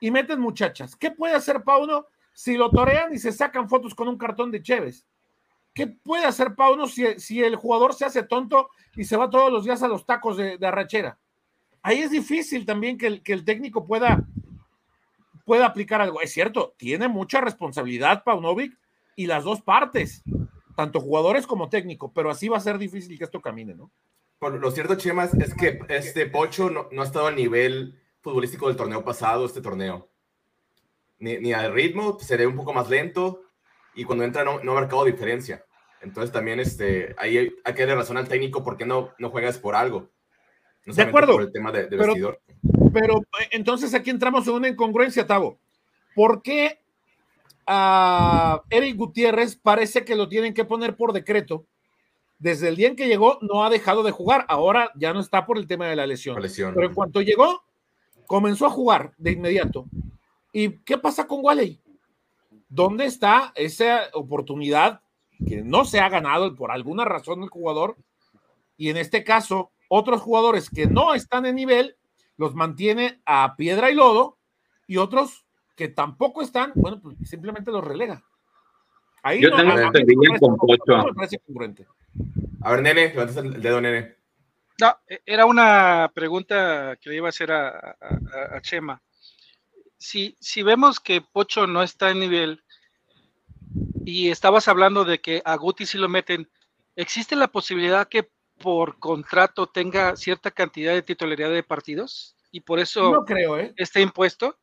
y 0.00 0.10
meten 0.10 0.40
muchachas? 0.40 0.96
¿Qué 0.96 1.10
puede 1.10 1.34
hacer 1.34 1.62
Pauno 1.62 2.06
si 2.32 2.56
lo 2.56 2.70
torean 2.70 3.14
y 3.14 3.18
se 3.18 3.32
sacan 3.32 3.68
fotos 3.68 3.94
con 3.94 4.08
un 4.08 4.18
cartón 4.18 4.50
de 4.50 4.62
Cheves? 4.62 5.06
¿Qué 5.74 5.86
puede 5.86 6.24
hacer 6.24 6.54
Pauno 6.54 6.86
si, 6.86 7.18
si 7.18 7.42
el 7.42 7.56
jugador 7.56 7.94
se 7.94 8.04
hace 8.04 8.22
tonto 8.22 8.70
y 8.96 9.04
se 9.04 9.16
va 9.16 9.30
todos 9.30 9.52
los 9.52 9.64
días 9.64 9.82
a 9.82 9.88
los 9.88 10.06
tacos 10.06 10.36
de, 10.36 10.56
de 10.56 10.66
arrachera? 10.66 11.18
Ahí 11.82 11.98
es 11.98 12.10
difícil 12.10 12.64
también 12.64 12.96
que 12.96 13.06
el, 13.06 13.22
que 13.22 13.32
el 13.32 13.44
técnico 13.44 13.86
pueda, 13.86 14.24
pueda 15.44 15.66
aplicar 15.66 16.00
algo. 16.00 16.20
Es 16.20 16.32
cierto, 16.32 16.74
tiene 16.78 17.08
mucha 17.08 17.40
responsabilidad 17.40 18.24
Paunovic 18.24 18.78
y 19.16 19.26
las 19.26 19.44
dos 19.44 19.60
partes, 19.60 20.22
tanto 20.76 21.00
jugadores 21.00 21.46
como 21.46 21.68
técnico, 21.68 22.12
pero 22.12 22.30
así 22.30 22.48
va 22.48 22.56
a 22.56 22.60
ser 22.60 22.78
difícil 22.78 23.18
que 23.18 23.24
esto 23.24 23.40
camine, 23.40 23.74
¿no? 23.74 23.90
Lo 24.50 24.70
cierto, 24.70 24.94
Chema, 24.96 25.24
es 25.24 25.54
que 25.54 25.80
este 25.88 26.26
Pocho 26.26 26.70
no, 26.70 26.88
no 26.92 27.02
ha 27.02 27.04
estado 27.04 27.26
al 27.26 27.36
nivel 27.36 28.00
futbolístico 28.20 28.68
del 28.68 28.76
torneo 28.76 29.04
pasado, 29.04 29.46
este 29.46 29.60
torneo. 29.60 30.08
Ni, 31.18 31.38
ni 31.38 31.52
al 31.52 31.72
ritmo, 31.72 32.18
se 32.18 32.36
ve 32.36 32.46
un 32.46 32.56
poco 32.56 32.72
más 32.72 32.88
lento 32.88 33.42
y 33.94 34.04
cuando 34.04 34.24
entra 34.24 34.44
no, 34.44 34.62
no 34.62 34.72
ha 34.72 34.80
marcado 34.80 35.04
diferencia. 35.04 35.64
Entonces 36.00 36.32
también 36.32 36.60
este, 36.60 37.14
ahí 37.16 37.38
hay, 37.38 37.54
hay 37.64 37.74
que 37.74 37.82
darle 37.82 37.96
razón 37.96 38.16
al 38.16 38.28
técnico 38.28 38.62
porque 38.62 38.84
no, 38.84 39.14
no 39.18 39.30
juegas 39.30 39.58
por 39.58 39.74
algo. 39.74 40.10
No 40.86 40.94
de 40.94 41.02
acuerdo. 41.02 41.32
Por 41.32 41.42
el 41.42 41.52
tema 41.52 41.72
de, 41.72 41.84
de 41.84 41.96
pero, 41.96 42.06
vestidor. 42.06 42.40
pero 42.92 43.20
entonces 43.50 43.94
aquí 43.94 44.10
entramos 44.10 44.46
en 44.46 44.54
una 44.54 44.68
incongruencia, 44.68 45.26
Tavo. 45.26 45.58
¿Por 46.14 46.42
qué 46.42 46.80
a 47.66 48.62
Eric 48.68 48.96
Gutiérrez 48.96 49.56
parece 49.56 50.04
que 50.04 50.14
lo 50.14 50.28
tienen 50.28 50.52
que 50.52 50.64
poner 50.64 50.96
por 50.96 51.12
decreto? 51.12 51.66
Desde 52.44 52.68
el 52.68 52.76
día 52.76 52.88
en 52.88 52.96
que 52.96 53.08
llegó 53.08 53.38
no 53.40 53.64
ha 53.64 53.70
dejado 53.70 54.02
de 54.02 54.10
jugar. 54.10 54.44
Ahora 54.50 54.92
ya 54.96 55.14
no 55.14 55.20
está 55.20 55.46
por 55.46 55.56
el 55.56 55.66
tema 55.66 55.86
de 55.86 55.96
la 55.96 56.06
lesión. 56.06 56.34
La 56.34 56.42
lesión. 56.42 56.74
Pero 56.74 56.88
en 56.88 56.92
cuanto 56.92 57.22
llegó, 57.22 57.64
comenzó 58.26 58.66
a 58.66 58.70
jugar 58.70 59.14
de 59.16 59.32
inmediato. 59.32 59.86
¿Y 60.52 60.72
qué 60.80 60.98
pasa 60.98 61.26
con 61.26 61.38
Wally? 61.42 61.80
¿Dónde 62.68 63.06
está 63.06 63.54
esa 63.54 64.10
oportunidad 64.12 65.00
que 65.48 65.62
no 65.62 65.86
se 65.86 66.00
ha 66.00 66.10
ganado 66.10 66.54
por 66.54 66.70
alguna 66.70 67.06
razón 67.06 67.42
el 67.42 67.48
jugador? 67.48 67.96
Y 68.76 68.90
en 68.90 68.98
este 68.98 69.24
caso, 69.24 69.72
otros 69.88 70.20
jugadores 70.20 70.68
que 70.68 70.86
no 70.86 71.14
están 71.14 71.46
en 71.46 71.54
nivel 71.54 71.96
los 72.36 72.54
mantiene 72.54 73.22
a 73.24 73.56
piedra 73.56 73.90
y 73.90 73.94
lodo 73.94 74.36
y 74.86 74.98
otros 74.98 75.46
que 75.76 75.88
tampoco 75.88 76.42
están, 76.42 76.72
bueno, 76.74 77.00
pues 77.00 77.16
simplemente 77.24 77.70
los 77.70 77.82
relega. 77.82 78.22
Ahí 79.26 79.40
Yo 79.40 79.48
no, 79.50 79.56
tengo 79.56 79.72
a- 79.72 79.86
este 79.86 80.04
parece- 80.04 80.38
con 80.38 80.56
Pocho. 80.58 80.96
no. 80.98 81.04
A 82.62 82.70
ver, 82.70 82.82
nene, 82.82 83.08
levantas 83.08 83.36
el 83.38 83.60
dedo, 83.60 83.80
nene. 83.80 84.16
No, 84.80 84.96
e- 85.08 85.22
era 85.24 85.46
una 85.46 86.10
pregunta 86.14 86.96
que 87.00 87.08
le 87.10 87.16
iba 87.16 87.28
a 87.28 87.30
hacer 87.30 87.50
a, 87.50 87.68
a- 87.68 87.96
a- 88.00 88.56
a 88.56 88.60
Chema. 88.60 89.02
Si, 89.96 90.36
si 90.40 90.62
vemos 90.62 91.00
que 91.00 91.22
Pocho 91.22 91.66
no 91.66 91.82
está 91.82 92.10
en 92.10 92.20
nivel 92.20 92.62
y 94.04 94.28
estabas 94.30 94.68
hablando 94.68 95.04
de 95.04 95.20
que 95.20 95.40
a 95.44 95.56
Guti 95.56 95.86
sí 95.86 95.96
lo 95.96 96.08
meten, 96.10 96.50
¿existe 96.96 97.34
la 97.34 97.48
posibilidad 97.48 98.06
que 98.08 98.28
por 98.60 98.98
contrato 98.98 99.66
tenga 99.66 100.16
cierta 100.16 100.50
cantidad 100.50 100.92
de 100.92 101.02
titularidad 101.02 101.50
de 101.50 101.62
partidos 101.62 102.36
y 102.50 102.60
por 102.60 102.78
eso 102.78 103.10
No 103.10 103.24
creo, 103.24 103.58
¿eh? 103.58 103.72
esté 103.76 104.00
impuesto? 104.02 104.58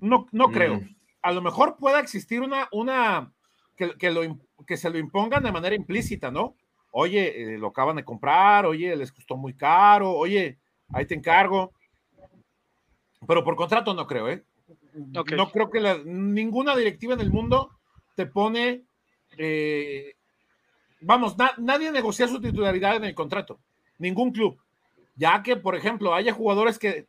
No, 0.00 0.28
no 0.32 0.50
creo. 0.50 0.76
Mm. 0.76 0.96
A 1.22 1.32
lo 1.32 1.40
mejor 1.40 1.76
pueda 1.78 1.98
existir 1.98 2.40
una, 2.42 2.68
una 2.72 3.32
que, 3.76 3.96
que 3.98 4.10
lo, 4.10 4.20
que 4.66 4.76
se 4.76 4.90
lo 4.90 4.98
impongan 4.98 5.42
de 5.42 5.52
manera 5.52 5.74
implícita, 5.74 6.30
¿no? 6.30 6.54
Oye, 6.90 7.54
eh, 7.54 7.58
lo 7.58 7.68
acaban 7.68 7.96
de 7.96 8.04
comprar, 8.04 8.66
oye, 8.66 8.94
les 8.96 9.12
costó 9.12 9.36
muy 9.36 9.54
caro, 9.54 10.12
oye, 10.12 10.58
ahí 10.92 11.06
te 11.06 11.14
encargo. 11.14 11.72
Pero 13.26 13.44
por 13.44 13.56
contrato 13.56 13.94
no 13.94 14.06
creo, 14.06 14.28
¿eh? 14.28 14.44
No 15.36 15.50
creo 15.50 15.70
que 15.70 15.80
la- 15.80 15.98
ninguna 16.04 16.76
directiva 16.76 17.14
en 17.14 17.20
el 17.20 17.30
mundo 17.30 17.70
te 18.16 18.26
pone, 18.26 18.82
eh, 19.38 20.14
vamos, 21.00 21.36
na- 21.38 21.54
nadie 21.58 21.90
negocia 21.92 22.28
su 22.28 22.40
titularidad 22.40 22.96
en 22.96 23.04
el 23.04 23.14
contrato, 23.14 23.58
ningún 23.98 24.32
club. 24.32 24.58
Ya 25.16 25.42
que, 25.42 25.56
por 25.56 25.76
ejemplo, 25.76 26.14
haya 26.14 26.32
jugadores 26.32 26.78
que 26.78 27.06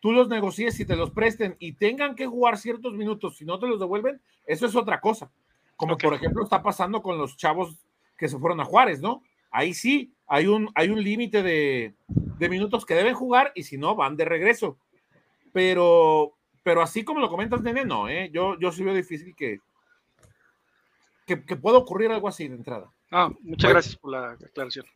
tú 0.00 0.12
los 0.12 0.28
negocies 0.28 0.78
y 0.80 0.84
te 0.84 0.96
los 0.96 1.10
presten 1.10 1.56
y 1.58 1.74
tengan 1.74 2.16
que 2.16 2.26
jugar 2.26 2.58
ciertos 2.58 2.94
minutos, 2.94 3.36
si 3.36 3.44
no 3.44 3.58
te 3.58 3.66
los 3.68 3.78
devuelven, 3.78 4.20
eso 4.46 4.66
es 4.66 4.74
otra 4.74 5.00
cosa. 5.00 5.30
Como 5.76 5.96
por 5.96 6.14
ejemplo 6.14 6.42
está 6.44 6.62
pasando 6.62 7.02
con 7.02 7.18
los 7.18 7.36
chavos 7.36 7.76
que 8.16 8.28
se 8.28 8.38
fueron 8.38 8.60
a 8.60 8.64
Juárez, 8.64 9.00
¿no? 9.00 9.22
Ahí 9.50 9.74
sí 9.74 10.12
hay 10.26 10.46
un, 10.46 10.70
hay 10.74 10.88
un 10.90 11.02
límite 11.02 11.42
de, 11.42 11.94
de 12.06 12.48
minutos 12.48 12.86
que 12.86 12.94
deben 12.94 13.14
jugar 13.14 13.52
y 13.54 13.64
si 13.64 13.76
no, 13.76 13.94
van 13.96 14.16
de 14.16 14.24
regreso. 14.24 14.78
Pero, 15.52 16.32
pero 16.62 16.80
así 16.82 17.04
como 17.04 17.20
lo 17.20 17.28
comentas, 17.28 17.60
nene, 17.62 17.84
no, 17.84 18.08
¿eh? 18.08 18.30
Yo, 18.32 18.58
yo 18.58 18.72
sí 18.72 18.82
veo 18.82 18.94
difícil 18.94 19.34
que, 19.36 19.60
que, 21.26 21.44
que 21.44 21.56
pueda 21.56 21.78
ocurrir 21.78 22.10
algo 22.10 22.28
así 22.28 22.48
de 22.48 22.54
entrada. 22.54 22.90
Ah, 23.10 23.28
muchas 23.40 23.64
Bueno. 23.68 23.74
gracias 23.74 23.96
por 23.96 24.10
la 24.12 24.30
aclaración. 24.32 24.86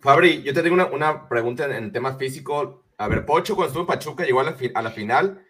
Fabri, 0.00 0.42
yo 0.42 0.52
te 0.54 0.62
tengo 0.62 0.74
una, 0.74 0.86
una 0.86 1.28
pregunta 1.28 1.64
en, 1.64 1.72
en 1.72 1.92
tema 1.92 2.14
físico. 2.16 2.84
A 2.98 3.08
ver, 3.08 3.26
Pocho, 3.26 3.56
cuando 3.56 3.68
estuvo 3.68 3.82
en 3.82 3.86
Pachuca, 3.88 4.24
llegó 4.24 4.40
a 4.40 4.44
la, 4.44 4.52
fi- 4.52 4.70
a 4.74 4.82
la 4.82 4.90
final. 4.90 5.44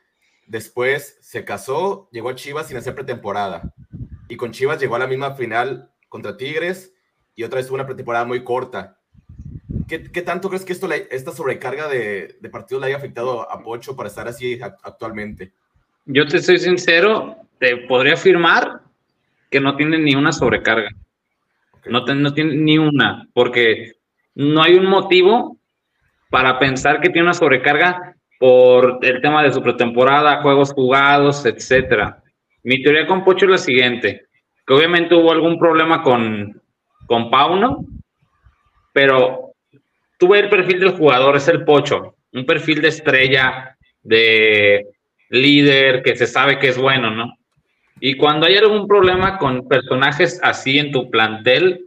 Después 0.47 1.19
se 1.21 1.45
casó, 1.45 2.09
llegó 2.13 2.29
a 2.31 2.35
Chivas 2.35 2.69
sin 2.69 2.77
hacer 2.77 2.95
pretemporada. 2.95 3.75
Y 4.29 4.37
con 4.37 4.51
Chivas 4.53 4.81
llegó 4.81 4.97
a 4.97 5.01
la 5.01 5.07
misma 5.07 5.35
final 5.35 5.91
contra 6.09 6.37
Tigres 6.37 6.95
y 7.35 7.45
otra 7.45 7.59
vez 7.59 7.67
tuvo 7.67 7.77
una 7.77 7.87
pretemporada 7.87 8.25
muy 8.25 8.43
corta. 8.43 8.99
¿Qué, 9.89 10.03
qué 10.11 10.23
tanto 10.23 10.49
crees 10.49 10.65
que 10.65 10.73
esto 10.73 10.89
esta 10.93 11.33
sobrecarga 11.33 11.89
de, 11.89 12.37
de 12.41 12.51
partidos 12.51 12.81
le 12.81 12.89
haya 12.89 12.97
afectado 12.97 13.51
a 13.51 13.63
Pocho 13.63 13.95
para 13.95 14.09
estar 14.09 14.27
así 14.27 14.59
ac- 14.59 14.79
actualmente? 14.83 15.53
Yo 16.07 16.27
te 16.27 16.41
soy 16.41 16.59
sincero, 16.59 17.37
te 17.59 17.77
podría 17.89 18.15
afirmar 18.15 18.81
que 19.51 19.61
no 19.61 19.77
tiene 19.77 19.99
ni 19.99 20.15
una 20.15 20.33
sobrecarga. 20.33 20.91
No, 21.85 22.05
te- 22.05 22.15
no 22.15 22.35
tiene 22.35 22.57
ni 22.57 22.79
una, 22.79 23.29
porque 23.33 23.93
no 24.35 24.63
hay 24.63 24.75
un 24.75 24.87
motivo 24.87 25.57
para 26.31 26.59
pensar 26.59 27.01
que 27.01 27.09
tiene 27.11 27.23
una 27.23 27.35
sobrecarga 27.35 28.17
por 28.41 28.99
el 29.03 29.21
tema 29.23 29.43
de 29.45 29.53
su 29.53 29.63
pretemporada, 29.63 30.43
juegos 30.43 30.73
jugados, 30.73 31.47
etcétera. 31.47 32.23
Mi 32.67 32.83
teoría 32.83 33.07
con 33.07 33.23
Pocho 33.23 33.45
es 33.45 33.51
la 33.53 33.59
siguiente, 33.59 34.27
que 34.67 34.75
obviamente 34.75 35.15
hubo 35.15 35.31
algún 35.31 35.57
problema 35.57 36.03
con, 36.03 36.61
con 37.07 37.31
Pauno, 37.31 37.87
pero 38.93 39.53
tú 40.19 40.27
ves 40.27 40.43
el 40.43 40.49
perfil 40.49 40.81
del 40.81 40.97
jugador, 40.97 41.37
es 41.37 41.47
el 41.47 41.65
Pocho, 41.65 42.17
un 42.33 42.45
perfil 42.45 42.83
de 42.83 42.89
estrella, 42.89 43.77
de 44.03 44.85
líder, 45.29 46.03
que 46.03 46.17
se 46.17 46.27
sabe 46.27 46.59
que 46.59 46.67
es 46.67 46.77
bueno, 46.77 47.13
¿no? 47.13 47.39
Y 48.01 48.17
cuando 48.17 48.47
hay 48.47 48.57
algún 48.57 48.89
problema 48.89 49.39
con 49.39 49.69
personajes 49.69 50.41
así 50.43 50.81
en 50.81 50.91
tu 50.91 51.09
plantel, 51.09 51.87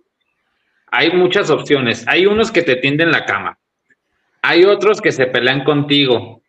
hay 0.87 1.11
muchas 1.11 1.49
opciones. 1.49 2.07
Hay 2.07 2.25
unos 2.25 2.53
que 2.53 2.61
te 2.61 2.77
tienden 2.77 3.11
la 3.11 3.25
cama, 3.25 3.59
hay 4.41 4.63
otros 4.63 5.01
que 5.01 5.11
se 5.11 5.25
pelean 5.25 5.65
contigo 5.65 6.41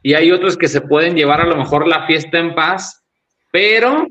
y 0.00 0.14
hay 0.14 0.30
otros 0.30 0.56
que 0.56 0.68
se 0.68 0.80
pueden 0.80 1.16
llevar 1.16 1.40
a 1.40 1.46
lo 1.46 1.56
mejor 1.56 1.88
la 1.88 2.06
fiesta 2.06 2.38
en 2.38 2.54
paz, 2.54 3.03
pero 3.54 4.08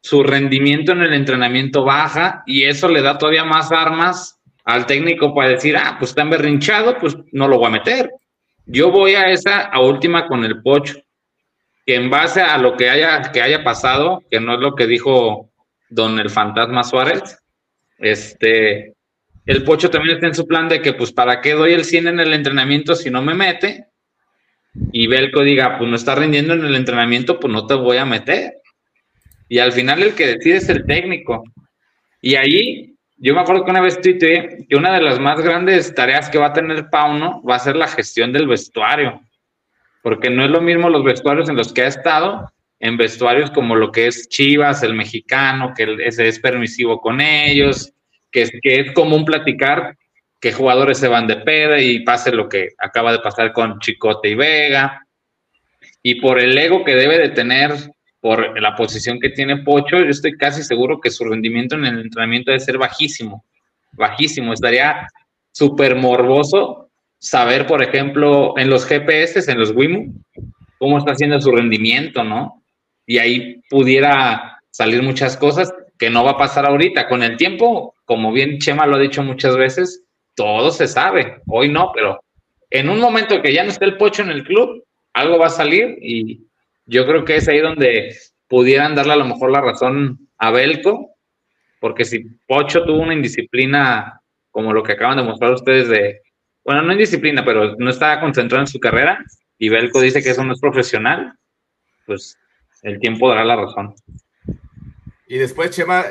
su 0.00 0.22
rendimiento 0.22 0.92
en 0.92 1.02
el 1.02 1.14
entrenamiento 1.14 1.82
baja 1.82 2.44
y 2.46 2.62
eso 2.62 2.88
le 2.88 3.02
da 3.02 3.18
todavía 3.18 3.42
más 3.42 3.72
armas 3.72 4.40
al 4.64 4.86
técnico 4.86 5.34
para 5.34 5.48
decir, 5.48 5.76
ah, 5.76 5.96
pues 5.98 6.12
está 6.12 6.22
emberrinchado, 6.22 6.96
pues 7.00 7.16
no 7.32 7.48
lo 7.48 7.58
voy 7.58 7.66
a 7.66 7.70
meter. 7.70 8.12
Yo 8.66 8.92
voy 8.92 9.16
a 9.16 9.30
esa 9.30 9.62
a 9.62 9.80
última 9.80 10.28
con 10.28 10.44
el 10.44 10.62
pocho, 10.62 10.94
que 11.84 11.96
en 11.96 12.08
base 12.08 12.40
a 12.40 12.56
lo 12.56 12.76
que 12.76 12.88
haya, 12.88 13.32
que 13.32 13.42
haya 13.42 13.64
pasado, 13.64 14.22
que 14.30 14.38
no 14.38 14.54
es 14.54 14.60
lo 14.60 14.76
que 14.76 14.86
dijo 14.86 15.50
don 15.88 16.20
el 16.20 16.30
fantasma 16.30 16.84
Suárez, 16.84 17.42
este, 17.98 18.94
el 19.44 19.64
pocho 19.64 19.90
también 19.90 20.14
está 20.14 20.28
en 20.28 20.36
su 20.36 20.46
plan 20.46 20.68
de 20.68 20.80
que, 20.80 20.92
pues, 20.92 21.10
¿para 21.10 21.40
qué 21.40 21.54
doy 21.54 21.72
el 21.72 21.84
100 21.84 22.06
en 22.06 22.20
el 22.20 22.32
entrenamiento 22.32 22.94
si 22.94 23.10
no 23.10 23.22
me 23.22 23.34
mete? 23.34 23.88
Y 24.92 25.08
Belco 25.08 25.42
diga, 25.42 25.78
pues 25.78 25.90
no 25.90 25.96
está 25.96 26.14
rindiendo 26.14 26.54
en 26.54 26.64
el 26.64 26.76
entrenamiento, 26.76 27.40
pues 27.40 27.52
no 27.52 27.66
te 27.66 27.74
voy 27.74 27.96
a 27.96 28.04
meter. 28.04 28.60
Y 29.54 29.60
al 29.60 29.70
final 29.70 30.02
el 30.02 30.16
que 30.16 30.26
decide 30.26 30.56
es 30.56 30.68
el 30.68 30.84
técnico. 30.84 31.44
Y 32.20 32.34
ahí, 32.34 32.96
yo 33.18 33.34
me 33.34 33.40
acuerdo 33.40 33.64
que 33.64 33.70
una 33.70 33.82
vez 33.82 34.00
tuiteé 34.00 34.66
que 34.68 34.74
una 34.74 34.92
de 34.92 35.00
las 35.00 35.20
más 35.20 35.40
grandes 35.40 35.94
tareas 35.94 36.28
que 36.28 36.38
va 36.38 36.46
a 36.46 36.52
tener 36.52 36.90
Pauno 36.90 37.40
va 37.48 37.54
a 37.54 37.60
ser 37.60 37.76
la 37.76 37.86
gestión 37.86 38.32
del 38.32 38.48
vestuario. 38.48 39.20
porque 40.02 40.28
no 40.28 40.44
es 40.44 40.50
lo 40.50 40.60
mismo 40.60 40.90
los 40.90 41.04
vestuarios 41.04 41.48
en 41.48 41.54
los 41.54 41.72
que 41.72 41.82
ha 41.82 41.86
estado, 41.86 42.50
en 42.80 42.96
vestuarios 42.96 43.52
como 43.52 43.76
lo 43.76 43.92
que 43.92 44.08
es 44.08 44.28
Chivas, 44.28 44.82
el 44.82 44.94
mexicano, 44.94 45.72
que 45.72 45.98
ese 46.04 46.26
es 46.26 46.40
permisivo 46.40 47.00
con 47.00 47.20
ellos, 47.20 47.92
que 48.32 48.42
es, 48.42 48.52
que 48.60 48.80
es 48.80 48.92
común 48.92 49.24
platicar 49.24 49.96
que 50.40 50.52
jugadores 50.52 50.98
se 50.98 51.06
van 51.06 51.28
de 51.28 51.36
peda 51.36 51.80
y 51.80 52.00
pase 52.00 52.32
lo 52.32 52.48
que 52.48 52.70
acaba 52.76 53.12
de 53.12 53.20
pasar 53.20 53.52
con 53.52 53.78
Chicote 53.78 54.30
y 54.30 54.34
Vega, 54.34 55.06
y 56.02 56.20
por 56.20 56.40
el 56.40 56.58
ego 56.58 56.84
que 56.84 56.96
debe 56.96 57.18
de 57.18 57.28
tener, 57.28 57.72
por 58.24 58.58
la 58.58 58.74
posición 58.74 59.20
que 59.20 59.28
tiene 59.28 59.58
Pocho, 59.58 59.98
yo 59.98 60.08
estoy 60.08 60.38
casi 60.38 60.62
seguro 60.62 60.98
que 60.98 61.10
su 61.10 61.26
rendimiento 61.26 61.74
en 61.74 61.84
el 61.84 62.00
entrenamiento 62.00 62.52
debe 62.52 62.60
ser 62.60 62.78
bajísimo, 62.78 63.44
bajísimo. 63.92 64.54
Estaría 64.54 65.06
súper 65.52 65.94
morboso 65.94 66.88
saber, 67.18 67.66
por 67.66 67.82
ejemplo, 67.82 68.56
en 68.56 68.70
los 68.70 68.86
GPS, 68.86 69.52
en 69.52 69.58
los 69.58 69.72
WIMU, 69.72 70.14
cómo 70.78 70.96
está 70.96 71.12
haciendo 71.12 71.38
su 71.38 71.50
rendimiento, 71.50 72.24
¿no? 72.24 72.62
Y 73.06 73.18
ahí 73.18 73.60
pudiera 73.68 74.58
salir 74.70 75.02
muchas 75.02 75.36
cosas 75.36 75.74
que 75.98 76.08
no 76.08 76.24
va 76.24 76.30
a 76.30 76.38
pasar 76.38 76.64
ahorita. 76.64 77.08
Con 77.08 77.22
el 77.22 77.36
tiempo, 77.36 77.94
como 78.06 78.32
bien 78.32 78.58
Chema 78.58 78.86
lo 78.86 78.96
ha 78.96 79.00
dicho 79.00 79.22
muchas 79.22 79.54
veces, 79.54 80.02
todo 80.34 80.70
se 80.70 80.88
sabe. 80.88 81.42
Hoy 81.46 81.68
no, 81.68 81.92
pero 81.94 82.24
en 82.70 82.88
un 82.88 83.00
momento 83.00 83.42
que 83.42 83.52
ya 83.52 83.64
no 83.64 83.68
esté 83.68 83.84
el 83.84 83.98
Pocho 83.98 84.22
en 84.22 84.30
el 84.30 84.44
club, 84.44 84.82
algo 85.12 85.38
va 85.38 85.48
a 85.48 85.50
salir 85.50 85.98
y 86.00 86.40
yo 86.86 87.06
creo 87.06 87.24
que 87.24 87.36
es 87.36 87.48
ahí 87.48 87.60
donde 87.60 88.16
pudieran 88.48 88.94
darle 88.94 89.14
a 89.14 89.16
lo 89.16 89.26
mejor 89.26 89.50
la 89.50 89.60
razón 89.60 90.28
a 90.38 90.50
Belco, 90.50 91.16
porque 91.80 92.04
si 92.04 92.24
Pocho 92.46 92.84
tuvo 92.84 93.02
una 93.02 93.14
indisciplina 93.14 94.20
como 94.50 94.72
lo 94.72 94.82
que 94.82 94.92
acaban 94.92 95.16
de 95.16 95.24
mostrar 95.24 95.52
ustedes 95.52 95.88
de, 95.88 96.22
bueno, 96.64 96.82
no 96.82 96.92
indisciplina, 96.92 97.44
pero 97.44 97.74
no 97.76 97.90
estaba 97.90 98.20
concentrado 98.20 98.62
en 98.62 98.68
su 98.68 98.78
carrera 98.78 99.24
y 99.58 99.68
Belco 99.68 100.00
dice 100.00 100.22
que 100.22 100.30
eso 100.30 100.44
no 100.44 100.52
es 100.52 100.60
profesional, 100.60 101.34
pues 102.06 102.38
el 102.82 102.98
tiempo 103.00 103.28
dará 103.28 103.44
la 103.44 103.56
razón. 103.56 103.94
Y 105.26 105.38
después, 105.38 105.70
Chema, 105.70 106.04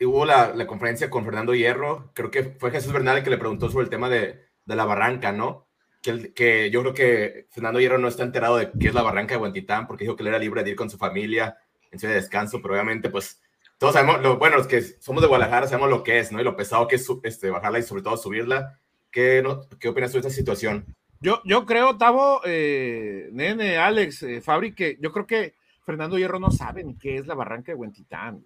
hubo 0.00 0.24
la, 0.24 0.66
conferencia 0.66 1.10
con 1.10 1.24
Fernando 1.24 1.54
Hierro, 1.54 2.12
creo 2.14 2.30
que 2.30 2.44
fue 2.44 2.70
Jesús 2.70 2.92
Bernal 2.92 3.22
que 3.22 3.30
le 3.30 3.38
preguntó 3.38 3.68
sobre 3.68 3.84
el 3.84 3.90
tema 3.90 4.08
de, 4.08 4.44
de 4.64 4.76
la 4.76 4.84
barranca, 4.84 5.32
¿no? 5.32 5.66
Que, 6.04 6.70
yo 6.70 6.80
creo 6.82 6.94
que 6.94 7.46
Fernando 7.50 7.80
Hierro 7.80 7.98
no 7.98 8.08
está 8.08 8.22
enterado 8.22 8.56
de 8.56 8.70
qué 8.78 8.88
es 8.88 8.94
la 8.94 9.02
barranca 9.02 9.34
de 9.34 9.40
Huentitán, 9.40 9.86
porque 9.86 10.04
dijo 10.04 10.16
que 10.16 10.22
él 10.22 10.28
era 10.28 10.38
libre 10.38 10.62
de 10.62 10.70
ir 10.70 10.76
con 10.76 10.90
su 10.90 10.98
familia 10.98 11.56
en 11.90 11.98
de 11.98 12.08
descanso, 12.08 12.60
pero 12.60 12.74
obviamente, 12.74 13.08
pues, 13.08 13.40
todos 13.78 13.94
sabemos, 13.94 14.20
lo, 14.20 14.38
bueno, 14.38 14.56
los 14.56 14.66
que 14.66 14.82
somos 14.82 15.22
de 15.22 15.28
Guadalajara 15.28 15.66
sabemos 15.66 15.90
lo 15.90 16.02
que 16.02 16.18
es, 16.18 16.32
¿no? 16.32 16.40
Y 16.40 16.44
lo 16.44 16.56
pesado 16.56 16.88
que 16.88 16.96
es 16.96 17.08
este, 17.22 17.50
bajarla 17.50 17.78
y 17.78 17.82
sobre 17.82 18.02
todo 18.02 18.16
subirla. 18.16 18.78
¿Qué, 19.10 19.42
no, 19.42 19.60
qué 19.78 19.88
opinas 19.88 20.10
tú 20.10 20.16
de 20.20 20.26
esta 20.26 20.30
situación? 20.30 20.84
Yo, 21.20 21.40
yo 21.44 21.64
creo, 21.64 21.96
Tavo, 21.96 22.40
eh, 22.44 23.28
Nene, 23.32 23.76
Alex, 23.78 24.22
eh, 24.24 24.40
Fabri, 24.40 24.74
que 24.74 24.98
yo 25.00 25.12
creo 25.12 25.26
que 25.26 25.54
Fernando 25.84 26.18
Hierro 26.18 26.38
no 26.38 26.50
sabe 26.50 26.84
ni 26.84 26.96
qué 26.96 27.16
es 27.16 27.26
la 27.26 27.34
barranca 27.34 27.72
de 27.72 27.76
Huentitán. 27.76 28.44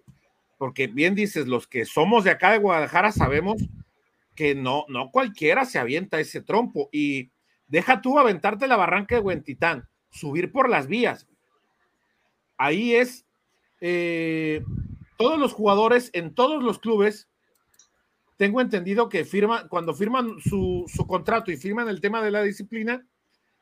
Porque 0.57 0.87
bien 0.87 1.15
dices, 1.15 1.47
los 1.47 1.67
que 1.67 1.85
somos 1.85 2.23
de 2.23 2.31
acá 2.31 2.51
de 2.51 2.59
Guadalajara 2.59 3.11
sabemos 3.11 3.57
que 4.35 4.55
no, 4.55 4.85
no 4.89 5.09
cualquiera 5.11 5.65
se 5.65 5.79
avienta 5.79 6.19
ese 6.19 6.41
trompo. 6.41 6.89
Y 6.91 7.31
Deja 7.69 8.01
tú 8.01 8.17
aventarte 8.17 8.67
la 8.67 8.75
barranca 8.75 9.15
de 9.15 9.21
Huentitán, 9.21 9.87
subir 10.09 10.51
por 10.51 10.69
las 10.69 10.87
vías. 10.87 11.27
Ahí 12.57 12.95
es, 12.95 13.25
eh, 13.79 14.63
todos 15.17 15.39
los 15.39 15.53
jugadores 15.53 16.09
en 16.13 16.33
todos 16.33 16.63
los 16.63 16.79
clubes, 16.79 17.29
tengo 18.37 18.59
entendido 18.59 19.07
que 19.07 19.23
firman, 19.23 19.67
cuando 19.67 19.93
firman 19.93 20.39
su, 20.41 20.85
contrato 21.07 21.51
y 21.51 21.57
firman 21.57 21.89
el 21.89 22.01
tema 22.01 22.23
de 22.23 22.31
la 22.31 22.41
disciplina, 22.41 23.05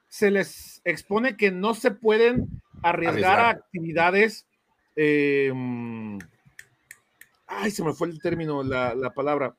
se 0.07 0.31
les 0.31 0.81
expone 0.85 1.35
que 1.35 1.51
no 1.51 1.73
se 1.73 1.91
pueden 1.91 2.47
arriesgar, 2.81 3.39
a 3.39 3.49
actividades. 3.49 4.47
Eh, 4.95 5.51
ay, 7.45 7.71
se 7.71 7.83
me 7.83 7.93
fue 7.93 8.07
el 8.07 8.21
término, 8.21 8.63
la, 8.63 9.13
palabra. 9.13 9.57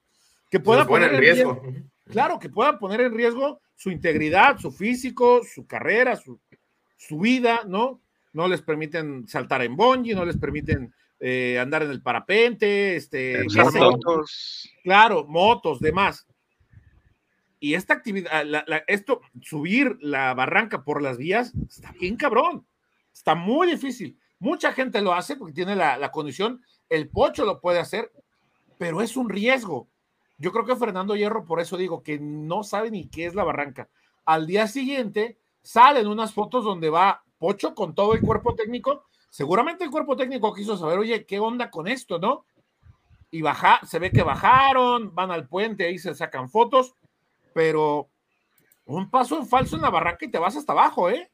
Que 0.50 0.58
pueda 0.58 0.87
poner 0.87 1.12
en 1.12 1.20
riesgo. 1.20 1.62
Claro, 2.09 2.38
que 2.38 2.49
puedan 2.49 2.79
poner 2.79 3.01
en 3.03 3.14
riesgo 3.14 3.61
su 3.77 3.90
integridad, 3.90 4.59
su 4.59 4.73
físico, 4.73 5.42
su 5.44 5.66
carrera, 5.66 6.16
su, 6.16 6.40
su 6.97 7.18
vida, 7.18 7.62
¿no? 7.66 8.01
No 8.33 8.49
les 8.49 8.62
permiten 8.62 9.27
saltar 9.29 9.62
en 9.62 9.77
bungee, 9.77 10.14
no 10.14 10.25
les 10.25 10.37
permiten 10.37 10.92
eh, 11.21 11.59
andar 11.59 11.83
en 11.83 11.90
el 11.90 12.03
parapente, 12.03 12.97
este, 12.97 13.44
motos. 13.81 14.71
Claro, 14.83 15.27
motos, 15.27 15.81
demás. 15.81 16.27
Y 17.61 17.75
esta 17.75 17.94
actividad, 17.94 18.44
esto, 18.87 19.21
subir 19.42 19.99
la 20.01 20.33
barranca 20.35 20.85
por 20.85 21.03
las 21.03 21.18
vías, 21.18 21.53
está 21.68 21.92
bien 21.92 22.16
cabrón. 22.16 22.66
Está 23.12 23.35
muy 23.35 23.68
difícil. 23.68 24.16
Mucha 24.38 24.73
gente 24.73 25.03
lo 25.03 25.12
hace 25.12 25.35
porque 25.35 25.55
tiene 25.55 25.75
la, 25.75 25.99
la 25.99 26.12
condición, 26.12 26.62
el 26.88 27.09
pocho 27.09 27.44
lo 27.44 27.61
puede 27.61 27.81
hacer, 27.81 28.12
pero 28.79 29.03
es 29.03 29.16
un 29.16 29.29
riesgo. 29.29 29.88
Yo 30.38 30.53
creo 30.53 30.64
que 30.64 30.77
Fernando 30.77 31.16
Hierro, 31.16 31.44
por 31.44 31.61
eso 31.61 31.77
digo 31.77 32.03
que 32.03 32.18
no 32.18 32.62
sabe 32.62 32.90
ni 32.90 33.09
qué 33.09 33.27
es 33.27 33.35
la 33.35 33.44
barranca. 33.44 33.88
Al 34.24 34.46
día 34.46 34.68
siguiente 34.68 35.37
salen 35.62 36.07
unas 36.07 36.33
fotos 36.33 36.64
donde 36.64 36.90
va 36.90 37.22
Pocho 37.38 37.74
con 37.74 37.94
todo 37.94 38.14
el 38.14 38.20
cuerpo 38.20 38.55
técnico. 38.55 39.05
Seguramente 39.31 39.85
el 39.85 39.90
cuerpo 39.90 40.16
técnico 40.16 40.55
quiso 40.55 40.77
saber, 40.77 40.98
oye, 40.98 41.24
¿qué 41.24 41.38
onda 41.38 41.70
con 41.70 41.87
esto, 41.87 42.18
no? 42.18 42.44
Y 43.31 43.42
baja, 43.42 43.81
se 43.87 43.98
ve 43.98 44.11
que 44.11 44.22
bajaron, 44.22 45.14
van 45.14 45.31
al 45.31 45.46
puente, 45.46 45.87
ahí 45.87 45.98
se 45.98 46.14
sacan 46.14 46.48
fotos, 46.48 46.94
pero 47.53 48.09
un 48.87 49.11
paso 49.11 49.37
en 49.37 49.46
falso 49.46 49.77
en 49.77 49.83
la 49.83 49.90
barranca 49.90 50.24
y 50.24 50.31
te 50.31 50.38
vas 50.38 50.57
hasta 50.57 50.72
abajo, 50.72 51.11
¿eh? 51.11 51.31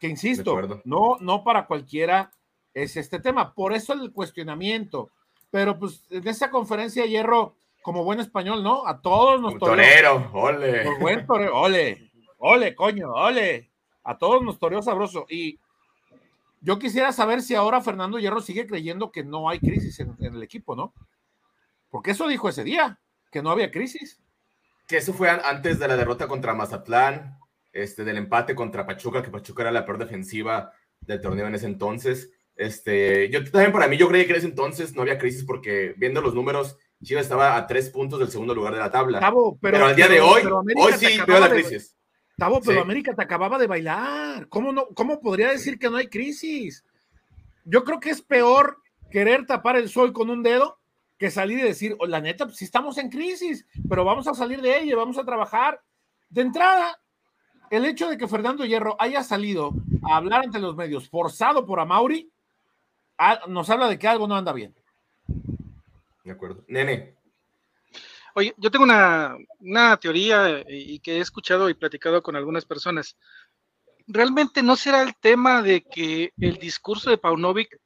Que 0.00 0.08
insisto, 0.08 0.80
no, 0.84 1.18
no 1.20 1.44
para 1.44 1.66
cualquiera 1.66 2.32
es 2.72 2.96
este 2.96 3.20
tema. 3.20 3.54
Por 3.54 3.72
eso 3.72 3.92
el 3.92 4.12
cuestionamiento. 4.12 5.10
Pero 5.50 5.78
pues 5.78 6.04
en 6.10 6.26
esa 6.26 6.50
conferencia 6.50 7.06
Hierro 7.06 7.54
como 7.84 8.02
buen 8.02 8.18
español, 8.18 8.62
¿no? 8.62 8.86
A 8.86 9.02
todos 9.02 9.42
nos 9.42 9.58
toreó. 9.58 9.76
Torero, 9.76 10.30
ole. 10.32 10.84
Por 10.84 11.00
buen 11.00 11.26
torero, 11.26 11.60
ole, 11.60 12.10
ole, 12.38 12.74
coño, 12.74 13.12
ole. 13.12 13.70
A 14.02 14.16
todos 14.16 14.42
nos 14.42 14.58
toreó 14.58 14.80
sabroso. 14.80 15.26
Y 15.28 15.60
yo 16.62 16.78
quisiera 16.78 17.12
saber 17.12 17.42
si 17.42 17.54
ahora 17.54 17.82
Fernando 17.82 18.18
Hierro 18.18 18.40
sigue 18.40 18.66
creyendo 18.66 19.12
que 19.12 19.22
no 19.22 19.50
hay 19.50 19.60
crisis 19.60 20.00
en, 20.00 20.16
el 20.18 20.42
equipo, 20.42 20.74
¿no? 20.74 20.94
Porque 21.90 22.12
eso 22.12 22.26
dijo 22.26 22.48
ese 22.48 22.64
día, 22.64 22.98
que 23.30 23.42
no 23.42 23.50
había 23.50 23.70
crisis. 23.70 24.18
Que 24.88 24.96
eso 24.96 25.12
fue 25.12 25.28
antes 25.28 25.78
de 25.78 25.86
la 25.86 25.98
derrota 25.98 26.26
contra 26.26 26.54
Mazatlán, 26.54 27.38
este, 27.70 28.02
del 28.02 28.16
empate 28.16 28.54
contra 28.54 28.86
Pachuca, 28.86 29.22
que 29.22 29.30
Pachuca 29.30 29.60
era 29.60 29.72
la 29.72 29.84
peor 29.84 29.98
defensiva 29.98 30.72
del 31.02 31.20
torneo 31.20 31.48
en 31.48 31.56
ese 31.56 31.66
entonces. 31.66 32.30
Este, 32.56 33.28
yo 33.28 33.44
también 33.44 33.72
para 33.72 33.88
mí, 33.88 33.98
yo 33.98 34.08
creí 34.08 34.24
que 34.24 34.30
en 34.30 34.38
ese 34.38 34.46
entonces 34.46 34.94
no 34.94 35.02
había 35.02 35.18
crisis 35.18 35.44
porque 35.44 35.92
viendo 35.98 36.22
los 36.22 36.34
números, 36.34 36.78
Chivas 37.04 37.24
estaba 37.24 37.56
a 37.56 37.66
tres 37.66 37.90
puntos 37.90 38.18
del 38.18 38.30
segundo 38.30 38.54
lugar 38.54 38.74
de 38.74 38.80
la 38.80 38.90
tabla. 38.90 39.32
pero, 39.60 39.86
al 39.86 39.94
día 39.94 40.08
de 40.08 40.20
hoy, 40.20 40.42
hoy 40.76 40.92
sí 40.94 41.18
veo 41.26 41.40
la 41.40 41.50
crisis. 41.50 41.96
Tavo, 42.36 42.60
pero 42.60 42.80
América 42.80 43.14
te 43.14 43.22
acababa 43.22 43.58
de 43.58 43.68
bailar. 43.68 44.48
¿Cómo, 44.48 44.72
no, 44.72 44.88
¿Cómo 44.88 45.20
podría 45.20 45.50
decir 45.50 45.78
que 45.78 45.88
no 45.88 45.98
hay 45.98 46.08
crisis? 46.08 46.84
Yo 47.64 47.84
creo 47.84 48.00
que 48.00 48.10
es 48.10 48.22
peor 48.22 48.78
querer 49.10 49.46
tapar 49.46 49.76
el 49.76 49.88
sol 49.88 50.12
con 50.12 50.30
un 50.30 50.42
dedo 50.42 50.80
que 51.16 51.30
salir 51.30 51.60
y 51.60 51.62
decir, 51.62 51.94
oh, 52.00 52.06
la 52.06 52.20
neta, 52.20 52.46
pues 52.46 52.56
sí 52.56 52.64
estamos 52.64 52.98
en 52.98 53.08
crisis, 53.08 53.64
pero 53.88 54.04
vamos 54.04 54.26
a 54.26 54.34
salir 54.34 54.60
de 54.60 54.80
ella, 54.80 54.96
vamos 54.96 55.16
a 55.16 55.24
trabajar. 55.24 55.80
De 56.28 56.42
entrada, 56.42 57.00
el 57.70 57.84
hecho 57.84 58.08
de 58.08 58.18
que 58.18 58.26
Fernando 58.26 58.64
Hierro 58.64 58.96
haya 58.98 59.22
salido 59.22 59.72
a 60.02 60.16
hablar 60.16 60.44
ante 60.44 60.58
los 60.58 60.74
medios 60.74 61.08
forzado 61.08 61.64
por 61.64 61.78
Amauri, 61.78 62.30
ah, 63.18 63.42
nos 63.46 63.70
habla 63.70 63.88
de 63.88 63.98
que 63.98 64.08
algo 64.08 64.26
no 64.26 64.34
anda 64.34 64.52
bien. 64.52 64.74
De 66.24 66.32
acuerdo. 66.32 66.64
Nene. 66.66 67.16
Oye, 68.34 68.52
yo 68.56 68.70
tengo 68.70 68.84
una, 68.84 69.96
teoría 70.00 70.64
y 70.66 70.98
que 70.98 71.18
he 71.18 71.20
escuchado 71.20 71.70
y 71.70 71.74
platicado 71.74 72.22
con 72.22 72.34
algunas 72.34 72.64
personas. 72.64 73.16
¿Realmente 74.08 74.62
no 74.62 74.74
será 74.74 75.02
el 75.02 75.14
tema 75.14 75.62
de 75.62 75.82
que 75.82 76.32
el 76.40 76.58
discurso 76.58 77.10
de 77.10 77.18
Paunovic 77.18 77.78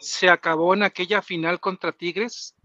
se 0.00 0.28
acabó 0.28 0.74
en 0.74 0.82
aquella 0.82 1.22
final 1.22 1.60
contra 1.60 1.92
Tigres? 1.92 2.55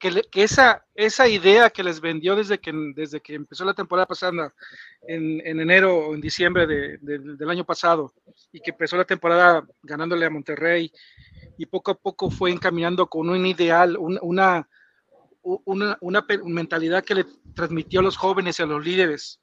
Que, 0.00 0.42
esa, 0.42 0.82
esa 0.94 1.28
idea 1.28 1.68
que 1.68 1.84
les 1.84 2.00
vendió 2.00 2.34
desde 2.34 2.58
que, 2.58 2.72
desde 2.96 3.20
que 3.20 3.34
empezó 3.34 3.66
la 3.66 3.74
temporada 3.74 4.06
pasada, 4.06 4.54
en, 5.02 5.46
enero 5.46 5.94
o 5.94 6.14
en 6.14 6.22
diciembre 6.22 6.66
del 6.66 7.50
año 7.50 7.64
pasado, 7.64 8.10
y 8.50 8.60
que 8.60 8.70
empezó 8.70 8.96
la 8.96 9.04
temporada 9.04 9.62
ganándole 9.82 10.24
a 10.24 10.30
Monterrey 10.30 10.90
y 11.58 11.66
poco 11.66 11.90
a 11.90 11.94
poco 11.94 12.30
fue 12.30 12.50
encaminando 12.50 13.08
con 13.08 13.28
un 13.28 13.44
ideal, 13.44 13.98
una, 13.98 14.66
una, 15.42 15.98
una, 16.00 16.26
mentalidad 16.44 17.04
que 17.04 17.16
le 17.16 17.26
transmitió 17.54 18.00
a 18.00 18.02
los 18.02 18.16
jóvenes 18.16 18.58
y 18.58 18.62
a 18.62 18.66
los 18.66 18.82
líderes. 18.82 19.38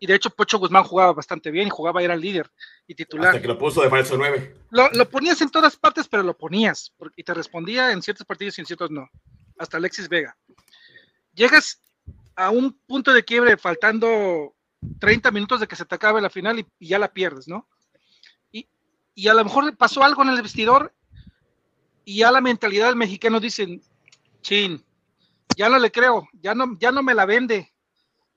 Y 0.00 0.06
de 0.08 0.16
hecho, 0.16 0.30
Pocho 0.30 0.58
Guzmán 0.58 0.82
jugaba 0.82 1.12
bastante 1.12 1.52
bien 1.52 1.68
y 1.68 1.70
jugaba, 1.70 2.02
era 2.02 2.14
el 2.14 2.20
líder 2.20 2.50
y 2.88 2.96
titular. 2.96 3.28
Hasta 3.28 3.40
que 3.40 3.46
lo 3.46 3.56
puso 3.56 3.82
de 3.82 3.88
falso 3.88 4.16
9. 4.16 4.56
Lo, 4.70 4.90
lo 4.90 5.08
ponías 5.08 5.40
en 5.42 5.50
todas 5.50 5.76
partes, 5.76 6.08
pero 6.08 6.24
lo 6.24 6.36
ponías 6.36 6.92
y 7.14 7.22
te 7.22 7.32
respondía 7.32 7.92
en 7.92 8.02
ciertos 8.02 8.26
partidos 8.26 8.58
y 8.58 8.62
en 8.62 8.66
ciertos 8.66 8.90
no. 8.90 9.08
Hasta 9.58 9.76
Alexis 9.76 10.08
Vega. 10.08 10.36
Llegas 11.34 11.80
a 12.36 12.50
un 12.50 12.72
punto 12.72 13.12
de 13.12 13.24
quiebre 13.24 13.56
faltando 13.56 14.54
30 14.98 15.30
minutos 15.30 15.60
de 15.60 15.66
que 15.66 15.76
se 15.76 15.84
te 15.84 15.94
acabe 15.94 16.20
la 16.20 16.30
final 16.30 16.58
y, 16.58 16.66
ya 16.80 16.98
la 16.98 17.12
pierdes, 17.12 17.48
¿no? 17.48 17.68
Y, 18.50 18.68
y, 19.14 19.28
a 19.28 19.34
lo 19.34 19.44
mejor 19.44 19.76
pasó 19.76 20.02
algo 20.02 20.22
en 20.22 20.30
el 20.30 20.42
vestidor 20.42 20.94
y 22.04 22.18
ya 22.18 22.32
la 22.32 22.40
mentalidad 22.40 22.88
del 22.88 22.96
mexicano 22.96 23.38
dicen, 23.40 23.82
chin, 24.40 24.84
ya 25.56 25.68
no 25.68 25.78
le 25.78 25.92
creo, 25.92 26.28
ya 26.32 26.54
no, 26.54 26.76
ya 26.78 26.90
no 26.90 27.02
me 27.02 27.14
la 27.14 27.26
vende, 27.26 27.72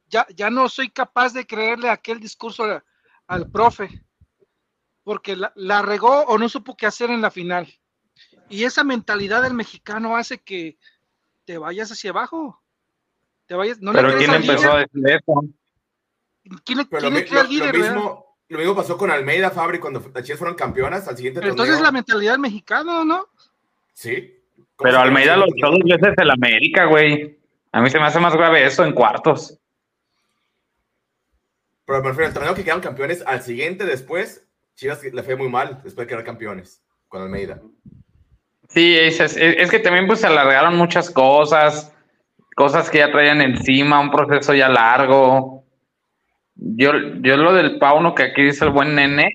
ya, 0.08 0.28
ya 0.36 0.50
no 0.50 0.70
soy 0.70 0.90
capaz 0.90 1.34
de 1.34 1.48
creerle 1.48 1.90
aquel 1.90 2.20
discurso 2.20 2.82
al 3.28 3.50
profe, 3.50 4.04
porque 5.04 5.36
la, 5.36 5.52
la, 5.56 5.82
regó 5.82 6.22
o 6.22 6.38
no 6.38 6.48
supo 6.50 6.78
qué 6.78 6.86
hacer 6.86 7.10
en 7.10 7.22
la 7.22 7.32
final. 7.32 7.74
Y 8.50 8.64
esa 8.64 8.84
mentalidad 8.84 9.42
del 9.42 9.56
mexicano 9.56 10.16
hace 10.16 10.40
que 10.40 10.78
te 11.46 11.58
vayas 11.58 11.92
hacia 11.92 12.10
abajo. 12.12 12.62
Te 13.46 13.56
vayas, 13.56 13.80
no 13.80 13.92
Pero 13.94 14.18
¿quién 14.18 14.34
empezó 14.34 14.72
a 14.74 14.80
decir 14.80 15.04
eso? 15.08 15.44
¿Quién, 16.64 16.80
Pero 16.90 17.02
quién 17.02 17.14
lo, 17.14 17.20
le 17.20 17.40
al 17.40 17.44
lo- 17.46 17.50
líder, 17.52 17.66
lo 17.76 17.80
verdad? 17.82 17.94
mismo, 17.96 18.38
lo 18.50 18.58
mismo 18.60 18.76
pasó 18.76 18.98
con 18.98 19.12
Almeida 19.12 19.52
Fabri 19.52 19.80
cuando 19.80 20.04
las 20.14 20.24
Chivas 20.24 20.40
fueron 20.40 20.56
campeonas 20.56 21.08
al 21.08 21.16
siguiente 21.16 21.40
Pero 21.40 21.52
torneo. 21.52 21.66
entonces 21.66 21.84
la 21.84 21.92
mentalidad 21.92 22.32
del 22.34 22.42
mexicano, 22.42 23.06
¿no? 23.06 23.28
Sí. 23.94 24.34
¿Cómo 24.76 24.90
Pero 24.90 25.00
Almeida 25.00 25.38
lo 25.38 25.46
echó 25.46 25.68
dos 25.70 25.80
veces 25.86 26.14
el 26.18 26.32
América, 26.32 26.86
güey. 26.86 27.40
A 27.72 27.82
mí 27.82 27.90
se 27.90 28.00
me 28.00 28.06
hace 28.06 28.20
más 28.20 28.34
grave 28.36 28.66
eso 28.66 28.84
en 28.84 28.94
cuartos. 28.94 29.60
Pero 31.86 32.02
me 32.02 32.10
refiero 32.10 32.28
al 32.28 32.34
torneo 32.34 32.56
que 32.56 32.64
quedaron 32.64 32.82
campeones 32.82 33.24
al 33.26 33.42
siguiente 33.42 33.86
después, 33.86 34.48
Chivas 34.76 35.04
le 35.04 35.24
fue 35.24 35.36
muy 35.36 35.50
mal 35.50 35.82
después 35.84 35.96
de 35.96 36.08
quedar 36.08 36.24
campeones 36.24 36.84
con 37.08 37.22
Almeida. 37.22 37.62
Sí, 38.70 38.96
es, 38.98 39.20
es- 39.20 39.38
es 39.38 39.72
que 39.72 39.80
también 39.80 40.08
pues 40.08 40.20
se 40.22 40.28
alargaron 40.28 40.76
muchas 40.78 41.10
cosas, 41.10 41.94
cosas 42.56 42.90
que 42.90 43.00
ya 43.00 43.12
traían 43.12 43.42
encima, 43.42 44.00
un 44.00 44.12
proceso 44.12 44.54
ya 44.54 44.70
largo. 44.70 45.64
Yo, 46.56 46.92
yo 47.22 47.38
lo 47.38 47.54
del 47.54 47.78
Pauno 47.80 48.16
que 48.16 48.24
aquí 48.24 48.44
dice 48.44 48.66
el 48.66 48.72
buen 48.72 48.96
nene, 48.96 49.32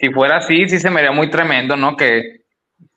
si 0.00 0.10
fuera 0.12 0.38
así, 0.38 0.68
sí 0.68 0.78
se 0.78 0.90
me 0.90 1.00
haría 1.00 1.12
muy 1.12 1.30
tremendo, 1.30 1.76
¿no? 1.76 1.96
Que, 1.96 2.40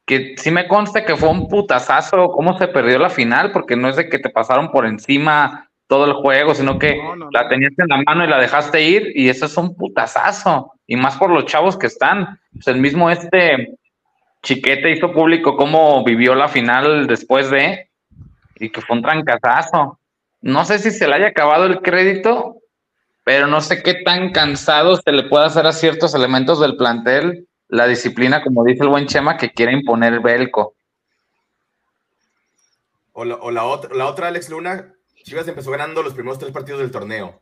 que 0.06 0.36
sí 0.38 0.52
me 0.52 0.68
consta 0.68 1.06
que 1.06 1.16
fue 1.16 1.30
un 1.30 1.48
putazazo 1.48 2.32
cómo 2.32 2.58
se 2.58 2.68
perdió 2.68 3.00
la 3.00 3.10
final, 3.10 3.52
porque 3.52 3.76
no 3.76 3.90
es 3.90 3.96
de 3.96 4.10
que 4.10 4.20
te 4.20 4.30
pasaron 4.30 4.72
por 4.72 4.86
encima 4.86 5.70
todo 5.88 6.06
el 6.06 6.14
juego, 6.14 6.54
sino 6.56 6.78
que 6.78 6.98
No, 6.98 7.16
no, 7.16 7.30
la 7.32 7.48
tenías 7.48 7.74
en 7.78 7.88
la 7.88 8.04
mano 8.06 8.24
y 8.24 8.28
la 8.28 8.40
dejaste 8.40 8.82
ir, 8.84 9.12
y 9.16 9.30
eso 9.30 9.46
es 9.46 9.58
un 9.58 9.76
putazazo, 9.76 10.74
y 10.88 10.96
más 10.96 11.18
por 11.18 11.32
los 11.32 11.46
chavos 11.46 11.78
que 11.78 11.88
están. 11.88 12.40
Pues 12.54 12.68
el 12.68 12.80
mismo 12.80 13.10
este 13.10 13.76
Chiquete 14.42 14.92
hizo 14.92 15.12
público 15.12 15.58
cómo 15.58 16.04
vivió 16.04 16.36
la 16.36 16.48
final 16.48 17.08
después 17.08 17.50
de, 17.50 17.90
y 18.56 18.70
que 18.70 18.82
fue 18.82 18.98
un 18.98 19.04
trancazazo. 19.04 20.00
No 20.42 20.64
sé 20.66 20.80
si 20.80 20.92
se 20.92 21.08
le 21.08 21.16
haya 21.16 21.28
acabado 21.28 21.66
el 21.66 21.82
crédito, 21.82 22.58
pero 23.24 23.48
no 23.48 23.62
sé 23.62 23.84
qué 23.84 23.96
tan 23.96 24.32
cansado 24.32 24.98
se 24.98 25.12
le 25.12 25.24
puede 25.24 25.46
hacer 25.46 25.66
a 25.68 25.74
ciertos 25.74 26.16
elementos 26.16 26.60
del 26.60 26.78
plantel 26.78 27.48
la 27.68 27.86
disciplina, 27.86 28.42
como 28.44 28.64
dice 28.64 28.84
el 28.84 28.90
buen 28.90 29.06
Chema, 29.06 29.38
que 29.38 29.52
quiere 29.52 29.74
imponer 29.74 30.14
el 30.14 30.20
Belco. 30.22 30.74
O 33.14 33.26
la, 33.26 33.36
o 33.36 33.52
la 33.52 33.66
otra, 33.66 33.94
la 33.94 34.08
otra, 34.08 34.30
Alex 34.30 34.50
Luna, 34.50 34.94
Chivas 35.24 35.48
empezó 35.48 35.70
ganando 35.70 36.02
los 36.02 36.14
primeros 36.14 36.40
tres 36.40 36.52
partidos 36.52 36.80
del 36.80 36.92
torneo. 36.92 37.42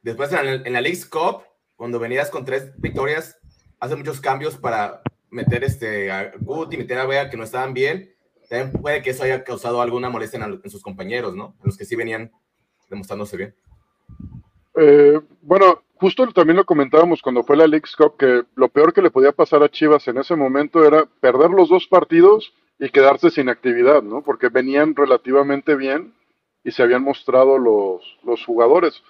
Después 0.00 0.32
en 0.32 0.46
la, 0.46 0.52
en 0.52 0.72
la 0.72 0.80
League's 0.80 1.04
Cup, 1.04 1.42
cuando 1.74 1.98
venías 1.98 2.30
con 2.30 2.44
tres 2.44 2.72
victorias, 2.78 3.36
hace 3.80 3.96
muchos 3.96 4.20
cambios 4.20 4.56
para 4.56 5.02
meter 5.36 5.62
este, 5.62 6.10
a 6.10 6.32
Guti, 6.40 6.76
meter 6.76 6.98
a 6.98 7.06
Vega 7.06 7.30
que 7.30 7.36
no 7.36 7.44
estaban 7.44 7.74
bien. 7.74 8.12
También 8.48 8.72
puede 8.80 9.02
que 9.02 9.10
eso 9.10 9.22
haya 9.22 9.44
causado 9.44 9.80
alguna 9.80 10.08
molestia 10.08 10.44
en, 10.44 10.70
sus 10.70 10.82
compañeros, 10.82 11.34
¿no? 11.36 11.54
En 11.60 11.66
los 11.66 11.76
que 11.76 11.84
sí 11.84 11.94
venían 11.94 12.32
demostrándose 12.88 13.36
bien. 13.36 13.54
Eh, 14.76 15.20
bueno, 15.42 15.82
justo 15.96 16.26
también 16.32 16.56
lo 16.56 16.64
comentábamos 16.64 17.20
cuando 17.22 17.42
fue 17.42 17.56
la 17.56 17.66
League's 17.66 17.94
Cup, 17.96 18.16
que 18.16 18.44
lo 18.54 18.68
peor 18.68 18.92
que 18.92 19.02
le 19.02 19.10
podía 19.10 19.32
pasar 19.32 19.62
a 19.62 19.68
Chivas 19.68 20.06
en 20.08 20.18
ese 20.18 20.36
momento 20.36 20.84
era 20.84 21.06
perder 21.20 21.50
los 21.50 21.68
dos 21.68 21.86
partidos 21.86 22.52
y 22.78 22.88
quedarse 22.90 23.30
sin 23.30 23.48
actividad, 23.48 24.02
¿no? 24.02 24.22
Porque 24.22 24.48
venían 24.48 24.94
relativamente 24.94 25.76
bien 25.76 26.14
y 26.64 26.70
se 26.70 26.82
habían 26.82 27.02
mostrado 27.02 27.58
los, 27.58 28.02
los 28.24 28.44
jugadores. 28.44 29.02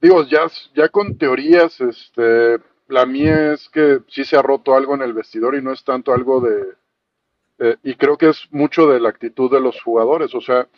Digo, 0.00 0.24
ya, 0.24 0.46
ya 0.74 0.88
con 0.88 1.16
teorías, 1.18 1.80
este, 1.80 2.58
la 2.88 3.06
mía 3.06 3.52
es 3.52 3.68
que 3.68 4.00
sí 4.08 4.24
se 4.24 4.36
ha 4.36 4.42
roto 4.42 4.74
algo 4.74 4.94
en 4.94 5.02
el 5.02 5.12
vestidor 5.12 5.54
y 5.56 5.62
no 5.62 5.72
es 5.72 5.84
tanto 5.84 6.12
algo 6.12 6.40
de... 6.40 6.74
eh, 7.58 7.76
y 7.82 7.94
creo 7.94 8.16
que 8.16 8.30
es 8.30 8.48
mucho 8.50 8.86
de 8.86 9.00
la 9.00 9.08
actitud 9.08 9.50
de 9.50 9.60
los 9.60 9.80
jugadores, 9.82 10.34
o 10.34 10.40
sea, 10.40 10.68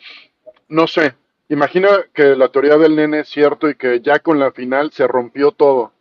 no 0.67 0.87
sé, 0.87 1.15
Imagina 1.49 2.05
que 2.13 2.35
la 2.35 2.49
teoría 2.49 2.77
del 2.77 2.95
nene 2.95 3.21
es 3.21 3.29
cierto 3.29 3.67
y 3.67 3.75
que 3.75 4.01
ya 4.01 4.19
con 4.19 4.37
la 4.37 4.51
final 4.51 4.91
se 4.91 5.07
rompió 5.07 5.51
todo. 5.51 5.91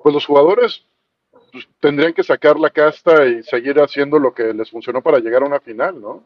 Pues 0.00 0.14
los 0.14 0.24
jugadores 0.24 0.84
pues, 1.50 1.68
tendrían 1.80 2.12
que 2.12 2.22
sacar 2.22 2.58
la 2.58 2.70
casta 2.70 3.26
y 3.26 3.42
seguir 3.42 3.80
haciendo 3.80 4.20
lo 4.20 4.32
que 4.32 4.54
les 4.54 4.70
funcionó 4.70 5.02
para 5.02 5.18
llegar 5.18 5.42
a 5.42 5.46
una 5.46 5.58
final, 5.58 6.00
¿no? 6.00 6.22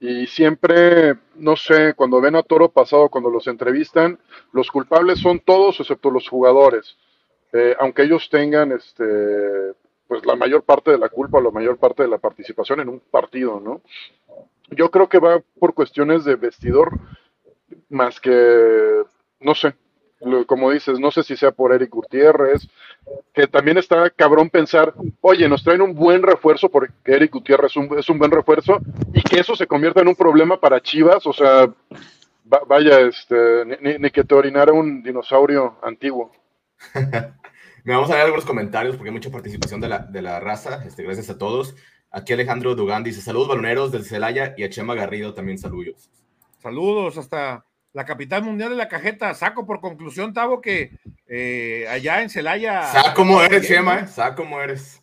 Y 0.00 0.26
siempre, 0.26 1.14
no 1.36 1.54
sé, 1.54 1.94
cuando 1.94 2.20
ven 2.20 2.34
a 2.34 2.42
Toro 2.42 2.68
pasado, 2.68 3.08
cuando 3.10 3.30
los 3.30 3.46
entrevistan, 3.46 4.18
los 4.52 4.70
culpables 4.72 5.20
son 5.20 5.38
todos 5.38 5.78
excepto 5.78 6.10
los 6.10 6.28
jugadores. 6.28 6.96
Eh, 7.52 7.74
aunque 7.80 8.02
ellos 8.02 8.28
tengan, 8.30 8.72
este, 8.72 9.04
pues 10.06 10.24
la 10.24 10.36
mayor 10.36 10.62
parte 10.62 10.90
de 10.92 10.98
la 10.98 11.08
culpa, 11.08 11.40
la 11.40 11.50
mayor 11.50 11.78
parte 11.78 12.02
de 12.04 12.08
la 12.08 12.18
participación 12.18 12.80
en 12.80 12.88
un 12.88 13.00
partido, 13.00 13.60
¿no? 13.60 13.80
Yo 14.70 14.90
creo 14.90 15.08
que 15.08 15.18
va 15.18 15.40
por 15.58 15.74
cuestiones 15.74 16.24
de 16.24 16.36
vestidor 16.36 16.90
más 17.88 18.20
que, 18.20 19.02
no 19.40 19.54
sé, 19.54 19.74
como 20.46 20.70
dices, 20.70 21.00
no 21.00 21.10
sé 21.10 21.22
si 21.22 21.36
sea 21.36 21.50
por 21.50 21.72
Eric 21.72 21.90
Gutiérrez, 21.90 22.68
que 23.32 23.46
también 23.46 23.78
está 23.78 24.10
cabrón 24.10 24.50
pensar, 24.50 24.92
oye, 25.22 25.48
nos 25.48 25.64
traen 25.64 25.80
un 25.80 25.94
buen 25.94 26.22
refuerzo 26.22 26.68
porque 26.68 26.92
Eric 27.06 27.32
Gutiérrez 27.32 27.70
es 27.72 27.76
un, 27.76 27.98
es 27.98 28.08
un 28.10 28.18
buen 28.18 28.30
refuerzo 28.30 28.78
y 29.14 29.22
que 29.22 29.40
eso 29.40 29.56
se 29.56 29.66
convierta 29.66 30.02
en 30.02 30.08
un 30.08 30.16
problema 30.16 30.60
para 30.60 30.80
Chivas, 30.80 31.26
o 31.26 31.32
sea, 31.32 31.66
va- 32.52 32.62
vaya, 32.68 33.00
este, 33.00 33.64
ni- 33.80 33.98
ni 33.98 34.10
que 34.10 34.24
te 34.24 34.34
orinara 34.34 34.72
un 34.72 35.02
dinosaurio 35.02 35.76
antiguo. 35.82 36.30
Me 37.84 37.94
vamos 37.94 38.10
a 38.10 38.14
leer 38.14 38.26
algunos 38.26 38.44
comentarios 38.44 38.96
porque 38.96 39.08
hay 39.08 39.14
mucha 39.14 39.30
participación 39.30 39.80
de 39.80 39.88
la, 39.88 40.00
de 40.00 40.22
la 40.22 40.40
raza. 40.40 40.84
Este, 40.84 41.02
gracias 41.02 41.30
a 41.30 41.38
todos. 41.38 41.74
Aquí 42.10 42.32
Alejandro 42.32 42.74
Dugán 42.74 43.04
dice: 43.04 43.22
Saludos 43.22 43.48
baloneros 43.48 43.92
del 43.92 44.04
Celaya 44.04 44.54
y 44.56 44.64
a 44.64 44.70
Chema 44.70 44.94
Garrido 44.94 45.34
también 45.34 45.58
saludos. 45.58 46.10
Saludos 46.58 47.16
hasta 47.16 47.64
la 47.92 48.04
capital 48.04 48.42
mundial 48.42 48.70
de 48.70 48.76
la 48.76 48.88
cajeta. 48.88 49.32
Saco 49.34 49.66
por 49.66 49.80
conclusión, 49.80 50.34
Tavo, 50.34 50.60
que 50.60 50.98
eh, 51.26 51.86
allá 51.88 52.22
en 52.22 52.30
Celaya. 52.30 52.84
Sa 52.84 53.14
cómo 53.14 53.40
eres, 53.42 53.66
Chema. 53.66 54.00
¿eh? 54.00 54.06
Sa 54.08 54.34
cómo 54.34 54.60
eres. 54.60 55.02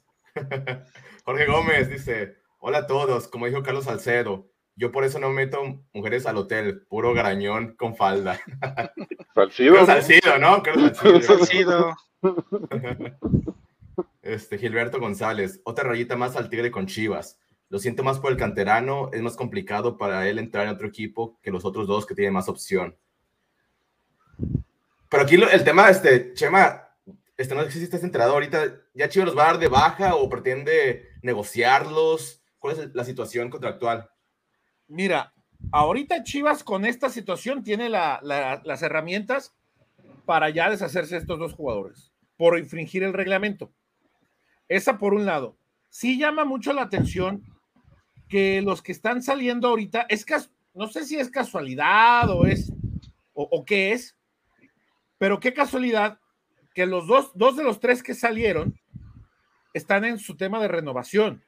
Jorge 1.25 1.45
Gómez 1.45 1.89
dice: 1.89 2.35
Hola 2.59 2.79
a 2.79 2.87
todos, 2.87 3.27
como 3.27 3.47
dijo 3.47 3.63
Carlos 3.63 3.85
Salcedo. 3.85 4.49
Yo 4.77 4.91
por 4.91 5.03
eso 5.03 5.19
no 5.19 5.29
meto 5.31 5.81
mujeres 5.91 6.25
al 6.27 6.37
hotel, 6.37 6.85
puro 6.87 7.13
garañón 7.13 7.75
con 7.75 7.95
falda. 7.95 8.39
Salcido. 9.33 9.85
Salcido, 9.85 10.37
¿no? 10.37 10.63
Salcido. 10.63 11.21
Salcido. 11.21 11.95
Este, 14.21 14.57
Gilberto 14.57 14.99
González, 14.99 15.61
otra 15.63 15.85
rayita 15.85 16.15
más 16.17 16.35
al 16.35 16.49
Tigre 16.49 16.69
con 16.69 16.85
Chivas. 16.85 17.39
Lo 17.69 17.79
siento 17.79 18.03
más 18.03 18.19
por 18.19 18.29
el 18.31 18.37
canterano, 18.37 19.09
es 19.13 19.21
más 19.21 19.35
complicado 19.37 19.97
para 19.97 20.27
él 20.27 20.37
entrar 20.37 20.65
en 20.67 20.73
otro 20.73 20.85
equipo 20.87 21.39
que 21.41 21.49
los 21.49 21.63
otros 21.65 21.87
dos 21.87 22.05
que 22.05 22.13
tienen 22.13 22.33
más 22.33 22.49
opción. 22.49 22.95
Pero 25.09 25.23
aquí 25.23 25.37
lo- 25.37 25.49
el 25.49 25.63
tema, 25.63 25.89
este, 25.89 26.33
Chema, 26.33 26.89
este, 27.37 27.55
no 27.55 27.63
sé 27.63 27.71
si 27.71 27.83
estás 27.85 28.03
enterado 28.03 28.33
ahorita, 28.33 28.75
¿ya 28.93 29.07
Chivas 29.09 29.27
los 29.27 29.37
va 29.37 29.43
a 29.45 29.47
dar 29.53 29.59
de 29.59 29.69
baja 29.69 30.15
o 30.15 30.29
pretende 30.29 31.07
negociarlos? 31.21 32.41
¿Cuál 32.59 32.77
es 32.77 32.93
la 32.95 33.05
situación 33.05 33.49
contractual? 33.49 34.09
Mira, 34.88 35.34
ahorita 35.71 36.23
Chivas 36.23 36.63
con 36.63 36.86
esta 36.86 37.10
situación 37.10 37.63
tiene 37.63 37.89
la- 37.89 38.19
la- 38.23 38.62
las 38.63 38.82
herramientas 38.82 39.54
para 40.26 40.50
ya 40.50 40.69
deshacerse 40.69 41.15
de 41.15 41.21
estos 41.21 41.39
dos 41.39 41.54
jugadores 41.54 42.12
por 42.38 42.58
infringir 42.58 43.04
el 43.04 43.13
reglamento. 43.13 43.71
Esa 44.67 44.97
por 44.97 45.13
un 45.13 45.26
lado. 45.26 45.58
Sí 45.89 46.17
llama 46.17 46.45
mucho 46.45 46.73
la 46.73 46.84
atención 46.84 47.43
que 48.30 48.62
los 48.62 48.82
que 48.82 48.91
están 48.91 49.23
saliendo 49.23 49.69
ahorita, 49.69 50.06
es 50.10 50.26
no 50.73 50.88
sé 50.88 51.06
si 51.06 51.17
es 51.17 51.30
casualidad 51.30 52.30
o 52.30 52.45
es 52.45 52.71
o 53.34 53.63
qué 53.65 53.93
es, 53.93 54.17
pero 55.17 55.39
qué 55.39 55.54
casualidad 55.54 56.19
que 56.76 56.86
los 56.86 57.08
dos, 57.08 57.32
dos 57.36 57.56
de 57.56 57.63
los 57.63 57.80
tres 57.80 58.04
que 58.04 58.13
salieron 58.13 58.80
están 59.73 60.06
en 60.06 60.19
su 60.19 60.36
tema 60.36 60.60
de 60.60 60.67
renovación. 60.67 61.43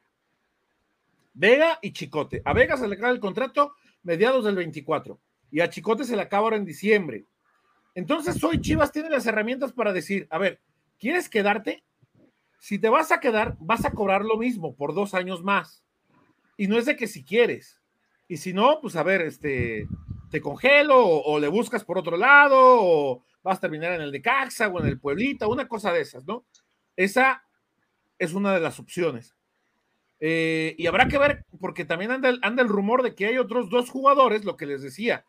Vega 1.32 1.78
y 1.82 1.92
Chicote. 1.92 2.42
A 2.44 2.52
Vega 2.52 2.76
se 2.76 2.88
le 2.88 2.94
acaba 2.94 3.12
el 3.12 3.20
contrato 3.20 3.74
mediados 4.02 4.44
del 4.44 4.56
24 4.56 5.20
y 5.50 5.60
a 5.60 5.70
Chicote 5.70 6.04
se 6.04 6.16
le 6.16 6.22
acaba 6.22 6.44
ahora 6.44 6.56
en 6.56 6.64
diciembre. 6.64 7.24
Entonces 7.94 8.42
hoy 8.42 8.60
Chivas 8.60 8.92
tiene 8.92 9.10
las 9.10 9.26
herramientas 9.26 9.72
para 9.72 9.92
decir, 9.92 10.26
a 10.30 10.38
ver, 10.38 10.60
¿quieres 10.98 11.28
quedarte? 11.28 11.82
Si 12.58 12.78
te 12.78 12.88
vas 12.88 13.10
a 13.10 13.20
quedar, 13.20 13.56
vas 13.60 13.84
a 13.84 13.92
cobrar 13.92 14.24
lo 14.24 14.36
mismo 14.36 14.74
por 14.74 14.94
dos 14.94 15.14
años 15.14 15.42
más. 15.42 15.82
Y 16.56 16.68
no 16.68 16.78
es 16.78 16.86
de 16.86 16.96
que 16.96 17.06
si 17.06 17.24
quieres. 17.24 17.80
Y 18.28 18.36
si 18.36 18.52
no, 18.52 18.80
pues 18.80 18.96
a 18.96 19.02
ver, 19.02 19.22
este, 19.22 19.88
te 20.30 20.40
congelo 20.40 20.98
o, 20.98 21.34
o 21.34 21.40
le 21.40 21.48
buscas 21.48 21.84
por 21.84 21.98
otro 21.98 22.16
lado 22.16 22.56
o 22.58 23.24
vas 23.42 23.58
a 23.58 23.60
terminar 23.60 23.92
en 23.92 24.02
el 24.02 24.12
de 24.12 24.22
Caxa 24.22 24.68
o 24.68 24.80
en 24.80 24.86
el 24.86 25.00
Pueblita, 25.00 25.48
una 25.48 25.66
cosa 25.66 25.92
de 25.92 26.02
esas, 26.02 26.26
¿no? 26.26 26.44
Esa 26.96 27.44
es 28.18 28.34
una 28.34 28.52
de 28.52 28.60
las 28.60 28.78
opciones. 28.78 29.34
Eh, 30.20 30.74
y 30.76 30.86
habrá 30.86 31.08
que 31.08 31.18
ver, 31.18 31.44
porque 31.60 31.84
también 31.84 32.10
anda 32.10 32.28
el, 32.28 32.38
anda 32.42 32.62
el 32.62 32.68
rumor 32.68 33.02
de 33.02 33.14
que 33.14 33.26
hay 33.26 33.38
otros 33.38 33.70
dos 33.70 33.90
jugadores, 33.90 34.44
lo 34.44 34.56
que 34.56 34.66
les 34.66 34.82
decía. 34.82 35.24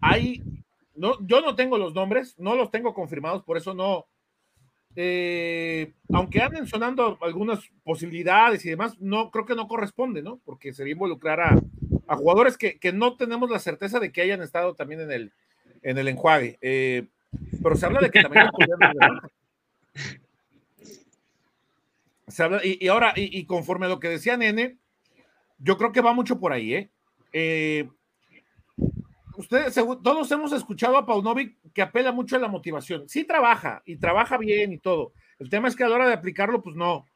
Hay, 0.00 0.42
no, 0.94 1.14
yo 1.26 1.40
no 1.40 1.54
tengo 1.54 1.76
los 1.76 1.94
nombres, 1.94 2.38
no 2.38 2.54
los 2.54 2.70
tengo 2.70 2.94
confirmados, 2.94 3.42
por 3.42 3.56
eso 3.56 3.74
no. 3.74 4.06
eh, 4.96 5.92
aunque 6.12 6.40
anden 6.40 6.66
sonando 6.66 7.18
algunas 7.20 7.60
posibilidades 7.84 8.64
y 8.64 8.70
demás, 8.70 8.98
no 8.98 9.30
creo 9.30 9.44
que 9.44 9.54
no 9.54 9.68
corresponde, 9.68 10.22
¿no? 10.22 10.40
Porque 10.44 10.72
sería 10.72 10.92
involucrar 10.92 11.40
a, 11.40 11.60
a 12.06 12.16
jugadores 12.16 12.56
que, 12.56 12.78
que, 12.78 12.92
no 12.92 13.16
tenemos 13.16 13.50
la 13.50 13.58
certeza 13.58 14.00
de 14.00 14.10
que 14.10 14.22
hayan 14.22 14.42
estado 14.42 14.74
también 14.74 15.02
en 15.02 15.12
el, 15.12 15.32
en 15.82 15.98
el 15.98 16.08
enjuague. 16.08 16.58
Eh, 16.62 17.06
pero 17.62 17.76
se 17.76 17.86
habla 17.86 18.00
de 18.00 18.10
que 18.10 18.22
también 18.22 18.46
se 22.28 22.42
habla, 22.42 22.60
y, 22.64 22.84
y, 22.84 22.88
ahora, 22.88 23.12
y, 23.16 23.38
y, 23.38 23.46
conforme 23.46 23.86
a 23.86 23.88
lo 23.88 24.00
que 24.00 24.08
decía 24.08 24.36
Nene, 24.36 24.78
yo 25.58 25.76
creo 25.76 25.92
que 25.92 26.00
va 26.00 26.12
mucho 26.12 26.38
por 26.38 26.52
ahí, 26.52 26.74
¿eh? 26.74 26.90
eh 27.32 27.88
ustedes, 29.38 29.74
todos 29.74 30.30
hemos 30.32 30.52
escuchado 30.52 30.96
a 30.96 31.06
Paunovic 31.06 31.56
que 31.72 31.82
apela 31.82 32.12
mucho 32.12 32.36
a 32.36 32.40
la 32.40 32.48
motivación. 32.48 33.08
Sí 33.08 33.24
trabaja 33.24 33.82
y 33.86 33.96
trabaja 33.96 34.36
bien 34.36 34.72
y 34.72 34.78
todo. 34.78 35.12
El 35.38 35.48
tema 35.48 35.68
es 35.68 35.76
que 35.76 35.84
a 35.84 35.88
la 35.88 35.94
hora 35.94 36.08
de 36.08 36.14
aplicarlo, 36.14 36.60
pues 36.60 36.76
no. 36.76 37.06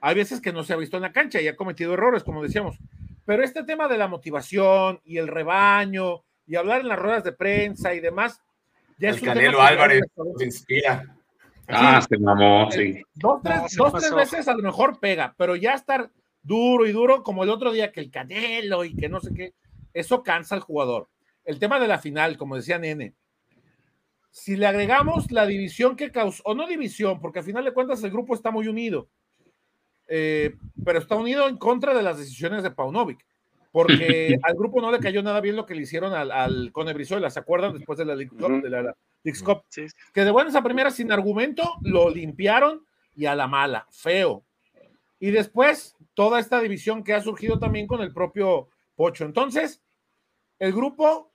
Hay 0.00 0.14
veces 0.14 0.40
que 0.40 0.52
no 0.52 0.62
se 0.62 0.74
ha 0.74 0.76
visto 0.76 0.96
en 0.96 1.02
la 1.02 1.12
cancha 1.12 1.40
y 1.40 1.48
ha 1.48 1.56
cometido 1.56 1.94
errores, 1.94 2.22
como 2.22 2.42
decíamos. 2.42 2.78
Pero 3.24 3.42
este 3.42 3.64
tema 3.64 3.88
de 3.88 3.96
la 3.96 4.06
motivación 4.06 5.00
y 5.04 5.16
el 5.16 5.28
rebaño 5.28 6.22
y 6.46 6.56
hablar 6.56 6.82
en 6.82 6.88
las 6.88 6.98
ruedas 6.98 7.24
de 7.24 7.32
prensa 7.32 7.94
y 7.94 8.00
demás, 8.00 8.40
ya 8.98 9.08
el 9.08 9.16
es 9.16 9.22
un 9.22 9.28
Canelo 9.28 9.58
tema 9.58 9.68
Álvarez 9.68 10.02
se 10.36 10.44
inspira. 10.44 11.16
Ah, 11.68 12.00
se 12.00 12.18
mamó, 12.18 12.70
sí. 12.70 13.02
Dos, 13.14 13.40
tres, 13.42 13.76
no, 13.76 13.84
dos, 13.84 14.00
tres 14.00 14.14
veces 14.14 14.48
a 14.48 14.54
lo 14.54 14.62
mejor 14.62 14.98
pega, 15.00 15.34
pero 15.36 15.56
ya 15.56 15.74
estar 15.74 16.10
duro 16.42 16.86
y 16.86 16.92
duro 16.92 17.22
como 17.22 17.44
el 17.44 17.50
otro 17.50 17.72
día 17.72 17.92
que 17.92 18.00
el 18.00 18.10
Canelo 18.10 18.84
y 18.84 18.94
que 18.94 19.08
no 19.08 19.20
sé 19.20 19.32
qué, 19.32 19.54
eso 19.94 20.22
cansa 20.22 20.54
al 20.54 20.60
jugador. 20.60 21.08
El 21.44 21.58
tema 21.58 21.80
de 21.80 21.88
la 21.88 21.98
final, 21.98 22.36
como 22.36 22.56
decía 22.56 22.78
Nene, 22.78 23.14
si 24.30 24.56
le 24.56 24.66
agregamos 24.66 25.30
la 25.30 25.46
división 25.46 25.96
que 25.96 26.10
causó, 26.10 26.42
o 26.44 26.54
no 26.54 26.66
división, 26.66 27.20
porque 27.20 27.40
al 27.40 27.44
final 27.44 27.64
de 27.64 27.72
cuentas 27.72 28.02
el 28.02 28.10
grupo 28.10 28.34
está 28.34 28.50
muy 28.50 28.66
unido, 28.66 29.08
eh, 30.08 30.56
pero 30.84 30.98
está 30.98 31.16
unido 31.16 31.48
en 31.48 31.58
contra 31.58 31.94
de 31.94 32.02
las 32.02 32.18
decisiones 32.18 32.62
de 32.62 32.70
Paunovic, 32.70 33.24
porque 33.70 34.38
al 34.42 34.54
grupo 34.54 34.80
no 34.80 34.90
le 34.90 35.00
cayó 35.00 35.22
nada 35.22 35.40
bien 35.40 35.56
lo 35.56 35.66
que 35.66 35.74
le 35.74 35.82
hicieron 35.82 36.14
al, 36.14 36.30
al 36.30 36.72
Cone 36.72 36.94
Brizuela, 36.94 37.30
¿se 37.30 37.40
acuerdan? 37.40 37.74
Después 37.74 37.98
de 37.98 38.04
la 38.06 38.16
de 38.16 38.70
la, 38.70 38.96
la 39.24 39.30
League 39.30 39.44
Cup 39.44 39.64
sí. 39.68 39.86
que 40.12 40.24
de 40.24 40.30
buenas 40.30 40.54
a 40.54 40.62
primeras 40.62 40.94
sin 40.94 41.12
argumento 41.12 41.62
lo 41.82 42.10
limpiaron 42.10 42.84
y 43.14 43.26
a 43.26 43.34
la 43.34 43.46
mala, 43.46 43.86
feo. 43.90 44.44
Y 45.18 45.30
después 45.30 45.96
toda 46.14 46.40
esta 46.40 46.60
división 46.60 47.04
que 47.04 47.14
ha 47.14 47.20
surgido 47.20 47.58
también 47.58 47.86
con 47.86 48.00
el 48.00 48.12
propio 48.12 48.68
Pocho. 48.94 49.24
Entonces, 49.24 49.82
el 50.58 50.72
grupo 50.72 51.32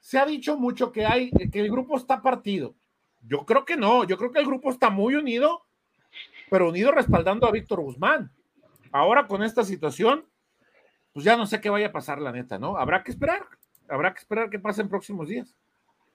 se 0.00 0.18
ha 0.18 0.26
dicho 0.26 0.56
mucho 0.58 0.92
que 0.92 1.06
hay 1.06 1.30
que 1.30 1.60
el 1.60 1.70
grupo 1.70 1.96
está 1.96 2.22
partido. 2.22 2.74
Yo 3.22 3.44
creo 3.44 3.64
que 3.64 3.76
no, 3.76 4.04
yo 4.04 4.16
creo 4.16 4.32
que 4.32 4.40
el 4.40 4.46
grupo 4.46 4.70
está 4.70 4.90
muy 4.90 5.14
unido, 5.14 5.66
pero 6.50 6.68
unido 6.68 6.90
respaldando 6.92 7.46
a 7.46 7.52
Víctor 7.52 7.80
Guzmán. 7.80 8.32
Ahora 8.92 9.26
con 9.26 9.42
esta 9.42 9.62
situación, 9.64 10.26
pues 11.12 11.24
ya 11.24 11.36
no 11.36 11.46
sé 11.46 11.60
qué 11.60 11.70
vaya 11.70 11.88
a 11.88 11.92
pasar, 11.92 12.20
la 12.20 12.32
neta, 12.32 12.58
¿no? 12.58 12.76
Habrá 12.76 13.02
que 13.02 13.10
esperar, 13.10 13.46
habrá 13.88 14.12
que 14.12 14.20
esperar 14.20 14.50
que 14.50 14.58
pase 14.58 14.82
en 14.82 14.88
próximos 14.88 15.28
días. 15.28 15.56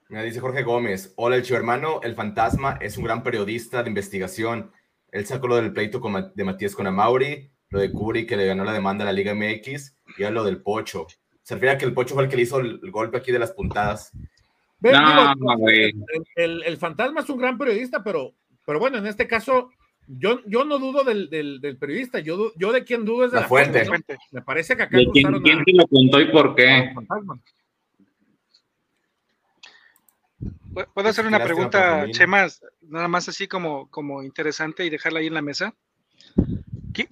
Me 0.10 0.24
dice 0.24 0.40
Jorge 0.40 0.64
Gómez, 0.64 1.14
hola 1.18 1.36
el 1.36 1.44
chivo 1.44 1.58
hermano, 1.58 2.00
el 2.04 2.16
fantasma 2.16 2.78
es 2.82 2.98
un 2.98 3.06
gran 3.06 3.24
periodista 3.24 3.82
de 3.82 3.90
investigación. 3.90 4.72
Él 5.12 5.26
sacó 5.26 5.48
lo 5.48 5.56
del 5.56 5.74
pleito 5.74 6.00
con, 6.00 6.32
de 6.36 6.44
Matías 6.44 6.76
con 6.76 6.88
Amauri, 6.88 7.52
lo 7.70 7.80
de 7.80 7.92
Curi 7.92 8.26
que 8.26 8.38
le 8.38 8.46
ganó 8.46 8.64
la 8.64 8.74
demanda 8.74 9.04
a 9.04 9.08
la 9.08 9.14
Liga 9.14 9.34
MX 9.34 9.98
y 10.18 10.24
a 10.24 10.32
lo 10.32 10.44
del 10.44 10.62
Pocho 10.62 11.08
se 11.46 11.54
refiere 11.54 11.76
a 11.76 11.78
que 11.78 11.86
el 11.86 11.94
Pocho 11.94 12.16
fue 12.16 12.24
el 12.24 12.30
que 12.30 12.38
le 12.38 12.42
hizo 12.42 12.60
el, 12.60 12.80
el 12.82 12.90
golpe 12.90 13.18
aquí 13.18 13.32
de 13.32 13.38
las 13.38 13.52
puntadas. 13.52 14.12
No, 14.80 15.36
digo, 15.36 15.70
el, 15.70 15.94
el, 16.36 16.64
el, 16.64 16.78
fantasma 16.78 17.22
es 17.22 17.30
un 17.30 17.38
gran 17.38 17.56
periodista, 17.56 18.04
pero, 18.04 18.34
pero 18.66 18.80
bueno, 18.80 18.98
en 18.98 19.06
este 19.06 19.28
caso, 19.28 19.70
yo, 20.08 20.42
yo 20.48 20.66
no 20.66 20.80
dudo 20.80 21.04
del, 21.04 21.30
del, 21.30 21.62
del 21.62 21.78
periodista, 21.78 22.18
yo, 22.18 22.52
yo 22.56 22.72
de 22.72 22.84
quién 22.84 23.06
dudo 23.06 23.26
es 23.26 23.32
de 23.32 23.36
la, 23.36 23.42
la 23.44 23.48
fuente. 23.48 23.86
fuente 23.86 24.14
¿no? 24.14 24.20
Me 24.32 24.42
parece 24.42 24.76
que 24.76 24.84
acá 24.84 24.98
¿De 24.98 25.08
quién, 25.14 25.32
quién 25.44 25.64
te 25.64 25.74
lo 25.74 25.88
contó 25.88 26.20
y 26.20 26.32
por 26.32 26.56
qué? 26.56 26.92
¿Puedo 30.94 31.08
hacer 31.08 31.26
una 31.26 31.42
pregunta, 31.42 32.06
Chema, 32.12 32.48
nada 32.82 33.08
más 33.08 33.30
así 33.30 33.48
como, 33.48 33.90
como 33.90 34.24
interesante 34.24 34.86
y 34.86 34.90
dejarla 34.90 35.20
ahí 35.20 35.28
en 35.28 35.34
la 35.34 35.42
mesa? 35.42 35.74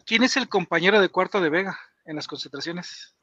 ¿Quién 0.05 0.23
es 0.23 0.35
el 0.35 0.49
compañero 0.49 0.99
de 0.99 1.09
cuarto 1.09 1.39
de 1.39 1.49
Vega 1.49 1.79
en 2.05 2.17
las 2.17 2.27
concentraciones? 2.27 3.15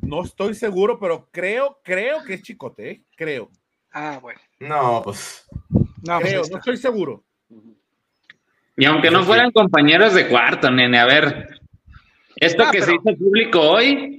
No 0.00 0.22
estoy 0.22 0.54
seguro, 0.54 0.98
pero 0.98 1.28
creo, 1.30 1.80
creo 1.84 2.24
que 2.24 2.34
es 2.34 2.42
Chicote, 2.42 2.90
¿eh? 2.90 3.02
creo. 3.14 3.50
Ah, 3.92 4.18
bueno. 4.22 4.40
No, 4.58 5.02
pues. 5.04 5.46
No, 6.02 6.20
creo, 6.20 6.40
pues 6.40 6.50
no 6.50 6.58
estoy 6.58 6.76
seguro. 6.78 7.24
Y 8.76 8.86
aunque 8.86 9.10
no 9.10 9.22
fueran 9.24 9.50
compañeros 9.50 10.14
de 10.14 10.28
cuarto, 10.28 10.70
nene, 10.70 10.98
a 10.98 11.04
ver. 11.04 11.60
Esto 12.36 12.62
ah, 12.62 12.70
que 12.70 12.78
pero... 12.78 12.86
se 12.86 12.94
hizo 12.94 13.18
público 13.18 13.60
hoy, 13.60 14.17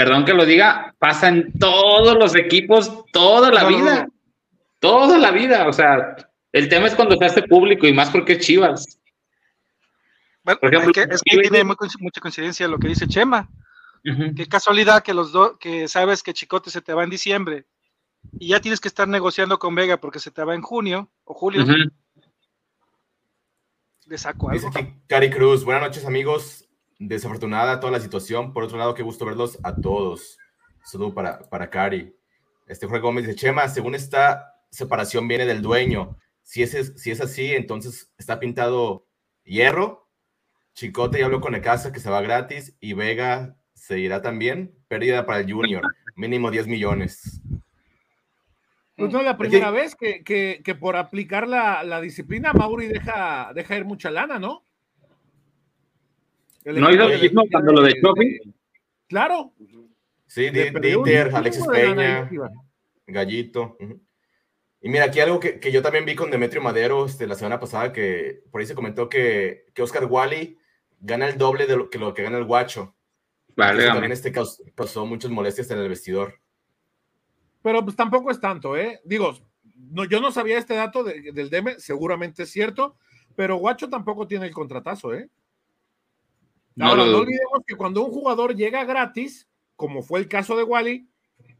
perdón 0.00 0.24
que 0.24 0.32
lo 0.32 0.46
diga, 0.46 0.94
pasa 0.98 1.28
en 1.28 1.52
todos 1.58 2.16
los 2.16 2.34
equipos 2.34 3.04
toda 3.12 3.50
la 3.50 3.64
no, 3.64 3.68
vida. 3.68 4.04
No. 4.04 4.12
Toda 4.78 5.18
la 5.18 5.30
vida. 5.30 5.68
O 5.68 5.74
sea, 5.74 6.16
el 6.52 6.70
tema 6.70 6.86
es 6.86 6.94
cuando 6.94 7.16
se 7.18 7.24
hace 7.26 7.42
público 7.42 7.86
y 7.86 7.92
más 7.92 8.08
porque 8.08 8.32
es 8.32 8.38
Chivas. 8.38 8.98
Bueno, 10.42 10.58
Por 10.58 10.74
ejemplo, 10.74 11.02
es 11.02 11.06
que, 11.06 11.14
es 11.14 11.22
que 11.22 11.36
tiene 11.36 11.64
mucha 11.64 12.20
coincidencia 12.22 12.66
lo 12.66 12.78
que 12.78 12.88
dice 12.88 13.06
Chema. 13.06 13.50
Uh 14.02 14.08
-huh. 14.08 14.34
Qué 14.34 14.46
casualidad 14.46 15.02
que 15.02 15.12
los 15.12 15.32
dos, 15.32 15.58
que 15.60 15.86
sabes 15.86 16.22
que 16.22 16.32
Chicote 16.32 16.70
se 16.70 16.80
te 16.80 16.94
va 16.94 17.04
en 17.04 17.10
diciembre 17.10 17.66
y 18.38 18.48
ya 18.48 18.60
tienes 18.60 18.80
que 18.80 18.88
estar 18.88 19.06
negociando 19.06 19.58
con 19.58 19.74
Vega 19.74 19.98
porque 19.98 20.18
se 20.18 20.30
te 20.30 20.42
va 20.42 20.54
en 20.54 20.62
junio 20.62 21.10
o 21.24 21.34
julio. 21.34 21.62
Uh 21.62 21.66
-huh. 21.66 21.92
Le 24.06 24.16
saco 24.16 24.48
algo. 24.48 24.66
Dice 24.66 24.80
aquí 24.80 24.94
Cari 25.06 25.28
Cruz, 25.28 25.62
buenas 25.62 25.82
noches 25.82 26.06
amigos. 26.06 26.69
Desafortunada 27.00 27.80
toda 27.80 27.92
la 27.92 28.00
situación. 28.00 28.52
Por 28.52 28.64
otro 28.64 28.76
lado, 28.76 28.94
qué 28.94 29.02
gusto 29.02 29.24
verlos 29.24 29.58
a 29.62 29.74
todos. 29.74 30.36
Saludo 30.84 31.14
para, 31.14 31.38
para 31.48 31.70
Cari. 31.70 32.14
Este 32.66 32.86
Jorge 32.86 33.00
Gómez 33.00 33.26
dice, 33.26 33.38
Chema, 33.38 33.66
según 33.68 33.94
esta 33.94 34.54
separación 34.70 35.26
viene 35.26 35.46
del 35.46 35.62
dueño. 35.62 36.18
Si 36.42 36.62
es, 36.62 36.92
si 36.96 37.10
es 37.10 37.20
así, 37.22 37.54
entonces 37.54 38.12
está 38.18 38.38
pintado 38.38 39.06
hierro. 39.44 40.10
Chicote 40.74 41.18
ya 41.18 41.24
habló 41.24 41.40
con 41.40 41.54
el 41.54 41.62
casa 41.62 41.90
que 41.90 42.00
se 42.00 42.10
va 42.10 42.20
gratis 42.20 42.76
y 42.80 42.92
Vega 42.92 43.56
se 43.72 43.98
irá 43.98 44.20
también. 44.20 44.76
Pérdida 44.86 45.24
para 45.24 45.40
el 45.40 45.50
Junior, 45.50 45.82
mínimo 46.16 46.50
10 46.50 46.66
millones. 46.66 47.40
Pues 48.94 49.10
no 49.10 49.20
es 49.20 49.24
la 49.24 49.38
primera 49.38 49.68
Aquí... 49.68 49.76
vez 49.78 49.94
que, 49.94 50.22
que, 50.22 50.60
que, 50.62 50.74
por 50.74 50.96
aplicar 50.96 51.48
la, 51.48 51.82
la, 51.82 52.02
disciplina 52.02 52.52
Mauri 52.52 52.88
deja, 52.88 53.52
deja 53.54 53.76
ir 53.78 53.86
mucha 53.86 54.10
lana, 54.10 54.38
¿no? 54.38 54.66
No 56.64 56.90
hizo 56.90 57.08
lo 57.08 57.18
mismo 57.18 57.44
cuando 57.50 57.72
lo 57.72 57.82
de 57.82 58.00
Chofi. 58.00 58.38
Claro. 59.08 59.52
Sí, 60.26 60.50
Dieter, 60.50 61.34
Alexis 61.34 61.66
Peña, 61.66 62.30
Gallito. 63.06 63.76
Uh 63.80 63.84
-huh. 63.84 64.00
Y 64.82 64.88
mira, 64.88 65.04
aquí 65.04 65.20
algo 65.20 65.40
que, 65.40 65.60
que, 65.60 65.72
yo 65.72 65.82
también 65.82 66.06
vi 66.06 66.14
con 66.14 66.30
Demetrio 66.30 66.62
Madero 66.62 67.04
este, 67.04 67.26
la 67.26 67.34
semana 67.34 67.60
pasada, 67.60 67.92
que 67.92 68.42
por 68.50 68.60
ahí 68.60 68.66
se 68.66 68.74
comentó 68.74 69.08
que, 69.08 69.66
que 69.74 69.82
Oscar 69.82 70.06
Wally 70.06 70.58
gana 71.00 71.28
el 71.28 71.36
doble 71.36 71.66
de 71.66 71.76
lo 71.76 71.90
que, 71.90 71.98
lo 71.98 72.14
que 72.14 72.22
gana 72.22 72.38
el 72.38 72.44
Guacho. 72.44 72.94
Vale, 73.56 73.86
también 73.86 74.12
este 74.12 74.32
causó, 74.32 74.62
causó, 74.74 75.04
muchas 75.04 75.30
molestias 75.30 75.70
en 75.70 75.78
el 75.78 75.88
vestidor. 75.88 76.40
Pero 77.62 77.84
pues 77.84 77.94
tampoco 77.94 78.30
es 78.30 78.40
tanto, 78.40 78.74
¿eh? 78.76 79.00
Digo, 79.04 79.34
no, 79.74 80.04
yo 80.04 80.20
no 80.20 80.30
sabía 80.30 80.56
este 80.56 80.74
dato 80.74 81.04
de, 81.04 81.32
del 81.32 81.50
Deme, 81.50 81.78
seguramente 81.78 82.44
es 82.44 82.50
cierto, 82.50 82.96
pero 83.36 83.56
Guacho 83.56 83.90
tampoco 83.90 84.26
tiene 84.26 84.46
el 84.46 84.52
contratazo, 84.52 85.12
¿eh? 85.12 85.28
Ahora, 86.78 87.04
no, 87.04 87.12
no 87.12 87.18
olvidemos 87.18 87.62
que 87.66 87.76
cuando 87.76 88.04
un 88.04 88.12
jugador 88.12 88.54
llega 88.54 88.84
gratis, 88.84 89.48
como 89.76 90.02
fue 90.02 90.20
el 90.20 90.28
caso 90.28 90.56
de 90.56 90.62
Wally, 90.62 91.08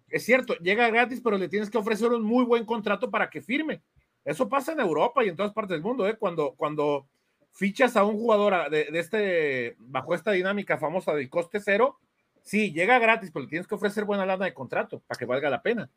es 0.08 0.24
cierto, 0.24 0.54
llega 0.56 0.90
gratis, 0.90 1.20
pero 1.22 1.38
le 1.38 1.48
tienes 1.48 1.70
que 1.70 1.78
ofrecer 1.78 2.08
un 2.08 2.22
muy 2.22 2.44
buen 2.44 2.64
contrato 2.64 3.10
para 3.10 3.30
que 3.30 3.40
firme. 3.40 3.82
Eso 4.24 4.48
pasa 4.48 4.72
en 4.72 4.80
Europa 4.80 5.24
y 5.24 5.28
en 5.28 5.36
todas 5.36 5.52
partes 5.52 5.70
del 5.70 5.82
mundo, 5.82 6.06
¿eh? 6.06 6.16
Cuando, 6.18 6.54
cuando 6.56 7.08
fichas 7.52 7.96
a 7.96 8.04
un 8.04 8.16
jugador 8.16 8.70
de, 8.70 8.84
de, 8.86 8.98
este, 8.98 9.76
bajo 9.78 10.14
esta 10.14 10.32
dinámica 10.32 10.78
famosa 10.78 11.14
del 11.14 11.30
coste 11.30 11.60
cero, 11.60 11.98
sí, 12.42 12.72
llega 12.72 12.98
gratis, 12.98 13.30
pero 13.32 13.44
le 13.44 13.48
tienes 13.48 13.66
que 13.66 13.74
ofrecer 13.74 14.04
buena 14.04 14.26
lana 14.26 14.44
de 14.44 14.54
contrato 14.54 15.00
para 15.06 15.18
que 15.18 15.24
valga 15.24 15.50
la 15.50 15.62
pena. 15.62 15.90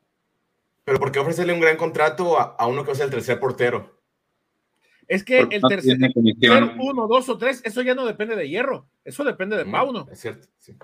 Pero 0.83 0.99
¿por 0.99 1.11
qué 1.11 1.19
ofrecerle 1.19 1.53
un 1.53 1.59
gran 1.59 1.77
contrato 1.77 2.39
a, 2.39 2.55
a 2.57 2.67
uno 2.67 2.83
que 2.85 2.91
es 2.91 2.99
el 2.99 3.09
tercer 3.09 3.39
portero? 3.39 4.02
Es 5.13 5.23
que 5.23 5.41
el 5.41 5.61
tercer, 5.61 5.95
uno, 6.79 7.07
dos 7.07 7.29
o 7.29 7.37
tres, 7.37 7.61
eso 7.63 7.83
ya 7.83 7.93
no 7.93 8.03
depende 8.03 8.35
de 8.35 8.49
hierro, 8.49 8.87
eso 9.05 9.23
depende 9.23 9.55
de 9.55 9.63
Pauno. 9.63 10.07
Es 10.11 10.21
cierto, 10.21 10.47
sí. 10.57 10.75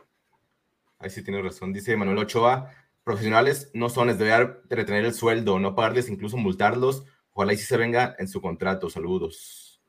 Ahí 1.00 1.10
sí 1.10 1.24
tiene 1.24 1.42
razón. 1.42 1.74
Dice 1.74 1.98
Manuel 1.98 2.20
Ochoa, 2.20 2.72
profesionales 3.04 3.72
no 3.74 3.90
son, 3.90 4.12
es 4.12 4.20
deber 4.20 4.62
retener 4.70 5.04
el 5.06 5.16
sueldo, 5.16 5.58
no 5.58 5.74
pagarles, 5.74 6.10
incluso 6.10 6.38
multarlos. 6.38 7.06
Ojalá 7.32 7.54
y 7.54 7.58
si 7.58 7.66
se 7.66 7.78
venga 7.78 8.16
en 8.20 8.28
su 8.28 8.40
contrato. 8.40 8.88
Saludos. 8.88 9.82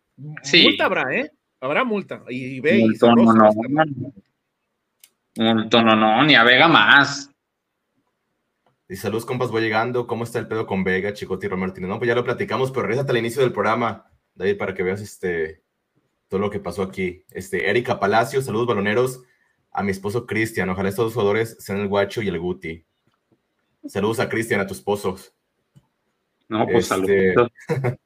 Sí. 0.43 0.63
Multa 0.63 0.87
habrá, 0.87 1.15
¿eh? 1.15 1.31
Habrá 1.61 1.85
multa. 1.85 2.23
Y, 2.29 2.61
ve. 2.61 2.83
no, 3.03 3.15
no, 3.15 3.35
no, 5.37 5.85
no, 5.85 5.97
no, 5.97 6.25
ni 6.25 6.35
a 6.35 6.45
Vega 6.45 6.67
más. 6.67 7.31
Y 8.89 8.97
saludos, 8.97 9.27
compas, 9.27 9.51
voy 9.51 9.61
llegando. 9.61 10.07
¿Cómo 10.07 10.25
está 10.25 10.39
el 10.39 10.49
pedo 10.49 10.67
con 10.67 10.83
Vega, 10.83 11.13
Chicote 11.13 11.47
y 11.47 11.51
Martínez? 11.51 11.91
No, 11.91 11.99
pues 11.99 12.09
ya 12.09 12.15
lo 12.15 12.25
platicamos, 12.25 12.71
pero 12.71 12.87
regresate 12.87 13.13
al 13.13 13.19
inicio 13.19 13.43
del 13.43 13.53
programa, 13.53 14.10
David, 14.41 14.57
para 14.57 14.75
que 14.75 14.83
veas 14.83 15.03
este, 15.03 15.61
todo 16.29 16.41
lo 16.41 16.51
que 16.51 16.61
pasó 16.61 16.83
aquí. 16.83 17.25
Este, 17.31 17.69
Erika 17.69 18.01
Palacio, 18.01 18.41
saludos 18.41 18.67
baloneros 18.67 19.23
a 19.71 19.83
mi 19.83 19.91
esposo 19.91 20.27
Cristian. 20.27 20.71
Ojalá 20.71 20.89
estos 20.89 21.07
dos 21.07 21.13
jugadores 21.13 21.59
sean 21.61 21.79
el 21.79 21.89
Guacho 21.89 22.23
y 22.23 22.29
el 22.29 22.39
Guti. 22.39 22.85
Saludos 23.87 24.19
a 24.19 24.31
Cristian, 24.31 24.61
a 24.61 24.67
tus 24.67 24.79
esposos. 24.79 25.35
No, 26.49 26.65
pues 26.67 26.91
este, 26.91 27.35
saludos. 27.35 27.53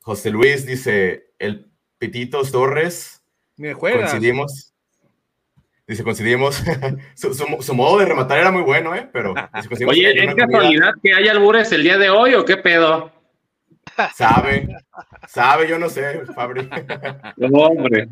José 0.00 0.30
Luis 0.30 0.64
dice, 0.64 1.30
el 1.38 1.70
Pititos 1.98 2.50
Torres. 2.50 3.22
Me 3.56 3.74
juega. 3.74 3.98
Coincidimos. 3.98 4.72
Dice, 5.86 6.04
coincidimos. 6.04 6.62
su, 7.14 7.74
modo 7.74 7.98
de 7.98 8.06
rematar 8.06 8.38
era 8.38 8.50
muy 8.50 8.62
bueno, 8.62 8.94
¿eh? 8.94 9.08
Pero. 9.12 9.34
Oye, 9.86 10.24
¿es 10.24 10.34
casualidad 10.34 10.94
que 11.02 11.12
hay 11.12 11.28
albures 11.28 11.70
el 11.72 11.82
día 11.82 11.98
de 11.98 12.08
hoy 12.08 12.32
o 12.34 12.46
qué 12.46 12.56
pedo? 12.56 13.15
Sabe, 14.14 14.68
sabe, 15.28 15.68
yo 15.68 15.78
no 15.78 15.88
sé, 15.88 16.24
Fabri. 16.34 16.68
No, 17.36 17.58
hombre. 17.60 18.08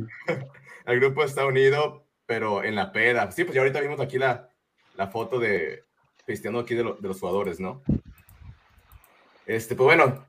El 0.86 1.00
grupo 1.00 1.24
está 1.24 1.46
unido, 1.46 2.06
pero 2.26 2.62
en 2.62 2.74
la 2.74 2.92
peda. 2.92 3.30
Sí, 3.32 3.44
pues 3.44 3.54
ya 3.54 3.60
ahorita 3.60 3.80
vimos 3.80 4.00
aquí 4.00 4.18
la, 4.18 4.48
la 4.96 5.08
foto 5.08 5.38
de 5.38 5.84
Cristiano 6.24 6.60
aquí 6.60 6.74
de, 6.74 6.82
de, 6.82 7.08
los 7.08 7.20
jugadores, 7.20 7.60
¿no? 7.60 7.82
Este, 9.46 9.74
pues 9.74 9.84
bueno, 9.84 10.26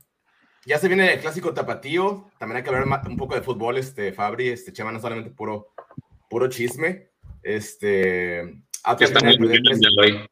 ya 0.65 0.77
se 0.77 0.87
viene 0.87 1.13
el 1.13 1.19
clásico 1.19 1.53
tapatío. 1.53 2.31
También 2.37 2.57
hay 2.57 2.63
que 2.63 2.69
hablar 2.69 3.07
un 3.07 3.17
poco 3.17 3.35
de 3.35 3.41
fútbol, 3.41 3.77
este, 3.77 4.11
Fabri, 4.13 4.49
este, 4.49 4.73
Chema, 4.73 4.91
no 4.91 4.99
solamente 4.99 5.29
puro, 5.29 5.69
puro 6.29 6.49
chisme. 6.49 7.11
Este, 7.43 8.63
Atlas 8.83 9.13
viene, 9.13 9.31
de 9.31 9.61
perder 9.61 10.29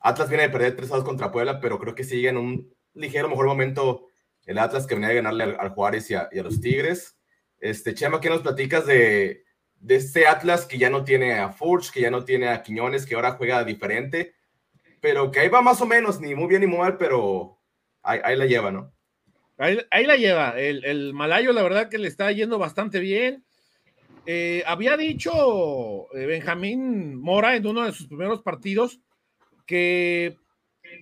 Atlas 0.00 0.28
viene 0.28 0.44
de 0.44 0.50
perder 0.50 0.76
3 0.76 0.88
2 0.88 1.04
contra 1.04 1.32
Puebla, 1.32 1.60
pero 1.60 1.78
creo 1.78 1.94
que 1.94 2.04
sigue 2.04 2.28
en 2.28 2.36
un 2.36 2.74
ligero 2.94 3.28
mejor 3.28 3.46
momento 3.46 4.06
el 4.46 4.58
Atlas 4.58 4.86
que 4.86 4.94
venía 4.94 5.10
de 5.10 5.16
ganarle 5.16 5.44
al, 5.58 5.68
Juárez 5.70 6.10
y 6.10 6.14
a, 6.14 6.28
los 6.32 6.60
Tigres. 6.60 7.18
Este, 7.58 7.94
Chema, 7.94 8.20
¿qué 8.20 8.30
nos 8.30 8.42
platicas 8.42 8.86
de, 8.86 9.44
de 9.80 9.96
este 9.96 10.26
Atlas 10.26 10.66
que 10.66 10.78
ya 10.78 10.88
no 10.88 11.04
tiene 11.04 11.34
a 11.34 11.50
Furch, 11.50 11.90
que 11.92 12.00
ya 12.00 12.10
no 12.10 12.24
tiene 12.24 12.48
a 12.48 12.62
Quiñones, 12.62 13.06
que 13.06 13.14
ahora 13.14 13.32
juega 13.32 13.64
diferente, 13.64 14.34
pero 15.00 15.30
que 15.30 15.40
ahí 15.40 15.48
va 15.48 15.62
más 15.62 15.80
o 15.80 15.86
menos, 15.86 16.20
ni 16.20 16.34
muy 16.34 16.48
bien 16.48 16.62
ni 16.62 16.66
muy 16.66 16.78
mal, 16.78 16.96
pero 16.96 17.60
ahí, 18.02 18.36
la 18.36 18.46
lleva, 18.46 18.70
¿no? 18.70 18.92
Ahí, 19.58 20.06
la 20.06 20.16
lleva. 20.16 20.58
El, 20.58 20.84
el, 20.84 21.14
Malayo, 21.14 21.52
la 21.52 21.62
verdad 21.62 21.88
que 21.88 21.98
le 21.98 22.08
está 22.08 22.30
yendo 22.30 22.58
bastante 22.58 23.00
bien. 23.00 23.44
Eh, 24.26 24.64
había 24.66 24.96
dicho 24.96 26.12
eh, 26.12 26.26
Benjamín 26.26 27.14
Mora 27.14 27.54
en 27.54 27.64
uno 27.64 27.84
de 27.84 27.92
sus 27.92 28.08
primeros 28.08 28.42
partidos 28.42 29.00
que 29.66 30.36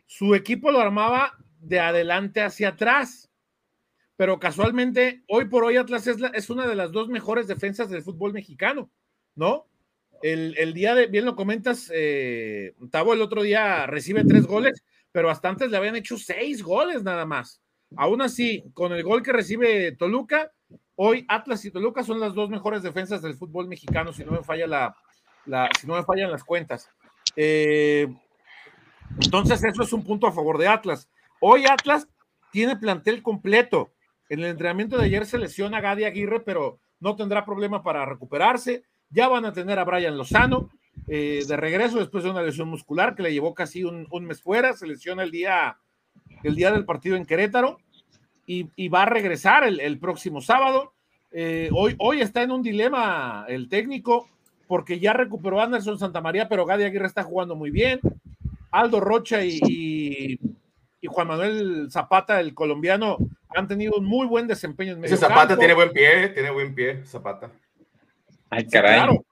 su 0.07 0.35
equipo 0.35 0.71
lo 0.71 0.81
armaba 0.81 1.33
de 1.59 1.81
adelante 1.81 2.43
hacia 2.43 2.69
atrás. 2.69 3.31
Pero 4.17 4.39
casualmente, 4.39 5.23
hoy 5.29 5.47
por 5.47 5.65
hoy 5.65 5.77
Atlas 5.77 6.07
es, 6.07 6.51
una 6.51 6.67
de 6.67 6.77
las 6.77 6.93
dos 6.93 7.09
mejores 7.09 7.47
defensas 7.47 7.91
del 7.91 8.03
fútbol 8.03 8.33
mexicano, 8.33 8.91
¿no? 9.35 9.67
El, 10.23 10.73
día 10.73 10.95
de, 10.95 11.07
bien 11.07 11.27
lo 11.27 11.37
comentas, 11.37 11.91
eh, 11.93 12.75
Tavo 12.91 13.13
el 13.13 13.21
otro 13.21 13.43
día 13.43 13.87
recibe 13.87 14.25
tres 14.25 14.47
goles, 14.47 14.83
pero 15.13 15.29
hasta 15.29 15.49
antes 15.49 15.71
le 15.71 15.77
habían 15.77 15.97
hecho 15.97 16.17
seis 16.17 16.63
goles 16.63 17.03
nada 17.03 17.27
más. 17.27 17.61
Aún 17.97 18.23
así, 18.23 18.65
con 18.73 18.93
el 18.93 19.03
gol 19.03 19.23
que 19.23 19.33
recibe 19.33 19.93
Toluca, 19.93 20.51
Hoy 20.97 21.25
Atlas 21.29 21.65
y 21.65 21.71
Toluca 21.71 22.05
son 22.05 22.21
las 22.21 22.35
dos 22.35 22.51
mejores 22.51 22.83
defensas 22.83 23.21
del 23.21 23.35
fútbol 23.35 23.67
mexicano, 23.67 24.13
si 24.13 24.25
no 24.25 24.31
me 24.31 24.45
falla 24.45 24.67
la, 24.67 24.97
si 25.79 25.87
no 25.87 25.97
me 25.97 26.05
fallan 26.05 26.31
las 26.31 26.45
cuentas. 26.45 26.89
Eh, 27.35 28.07
entonces, 29.21 29.63
eso 29.65 29.83
es 29.83 29.93
un 29.93 30.05
punto 30.05 30.27
a 30.27 30.33
favor 30.33 30.57
de 30.59 30.69
Atlas. 30.69 31.09
Hoy 31.41 31.65
Atlas 31.67 32.07
tiene 32.53 32.77
plantel 32.77 33.23
completo. 33.23 33.93
En 34.29 34.41
el 34.41 34.47
entrenamiento 34.47 34.97
de 34.97 35.05
ayer 35.05 35.27
se 35.27 35.39
lesiona 35.39 35.79
a 35.79 35.81
Gadi 35.81 36.05
Aguirre, 36.05 36.41
pero 36.41 36.79
no 37.01 37.17
tendrá 37.17 37.45
problema 37.45 37.83
para 37.83 38.07
recuperarse. 38.07 38.85
Ya 39.11 39.29
van 39.29 39.45
a 39.45 39.53
tener 39.53 39.79
a 39.79 39.85
Brian 39.85 40.17
Lozano 40.17 40.71
eh, 41.09 41.45
de 41.47 41.57
regreso 41.57 41.99
después 41.99 42.25
de 42.25 42.31
una 42.31 42.43
lesión 42.43 42.69
muscular 42.69 43.15
que 43.15 43.23
le 43.23 43.33
llevó 43.33 43.55
casi 43.55 43.85
un, 43.85 44.09
mes 44.23 44.43
fuera. 44.43 44.73
Se 44.73 44.87
lesiona 44.87 45.23
el 45.23 45.31
día, 45.31 45.79
el 46.43 46.55
día 46.55 46.71
del 46.71 46.85
partido 46.85 47.17
en 47.17 47.27
Querétaro 47.27 47.79
y, 48.47 48.89
va 48.89 49.03
a 49.03 49.07
regresar 49.07 49.65
el, 49.65 49.99
próximo 49.99 50.41
sábado. 50.41 50.93
Eh, 51.33 51.71
hoy, 51.73 51.95
hoy 51.99 52.21
está 52.21 52.43
en 52.43 52.53
un 52.53 52.63
dilema 52.63 53.45
el 53.49 53.69
técnico 53.69 54.29
porque 54.67 54.99
ya 54.99 55.13
recuperó 55.13 55.61
Anderson 55.61 55.99
Santamaría, 55.99 56.49
pero 56.49 56.65
Gadi 56.65 56.85
Aguirre 56.85 57.07
está 57.07 57.23
jugando 57.23 57.55
muy 57.55 57.71
bien. 57.71 58.01
Aldo 58.71 59.01
Rocha 59.01 59.45
y, 59.45 60.39
Juan 61.07 61.29
Manuel 61.29 61.89
Zapata, 61.91 62.41
el 62.41 62.55
colombiano, 62.55 63.19
han 63.51 63.69
tenido 63.69 63.95
un 63.97 64.05
muy 64.05 64.27
buen 64.27 64.47
desempeño 64.47 64.93
en 64.93 65.01
medio 65.01 65.15
Ese 65.15 65.27
Zapata 65.27 65.57
tiene 65.57 65.75
buen 65.75 65.93
pie, 65.93 66.29
tiene 66.31 66.51
buen 66.51 66.75
pie, 66.75 67.05
Zapata. 67.05 67.51
Ay, 68.51 68.67
caray. 68.67 68.97
Claro. 68.97 69.25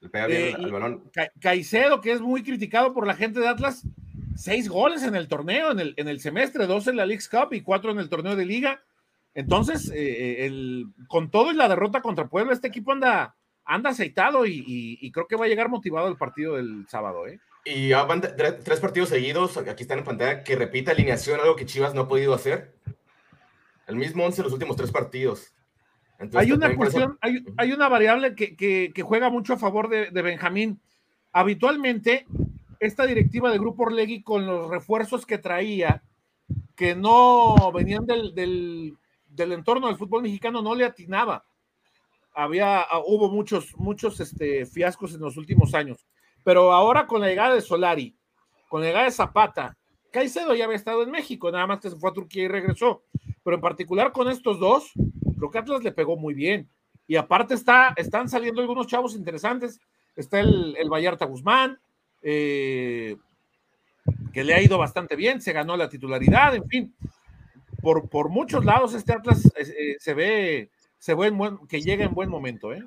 Le 0.00 0.08
pega 0.08 0.26
bien 0.26 0.56
el, 0.56 0.66
eh, 0.66 0.70
balón. 0.70 1.10
Caicedo, 1.40 2.00
que 2.00 2.12
es 2.12 2.20
muy 2.20 2.42
criticado 2.42 2.92
por 2.92 3.06
la 3.06 3.14
gente 3.14 3.40
de 3.40 3.48
Atlas, 3.48 3.86
seis 4.36 4.68
goles 4.68 5.02
en 5.02 5.14
el 5.14 5.28
torneo, 5.28 5.70
en 5.70 5.80
el, 5.80 5.94
en 5.96 6.08
el 6.08 6.20
semestre, 6.20 6.66
dos 6.66 6.88
en 6.88 6.96
la 6.96 7.06
League 7.06 7.22
Cup 7.30 7.52
y 7.52 7.60
cuatro 7.60 7.90
en 7.90 7.98
el 7.98 8.08
torneo 8.08 8.36
de 8.36 8.44
liga. 8.44 8.82
Entonces, 9.34 9.90
eh, 9.90 9.94
eh, 9.94 10.46
el, 10.46 10.86
con 11.08 11.30
todo 11.30 11.50
y 11.50 11.54
la 11.54 11.68
derrota 11.68 12.02
contra 12.02 12.28
Puebla, 12.28 12.52
este 12.52 12.68
equipo 12.68 12.92
anda, 12.92 13.34
anda 13.64 13.90
aceitado 13.90 14.44
y, 14.46 15.10
creo 15.12 15.26
que 15.26 15.36
va 15.36 15.46
a 15.46 15.48
llegar 15.48 15.68
motivado 15.68 16.08
el 16.08 16.16
partido 16.16 16.56
del 16.56 16.86
sábado. 16.88 17.26
¿eh? 17.26 17.40
Y 17.64 17.92
van 17.92 18.20
tres 18.20 18.80
partidos 18.80 19.08
seguidos, 19.08 19.56
aquí 19.56 19.82
están 19.82 19.98
en 19.98 20.04
pantalla, 20.04 20.42
que 20.42 20.56
repita 20.56 20.90
alineación, 20.90 21.40
algo 21.40 21.54
que 21.54 21.66
Chivas 21.66 21.94
no 21.94 22.02
ha 22.02 22.08
podido 22.08 22.34
hacer. 22.34 22.74
El 23.86 23.96
mismo 23.96 24.24
once 24.24 24.40
en 24.40 24.44
los 24.44 24.52
últimos 24.52 24.76
tres 24.76 24.90
partidos. 24.90 25.52
hay 26.34 26.52
una 26.52 26.74
cuestión, 26.74 27.18
hay, 27.20 27.72
una 27.72 27.88
variable 27.88 28.34
que, 28.34 29.02
juega 29.02 29.30
mucho 29.30 29.54
a 29.54 29.58
favor 29.58 29.88
de, 29.88 30.10
de 30.10 30.22
Benjamín. 30.22 30.80
Habitualmente, 31.32 32.26
esta 32.82 33.06
directiva 33.06 33.50
de 33.50 33.58
Grupo 33.58 33.84
Orlegui 33.84 34.22
con 34.22 34.44
los 34.44 34.68
refuerzos 34.68 35.24
que 35.24 35.38
traía, 35.38 36.02
que 36.74 36.96
no 36.96 37.70
venían 37.72 38.06
del, 38.06 38.34
del, 38.34 39.52
entorno 39.52 39.86
del 39.86 39.96
fútbol 39.96 40.22
mexicano, 40.22 40.62
no 40.62 40.74
le 40.74 40.84
atinaba. 40.84 41.44
Había, 42.34 42.86
hubo 43.06 43.30
muchos, 43.30 43.76
muchos 43.76 44.18
este, 44.18 44.66
fiascos 44.66 45.14
en 45.14 45.20
los 45.20 45.36
últimos 45.36 45.74
años. 45.74 46.04
Pero 46.44 46.72
ahora 46.72 47.06
con 47.06 47.20
la 47.20 47.28
llegada 47.28 47.54
de 47.54 47.60
Solari, 47.60 48.16
con 48.68 48.80
la 48.80 48.88
llegada 48.88 49.04
de 49.04 49.12
Zapata, 49.12 49.76
Caicedo 50.10 50.54
ya 50.54 50.64
había 50.64 50.76
estado 50.76 51.02
en 51.02 51.10
México, 51.10 51.50
nada 51.50 51.66
más 51.66 51.80
que 51.80 51.90
se 51.90 51.96
fue 51.96 52.10
a 52.10 52.12
Turquía 52.14 52.44
y 52.44 52.48
regresó. 52.48 53.02
Pero 53.42 53.56
en 53.56 53.62
particular 53.62 54.12
con 54.12 54.28
estos 54.28 54.58
dos, 54.58 54.92
creo 55.36 55.50
que 55.50 55.58
Atlas 55.58 55.82
le 55.82 55.92
pegó 55.92 56.16
muy 56.16 56.34
bien. 56.34 56.68
Y 57.06 57.16
aparte 57.16 57.54
está, 57.54 57.94
están 57.96 58.28
saliendo 58.28 58.60
algunos 58.60 58.86
chavos 58.86 59.14
interesantes. 59.14 59.80
Está 60.14 60.40
el, 60.40 60.76
el 60.78 60.90
Vallarta 60.90 61.24
Guzmán, 61.24 61.80
eh, 62.22 63.16
que 64.32 64.44
le 64.44 64.54
ha 64.54 64.62
ido 64.62 64.78
bastante 64.78 65.16
bien, 65.16 65.40
se 65.40 65.52
ganó 65.52 65.76
la 65.76 65.88
titularidad, 65.88 66.54
en 66.54 66.68
fin, 66.68 66.94
por, 67.80 68.08
por 68.08 68.28
muchos 68.28 68.64
lados 68.64 68.94
este 68.94 69.12
Atlas 69.12 69.52
eh, 69.56 69.96
se 69.98 70.14
ve, 70.14 70.70
se 70.98 71.14
ve 71.14 71.32
que 71.68 71.80
llega 71.80 72.04
en 72.04 72.14
buen 72.14 72.30
momento. 72.30 72.72
¿eh? 72.72 72.82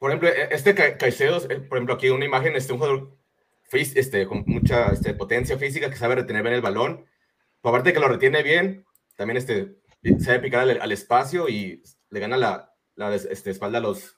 Por 0.00 0.10
ejemplo, 0.10 0.30
e, 0.30 0.48
este 0.50 0.74
Caicedo, 0.74 1.40
por 1.68 1.76
ejemplo, 1.76 1.94
aquí 1.94 2.08
una 2.08 2.24
imagen, 2.24 2.56
este, 2.56 2.72
un 2.72 2.78
jugador 2.78 3.16
este, 3.70 4.26
con 4.26 4.42
mucha 4.46 4.88
este, 4.88 5.14
potencia 5.14 5.58
física 5.58 5.90
que 5.90 5.96
sabe 5.96 6.16
retener 6.16 6.42
bien 6.42 6.54
el 6.54 6.62
balón, 6.62 7.04
aparte 7.62 7.92
que 7.92 8.00
lo 8.00 8.08
retiene 8.08 8.42
bien, 8.42 8.86
también 9.16 9.36
este, 9.36 9.76
sabe 10.18 10.40
picar 10.40 10.68
al, 10.68 10.92
espacio 10.92 11.48
y 11.50 11.82
le 12.08 12.18
gana 12.18 12.38
la, 12.38 12.74
la 12.96 13.14
este, 13.14 13.50
espalda 13.50 13.78
a 13.78 13.82
los, 13.82 14.16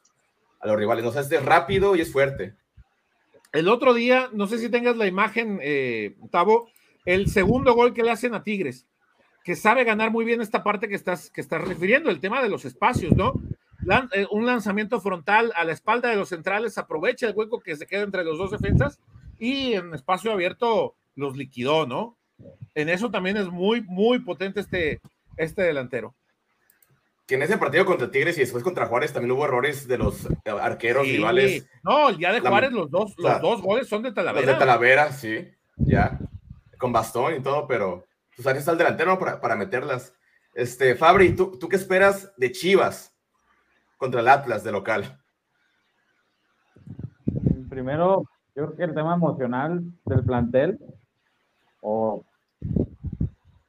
a 0.61 0.69
los 0.69 0.77
rivales. 0.77 1.05
No 1.05 1.11
sé, 1.11 1.21
es 1.21 1.45
rápido 1.45 1.97
y 1.97 2.01
es 2.01 2.13
fuerte. 2.13 2.55
El 3.51 3.69
otro 3.69 3.93
día, 3.93 4.31
no 4.33 4.47
sé 4.47 4.59
si 4.59 4.71
tengas 4.71 4.97
la 4.97 5.09
imagen, 5.09 5.59
eh, 5.63 6.17
Tavo, 6.31 6.71
el 7.05 7.27
segundo 7.29 7.75
gol 7.75 7.93
que 7.93 8.05
le 8.05 8.13
hacen 8.13 8.35
a 8.35 8.45
Tigres, 8.45 8.87
que 9.43 9.57
sabe 9.57 9.83
ganar 9.83 10.13
muy 10.13 10.25
bien 10.25 10.41
esta 10.41 10.63
parte 10.63 10.89
que 10.89 10.95
estás, 10.95 11.29
que 11.29 11.41
estás 11.41 11.67
refiriendo, 11.67 12.09
el 12.09 12.21
tema 12.21 12.41
de 12.41 12.49
los 12.49 12.65
espacios, 12.65 13.17
¿no? 13.17 13.35
Eh, 14.13 14.27
un 14.31 14.47
lanzamiento 14.47 15.01
frontal 15.01 15.53
a 15.57 15.65
la 15.65 15.73
espalda 15.73 16.09
de 16.09 16.17
los 16.17 16.29
centrales, 16.29 16.79
aprovecha 16.79 17.27
el 17.27 17.35
hueco 17.35 17.61
que 17.61 17.77
se 17.77 17.87
queda 17.87 18.03
entre 18.03 18.25
los 18.25 18.39
dos 18.39 18.51
defensas 18.51 19.01
y 19.39 19.75
en 19.75 19.93
espacio 19.95 20.33
abierto 20.33 20.95
los 21.17 21.37
liquidó, 21.37 21.87
¿no? 21.87 22.17
En 22.75 22.89
eso 22.89 23.11
también 23.11 23.37
es 23.37 23.49
muy, 23.49 23.83
muy 23.83 24.21
potente 24.21 24.61
este, 24.61 25.01
este 25.37 25.63
delantero. 25.63 26.15
que 27.27 27.35
en 27.35 27.43
ese 27.43 27.59
partido 27.59 27.85
contra 27.85 28.11
Tigres 28.11 28.37
y 28.37 28.41
después 28.41 28.63
contra 28.63 28.87
Juárez 28.87 29.13
también 29.13 29.33
hubo 29.33 29.45
errores 29.45 29.89
de 29.89 29.99
los 29.99 30.29
arqueros 30.45 31.07
rivales. 31.07 31.67
No, 31.83 32.09
el 32.09 32.19
día 32.19 32.33
de 32.33 32.41
Juárez 32.41 32.73
los 32.73 32.91
dos, 32.91 33.15
los 33.19 33.41
dos 33.41 33.63
goles 33.63 33.89
son 33.89 34.03
de 34.03 34.13
Talavera. 34.13 34.47
Los 34.47 34.55
de 34.55 34.59
Talavera, 34.59 35.13
sí, 35.13 35.49
ya. 35.77 36.19
Con 36.79 36.93
bastón 36.93 37.37
y 37.37 37.41
todo, 37.41 37.67
pero 37.67 38.07
pues 38.35 38.47
ahí 38.47 38.59
está 38.59 38.73
el 38.73 38.79
delantero 38.79 39.19
para, 39.19 39.41
para 39.41 39.57
meterlas. 39.57 40.15
Este, 40.55 40.95
Fabri, 40.95 41.35
¿tú, 41.35 41.59
¿tú 41.59 41.69
qué 41.69 41.77
esperas 41.77 42.33
de 42.37 42.53
Chivas 42.53 43.12
contra 44.03 44.21
el 44.21 44.27
Atlas 44.27 44.65
de 44.65 44.73
local? 44.73 45.17
Primero, 47.71 48.25
yo 48.57 48.65
creo 48.67 48.75
que 48.75 48.83
el 48.83 48.95
tema 48.95 49.15
emocional 49.15 49.81
del 50.07 50.25
plantel, 50.25 50.81
o 51.81 52.25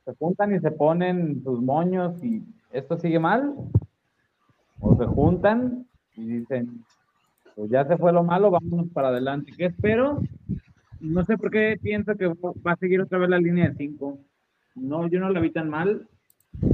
se 0.03 0.15
juntan 0.15 0.55
y 0.55 0.59
se 0.59 0.71
ponen 0.71 1.43
sus 1.43 1.61
moños 1.61 2.23
y 2.23 2.43
esto 2.71 2.97
sigue 2.97 3.19
mal, 3.19 3.53
o 4.79 4.97
se 4.97 5.05
juntan 5.05 5.85
y 6.15 6.25
dicen, 6.39 6.83
pues 7.55 7.69
ya 7.69 7.85
se 7.85 7.95
fue 7.95 8.11
lo 8.11 8.23
malo, 8.23 8.49
vámonos 8.49 8.87
para 8.91 9.09
adelante. 9.09 9.53
¿Qué 9.55 9.65
espero? 9.65 10.19
No 10.99 11.23
sé 11.25 11.37
por 11.37 11.51
qué 11.51 11.77
pienso 11.79 12.15
que 12.15 12.25
va 12.25 12.71
a 12.71 12.77
seguir 12.77 13.01
otra 13.01 13.19
vez 13.19 13.29
la 13.29 13.37
línea 13.37 13.69
de 13.69 13.75
5. 13.75 14.17
No, 14.77 15.05
yo 15.05 15.19
no 15.19 15.29
la 15.29 15.39
vi 15.39 15.51
tan 15.51 15.69
mal. 15.69 16.07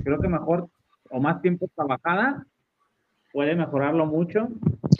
Creo 0.05 0.21
que 0.21 0.29
mejor 0.29 0.69
o 1.09 1.19
más 1.19 1.41
tiempo 1.41 1.67
trabajada 1.75 2.45
puede 3.31 3.55
mejorarlo 3.55 4.05
mucho. 4.05 4.47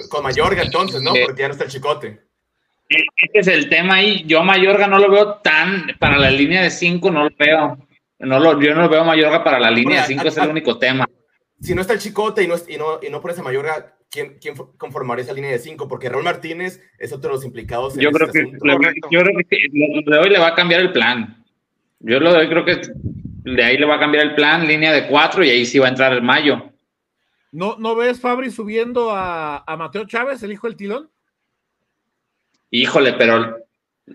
Con 0.10 0.24
Mayorga 0.24 0.64
entonces, 0.64 1.02
¿no? 1.02 1.12
Porque 1.26 1.42
ya 1.42 1.48
no 1.48 1.54
está 1.54 1.66
el 1.66 1.72
chicote. 1.72 2.22
Este 2.90 3.40
es 3.40 3.48
el 3.48 3.70
tema 3.70 3.96
ahí. 3.96 4.24
Yo 4.26 4.44
Mayorga 4.44 4.88
no 4.88 4.98
lo 4.98 5.12
veo 5.12 5.36
tan, 5.36 5.88
para 6.00 6.18
la 6.18 6.32
línea 6.32 6.64
de 6.64 6.72
5 6.72 7.12
no 7.12 7.26
lo 7.26 7.30
veo. 7.38 7.78
No 8.20 8.40
lo, 8.40 8.60
yo 8.60 8.74
no 8.74 8.82
lo 8.82 8.90
veo 8.90 9.04
Mayorga 9.06 9.44
para 9.44 9.60
la 9.60 9.72
línea 9.72 10.02
de 10.02 10.08
5, 10.08 10.28
es 10.28 10.38
el 10.38 10.50
único 10.50 10.78
tema. 10.78 11.08
Si 11.62 11.76
no 11.76 11.82
está 11.82 11.94
el 11.94 12.00
Chicote 12.00 12.44
y 12.44 12.48
no, 12.48 12.56
y 12.68 12.78
no, 12.78 13.00
y 13.02 13.10
no 13.10 13.22
pones 13.22 13.38
a 13.40 13.44
Mayorga, 13.44 13.96
¿quién, 14.10 14.38
¿quién 14.42 14.56
conformaría 14.78 15.24
esa 15.24 15.34
línea 15.34 15.52
de 15.52 15.60
5? 15.60 15.88
Porque 15.88 16.10
Raúl 16.10 16.24
Martínez 16.24 16.82
es 16.98 17.14
otro 17.14 17.30
de 17.30 17.36
los 17.36 17.46
implicados. 17.46 17.96
En 17.96 18.02
yo, 18.02 18.12
creo 18.12 18.32
que, 18.32 18.44
le, 18.44 18.94
yo 19.12 19.22
creo 19.22 19.38
que 19.48 20.02
lo 20.06 20.16
de 20.16 20.20
hoy 20.20 20.30
le 20.30 20.40
va 20.40 20.48
a 20.48 20.56
cambiar 20.56 20.82
el 20.82 20.92
plan. 20.92 21.44
Yo 22.00 22.20
lo 22.20 22.34
de 22.34 22.40
hoy 22.40 22.50
creo 22.50 22.66
que 22.66 22.82
de 23.44 23.64
ahí 23.64 23.78
le 23.78 23.86
va 23.86 23.96
a 23.96 24.00
cambiar 24.00 24.26
el 24.26 24.36
plan, 24.36 24.68
línea 24.68 24.92
de 24.92 25.08
4 25.08 25.44
y 25.44 25.50
ahí 25.50 25.66
sí 25.66 25.80
va 25.80 25.88
a 25.88 25.90
entrar 25.90 26.14
el 26.14 26.22
Mayo. 26.22 26.69
¿No, 27.52 27.78
¿No 27.78 27.96
ves 27.96 28.20
Fabri 28.20 28.52
subiendo 28.52 29.12
a, 29.12 29.64
a 29.66 29.78
Mateo 29.78 30.06
Chávez, 30.06 30.44
el 30.44 30.52
hijo 30.52 30.68
del 30.68 30.76
tilón? 30.76 31.10
Híjole, 32.72 33.14
pero 33.14 33.58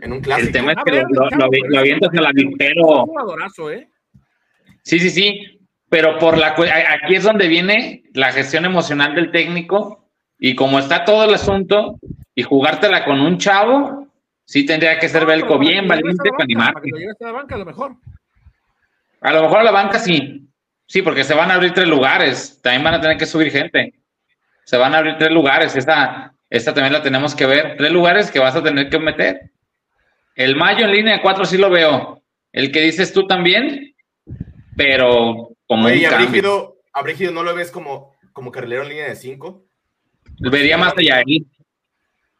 en 0.00 0.12
un 0.12 0.20
clásico. 0.20 0.46
El 0.48 0.52
tema 0.52 0.72
es 0.72 0.78
que 0.84 0.92
lo, 0.92 1.30
lo, 1.30 1.48
lo, 1.68 1.78
avientas 1.78 2.10
a 2.16 2.20
la 2.20 2.32
pero... 2.58 3.70
¿eh? 3.70 3.88
Sí, 4.82 4.98
sí, 4.98 5.10
sí. 5.10 5.60
Pero 5.88 6.18
por 6.18 6.38
la 6.38 6.48
aquí 6.48 7.14
es 7.14 7.22
donde 7.22 7.46
viene 7.46 8.04
la 8.14 8.32
gestión 8.32 8.64
emocional 8.64 9.14
del 9.14 9.30
técnico 9.30 10.08
y 10.38 10.54
como 10.54 10.78
está 10.78 11.04
todo 11.04 11.24
el 11.24 11.34
asunto 11.34 11.98
y 12.34 12.42
jugártela 12.42 13.04
con 13.04 13.20
un 13.20 13.38
chavo, 13.38 14.08
sí 14.44 14.66
tendría 14.66 14.98
que 14.98 15.08
ser 15.08 15.24
Belco 15.24 15.58
bien 15.58 15.86
valiente 15.86 16.30
para 16.30 16.44
animar. 16.44 16.74
a 16.76 17.24
la 17.24 17.32
banca 17.32 17.54
a 17.54 17.58
lo 17.58 17.64
mejor. 17.64 17.96
A 19.20 19.32
lo 19.32 19.42
mejor 19.42 19.58
a 19.58 19.64
la 19.64 19.70
banca 19.70 19.98
sí. 19.98 20.48
Sí, 20.86 21.02
porque 21.02 21.24
se 21.24 21.34
van 21.34 21.50
a 21.50 21.54
abrir 21.54 21.72
tres 21.72 21.88
lugares. 21.88 22.60
También 22.62 22.84
van 22.84 22.94
a 22.94 23.00
tener 23.00 23.16
que 23.16 23.26
subir 23.26 23.50
gente. 23.50 23.94
Se 24.64 24.76
van 24.76 24.94
a 24.94 24.98
abrir 24.98 25.16
tres 25.18 25.30
lugares. 25.30 25.76
Esta, 25.76 26.34
esta 26.50 26.74
también 26.74 26.92
la 26.92 27.02
tenemos 27.02 27.34
que 27.34 27.46
ver. 27.46 27.76
Tres 27.76 27.90
lugares 27.90 28.30
que 28.30 28.38
vas 28.38 28.54
a 28.54 28.62
tener 28.62 28.88
que 28.88 28.98
meter. 28.98 29.50
El 30.34 30.56
mayo 30.56 30.84
en 30.84 30.92
línea 30.92 31.14
de 31.14 31.22
cuatro 31.22 31.44
sí 31.44 31.56
lo 31.56 31.70
veo. 31.70 32.22
El 32.52 32.70
que 32.70 32.80
dices 32.80 33.12
tú 33.12 33.26
también, 33.26 33.94
pero 34.76 35.50
como 35.66 35.86
Oye, 35.86 36.06
un 36.06 36.14
a 36.14 36.18
Brígido, 36.18 36.76
a 36.92 37.02
Brígido 37.02 37.32
no 37.32 37.42
lo 37.42 37.54
ves 37.54 37.70
como, 37.70 38.14
como 38.32 38.52
carrilero 38.52 38.82
en 38.82 38.88
línea 38.90 39.08
de 39.08 39.16
cinco. 39.16 39.66
Vería 40.38 40.76
más 40.76 40.94
allá 40.96 41.22
él. 41.26 41.46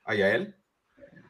¿Allá 0.05 0.35
él? 0.35 0.55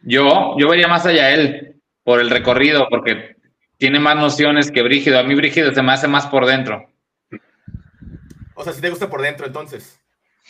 Yo, 0.03 0.57
yo 0.59 0.69
vería 0.69 0.89
más 0.89 1.07
allá 1.07 1.31
él 1.31 1.81
por 2.03 2.21
el 2.21 2.29
recorrido, 2.29 2.89
porque 2.91 3.37
tiene 3.79 4.01
más 4.01 4.17
nociones 4.17 4.71
que 4.71 4.83
Brígido. 4.83 5.19
A 5.19 5.23
mí 5.23 5.35
Brígido 5.35 5.73
se 5.73 5.83
me 5.83 5.93
hace 5.93 6.09
más 6.09 6.27
por 6.27 6.47
dentro. 6.47 6.91
O 8.55 8.65
sea, 8.65 8.73
si 8.73 8.81
te 8.81 8.91
gusta 8.91 9.11
por 9.11 9.23
dentro, 9.23 9.47
entonces. 9.47 10.01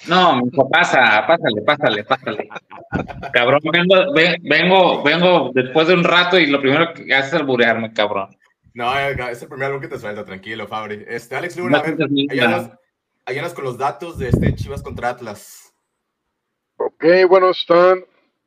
No, 0.08 0.42
pasa, 0.70 1.24
pásale, 1.26 1.62
pásale, 1.62 2.04
pásale. 2.04 2.48
Cabrón, 3.32 3.60
vengo, 3.72 4.12
vengo, 4.42 5.02
vengo 5.02 5.50
después 5.54 5.88
de 5.88 5.94
un 5.94 6.04
rato 6.04 6.38
y 6.38 6.46
lo 6.46 6.60
primero 6.60 6.92
que 6.92 7.14
haces 7.14 7.32
es 7.32 7.40
alburearme, 7.40 7.92
cabrón. 7.92 8.36
No, 8.74 8.92
es 8.98 9.40
el 9.40 9.48
primer 9.48 9.66
algo 9.66 9.80
que 9.80 9.88
te 9.88 9.98
suelta, 9.98 10.24
tranquilo, 10.24 10.66
Fabri. 10.66 11.04
Este, 11.06 11.36
Alex 11.36 11.56
Luna, 11.56 11.80
ayúdanos, 13.24 13.54
con 13.54 13.64
los 13.64 13.78
datos 13.78 14.18
de 14.18 14.28
este 14.28 14.54
Chivas 14.56 14.82
contra 14.82 15.10
Atlas. 15.10 15.72
Ok, 16.76 17.04
bueno, 17.28 17.50
están 17.50 18.04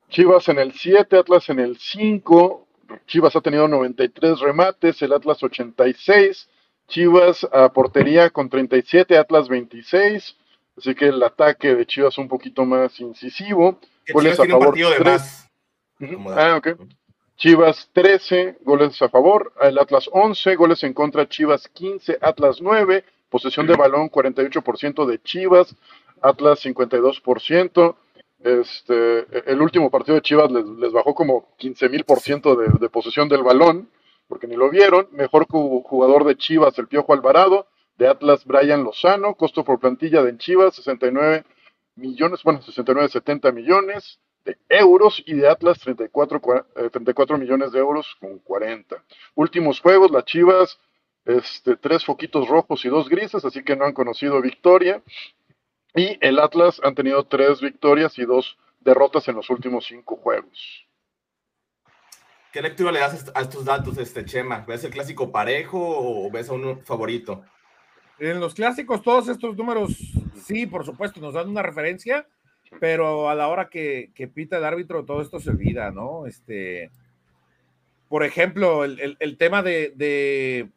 Chivas 0.10 0.50
en 0.50 0.60
el 0.60 0.74
7, 0.74 1.18
Atlas 1.18 1.50
en 1.50 1.60
el 1.60 1.78
5. 1.78 2.68
Chivas 3.08 3.36
ha 3.38 3.42
tenido 3.42 3.68
93 3.70 4.40
remates, 4.42 5.02
el 5.02 5.14
Atlas 5.14 5.42
86. 5.42 6.50
Chivas 6.88 7.46
a 7.52 7.70
portería 7.72 8.30
con 8.30 8.50
37, 8.50 9.18
Atlas 9.18 9.50
26. 9.50 10.36
Así 10.78 10.96
que 10.96 11.06
el 11.06 11.22
ataque 11.24 11.76
de 11.76 11.86
Chivas 11.86 12.18
un 12.18 12.28
poquito 12.28 12.66
más 12.66 13.00
incisivo. 13.00 13.80
Goles 14.14 14.40
a 14.40 14.46
favor. 14.46 14.76
de 14.76 15.10
más. 15.10 15.50
Ah. 16.36 16.62
Chivas 17.36 17.90
13, 17.94 18.58
goles 18.62 19.02
a 19.02 19.10
favor. 19.10 19.54
El 19.62 19.78
Atlas 19.80 20.10
11, 20.12 20.56
goles 20.56 20.84
en 20.84 20.94
contra. 20.94 21.28
Chivas 21.28 21.68
15, 21.68 22.20
Atlas 22.22 22.62
9. 22.62 23.04
Posesión 23.30 23.68
de 23.68 23.76
balón 23.76 24.10
48% 24.10 25.06
de 25.06 25.22
Chivas. 25.22 25.76
Atlas 26.22 26.64
52%. 26.64 27.96
Este, 28.44 29.52
el 29.52 29.62
último 29.62 29.90
partido 29.90 30.16
de 30.16 30.22
Chivas 30.22 30.52
les, 30.52 30.92
bajó 30.92 31.16
como 31.16 31.56
15 31.58 31.90
mil 31.90 32.04
por 32.04 32.20
ciento 32.20 32.56
de 32.56 32.90
posesión 32.90 33.28
del 33.28 33.42
balón, 33.42 33.90
porque 34.28 34.48
ni 34.48 34.56
lo 34.56 34.70
vieron. 34.70 35.08
Mejor 35.12 35.48
jugador 35.48 36.26
de 36.26 36.38
Chivas, 36.38 36.78
el 36.80 36.88
Piojo 36.88 37.14
Alvarado 37.14 37.68
de 37.98 38.08
Atlas 38.08 38.46
Brian 38.46 38.84
Lozano, 38.84 39.36
costo 39.36 39.64
por 39.64 39.80
plantilla 39.80 40.22
de 40.24 40.38
Chivas 40.38 40.76
69 40.76 41.46
millones, 41.96 42.44
bueno, 42.44 42.62
69, 42.62 43.10
70 43.10 43.52
millones 43.52 44.20
de 44.46 44.58
euros 44.70 45.22
y 45.26 45.34
de 45.34 45.50
Atlas 45.50 45.80
34, 45.80 46.42
34 46.92 47.36
eh, 47.36 47.40
millones 47.40 47.72
de 47.72 47.80
euros 47.80 48.16
con 48.20 48.40
40. 48.40 49.04
Últimos 49.36 49.82
juegos, 49.82 50.12
las 50.12 50.26
Chivas, 50.26 50.80
este, 51.26 51.76
tres 51.76 52.06
foquitos 52.06 52.48
rojos 52.48 52.86
y 52.86 52.90
dos 52.90 53.10
grises, 53.10 53.44
así 53.44 53.64
que 53.64 53.76
no 53.76 53.86
han 53.86 53.94
conocido 53.94 54.42
victoria. 54.42 55.02
Y 55.94 56.18
el 56.22 56.40
Atlas 56.40 56.80
han 56.84 56.96
tenido 56.96 57.26
tres 57.26 57.60
victorias 57.60 58.18
y 58.20 58.26
dos 58.26 58.58
derrotas 58.80 59.28
en 59.28 59.36
los 59.36 59.50
últimos 59.50 59.86
cinco 59.86 60.16
juegos. 60.16 60.87
¿Qué 62.58 62.64
lectura 62.64 62.92
le 62.92 63.02
das 63.02 63.32
a 63.36 63.42
estos 63.42 63.66
datos, 63.66 64.00
este 64.00 64.26
Chema? 64.26 64.66
¿Ves 64.68 64.84
el 64.84 64.90
clásico 64.90 65.32
parejo 65.32 65.78
o 65.80 66.32
ves 66.32 66.50
a 66.50 66.54
un 66.54 66.82
favorito? 66.82 67.44
En 68.18 68.40
los 68.40 68.56
clásicos, 68.56 69.04
todos 69.04 69.28
estos 69.28 69.56
números, 69.56 69.96
sí, 70.44 70.66
por 70.66 70.84
supuesto, 70.84 71.22
nos 71.22 71.36
dan 71.36 71.50
una 71.50 71.62
referencia, 71.62 72.28
pero 72.80 73.30
a 73.30 73.36
la 73.36 73.48
hora 73.48 73.70
que, 73.70 74.12
pita 74.34 74.58
el 74.58 74.66
árbitro, 74.66 75.06
todo 75.06 75.22
esto 75.22 75.40
se 75.40 75.52
olvida, 75.52 75.92
¿no? 75.92 76.26
Este, 76.26 76.90
por 78.10 78.24
ejemplo, 78.24 78.86
el, 78.86 79.38
tema 79.38 79.62
de, 79.62 80.72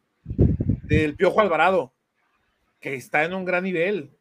del 0.83 1.15
Piojo 1.15 1.41
Alvarado, 1.41 1.93
que 2.79 2.93
está 2.93 3.23
en 3.23 3.33
un 3.33 3.43
gran 3.43 3.63
nivel. 3.63 4.11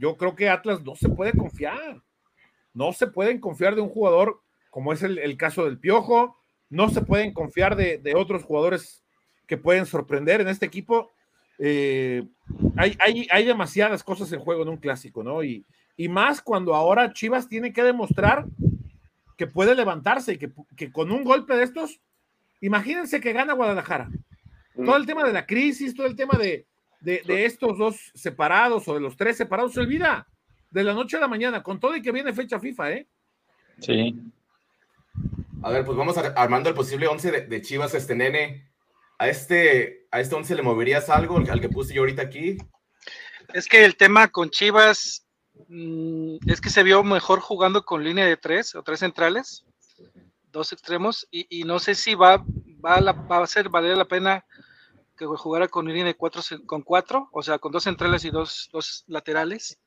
Yo 0.00 0.16
creo 0.16 0.34
que 0.34 0.48
Atlas 0.48 0.82
no 0.82 0.96
se 0.96 1.08
puede 1.08 1.30
confiar. 1.30 2.02
No 2.72 2.92
se 2.92 3.06
pueden 3.06 3.38
confiar 3.38 3.76
de 3.76 3.82
un 3.82 3.88
jugador 3.88 4.40
como 4.68 4.92
es 4.92 5.04
el, 5.04 5.36
caso 5.36 5.64
del 5.64 5.78
Piojo. 5.78 6.40
No 6.74 6.90
se 6.90 7.02
pueden 7.02 7.32
confiar 7.32 7.76
de, 7.76 7.98
de 7.98 8.14
otros 8.14 8.44
jugadores 8.44 9.04
que 9.46 9.56
pueden 9.56 9.86
sorprender 9.86 10.40
en 10.40 10.48
este 10.48 10.66
equipo 10.66 11.10
eh, 11.58 12.26
hay, 12.76 12.96
hay, 12.98 13.28
hay, 13.30 13.44
demasiadas 13.44 14.02
cosas 14.02 14.32
en 14.32 14.40
juego 14.40 14.62
en 14.62 14.68
un 14.70 14.76
clásico, 14.76 15.22
¿no? 15.22 15.44
Y, 15.44 15.64
y, 15.96 16.08
más 16.08 16.42
cuando 16.42 16.74
ahora 16.74 17.12
Chivas 17.12 17.48
tiene 17.48 17.72
que 17.72 17.84
demostrar 17.84 18.44
que 19.36 19.46
puede 19.46 19.74
levantarse 19.74 20.32
y 20.32 20.38
que, 20.38 20.50
que, 20.76 20.90
con 20.90 21.12
un 21.12 21.22
golpe 21.22 21.54
de 21.54 21.62
estos, 21.62 22.00
imagínense 22.60 23.20
que 23.20 23.32
gana 23.32 23.52
Guadalajara. 23.52 24.08
Todo 24.74 24.96
el 24.96 25.06
tema 25.06 25.22
de 25.24 25.32
la 25.32 25.46
crisis, 25.46 25.94
todo 25.94 26.08
el 26.08 26.16
tema 26.16 26.36
de, 26.36 26.66
de, 27.00 27.22
de 27.24 27.44
estos 27.44 27.78
dos 27.78 28.10
separados 28.14 28.88
o 28.88 28.94
de 28.94 29.00
los 29.00 29.16
tres 29.16 29.36
separados 29.36 29.74
se 29.74 29.80
olvida 29.80 30.26
de 30.70 30.82
la 30.82 30.92
noche 30.92 31.16
a 31.16 31.20
la 31.20 31.28
mañana, 31.28 31.62
con 31.62 31.78
todo 31.78 31.94
y 31.94 32.02
que 32.02 32.10
viene 32.10 32.32
fecha 32.32 32.58
FIFA, 32.58 32.92
¿eh? 32.92 33.06
Sí. 33.78 34.20
A 35.64 35.70
ver, 35.70 35.82
pues 35.82 35.96
vamos 35.96 36.18
armando 36.18 36.68
el 36.68 36.74
posible 36.74 37.08
11 37.08 37.30
de, 37.30 37.40
de 37.46 37.62
Chivas, 37.62 37.94
este 37.94 38.14
nene 38.14 38.70
a 39.16 39.28
este, 39.28 40.06
a 40.10 40.20
este 40.20 40.34
11 40.34 40.56
le 40.56 40.62
moverías 40.62 41.08
algo 41.08 41.38
al 41.38 41.58
que 41.58 41.70
puse 41.70 41.94
yo 41.94 42.02
ahorita 42.02 42.20
aquí. 42.20 42.58
Es 43.54 43.66
que 43.66 43.82
el 43.82 43.96
tema 43.96 44.28
con 44.28 44.50
Chivas 44.50 45.26
mm, 45.68 46.36
es 46.50 46.60
que 46.60 46.68
se 46.68 46.82
vio 46.82 47.02
mejor 47.02 47.40
jugando 47.40 47.82
con 47.82 48.04
línea 48.04 48.26
de 48.26 48.36
tres 48.36 48.74
o 48.74 48.82
tres 48.82 49.00
centrales, 49.00 49.64
dos 50.52 50.70
extremos, 50.74 51.26
y, 51.30 51.64
no 51.64 51.78
sé 51.78 51.94
si 51.94 52.14
va, 52.14 52.44
va, 52.84 53.42
a 53.42 53.46
ser 53.46 53.70
valer 53.70 53.96
la 53.96 54.04
pena 54.04 54.44
que 55.16 55.24
jugara 55.24 55.68
con 55.68 55.88
línea 55.88 56.04
de 56.04 56.14
cuatro, 56.14 56.42
con 56.66 56.82
cuatro, 56.82 57.30
o 57.32 57.42
sea, 57.42 57.58
con 57.58 57.72
dos 57.72 57.84
centrales 57.84 58.22
y 58.26 58.30
dos, 58.30 58.68
dos 58.70 59.04
laterales. 59.06 59.80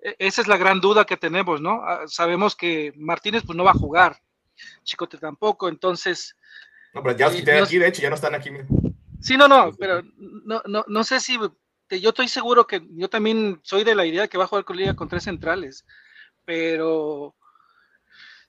E, 0.00 0.14
esa 0.20 0.42
es 0.42 0.46
la 0.46 0.58
gran 0.58 0.80
duda 0.80 1.06
que 1.06 1.16
tenemos, 1.16 1.60
¿no? 1.60 1.82
Ah, 1.82 2.04
sabemos 2.06 2.54
que 2.54 2.92
Martínez 2.96 3.42
pues 3.44 3.56
no 3.56 3.64
va 3.64 3.72
a 3.72 3.74
jugar, 3.74 4.22
Chicote 4.82 5.18
tampoco, 5.18 5.68
entonces... 5.68 6.36
No, 6.94 7.02
pero 7.02 7.16
ya 7.16 7.26
los 7.26 7.36
quité 7.36 7.58
aquí, 7.58 7.78
de 7.78 7.88
hecho, 7.88 8.02
ya 8.02 8.08
no 8.08 8.16
están 8.16 8.34
aquí. 8.34 8.50
Sí, 9.20 9.36
no, 9.36 9.48
no, 9.48 9.72
pero 9.78 10.02
no, 10.16 10.62
no, 10.66 10.84
no 10.86 11.04
sé 11.04 11.20
si... 11.20 11.38
Yo 11.90 12.10
estoy 12.10 12.28
seguro 12.28 12.66
que 12.66 12.82
yo 12.90 13.08
también 13.08 13.60
soy 13.62 13.82
de 13.82 13.94
la 13.94 14.04
idea 14.04 14.22
de 14.22 14.28
que 14.28 14.36
va 14.36 14.44
a 14.44 14.48
jugar 14.48 14.64
con 14.64 14.76
Liga 14.76 14.94
con 14.94 15.08
tres 15.08 15.24
centrales, 15.24 15.86
pero 16.44 17.34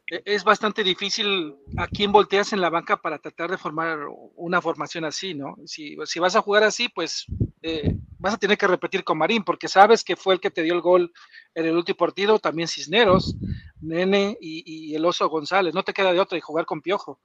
e, 0.07 0.21
es 0.25 0.43
bastante 0.43 0.83
difícil 0.83 1.55
a 1.77 1.87
quién 1.87 2.11
volteas 2.11 2.51
en 2.51 2.61
la 2.61 2.69
banca 2.69 2.97
para 2.97 3.19
tratar 3.19 3.51
de 3.51 3.57
formar 3.57 3.99
una 4.35 4.61
formación 4.61 5.05
así, 5.05 5.33
¿no? 5.35 5.55
Si, 5.65 5.95
si 6.05 6.19
vas 6.19 6.35
a 6.35 6.41
jugar 6.41 6.63
así, 6.63 6.89
pues 6.89 7.25
eh, 7.61 7.95
vas 8.19 8.33
a 8.33 8.37
tener 8.37 8.57
que 8.57 8.67
repetir 8.67 9.03
con 9.03 9.17
Marín, 9.17 9.43
porque 9.43 9.67
sabes 9.67 10.03
que 10.03 10.15
fue 10.15 10.35
el 10.35 10.39
que 10.39 10.51
te 10.51 10.61
dio 10.61 10.73
el 10.73 10.81
gol 10.81 11.11
en 11.55 11.65
el 11.65 11.75
último 11.75 11.97
partido, 11.97 12.37
también 12.37 12.67
Cisneros, 12.67 13.35
Nene 13.81 14.37
y, 14.39 14.93
el 14.93 15.05
Oso 15.05 15.27
González, 15.29 15.73
no 15.73 15.83
te 15.83 15.93
queda 15.93 16.13
de 16.13 16.19
otra 16.19 16.37
y 16.37 16.41
jugar 16.41 16.65
con 16.65 16.81
Piojo. 16.81 17.19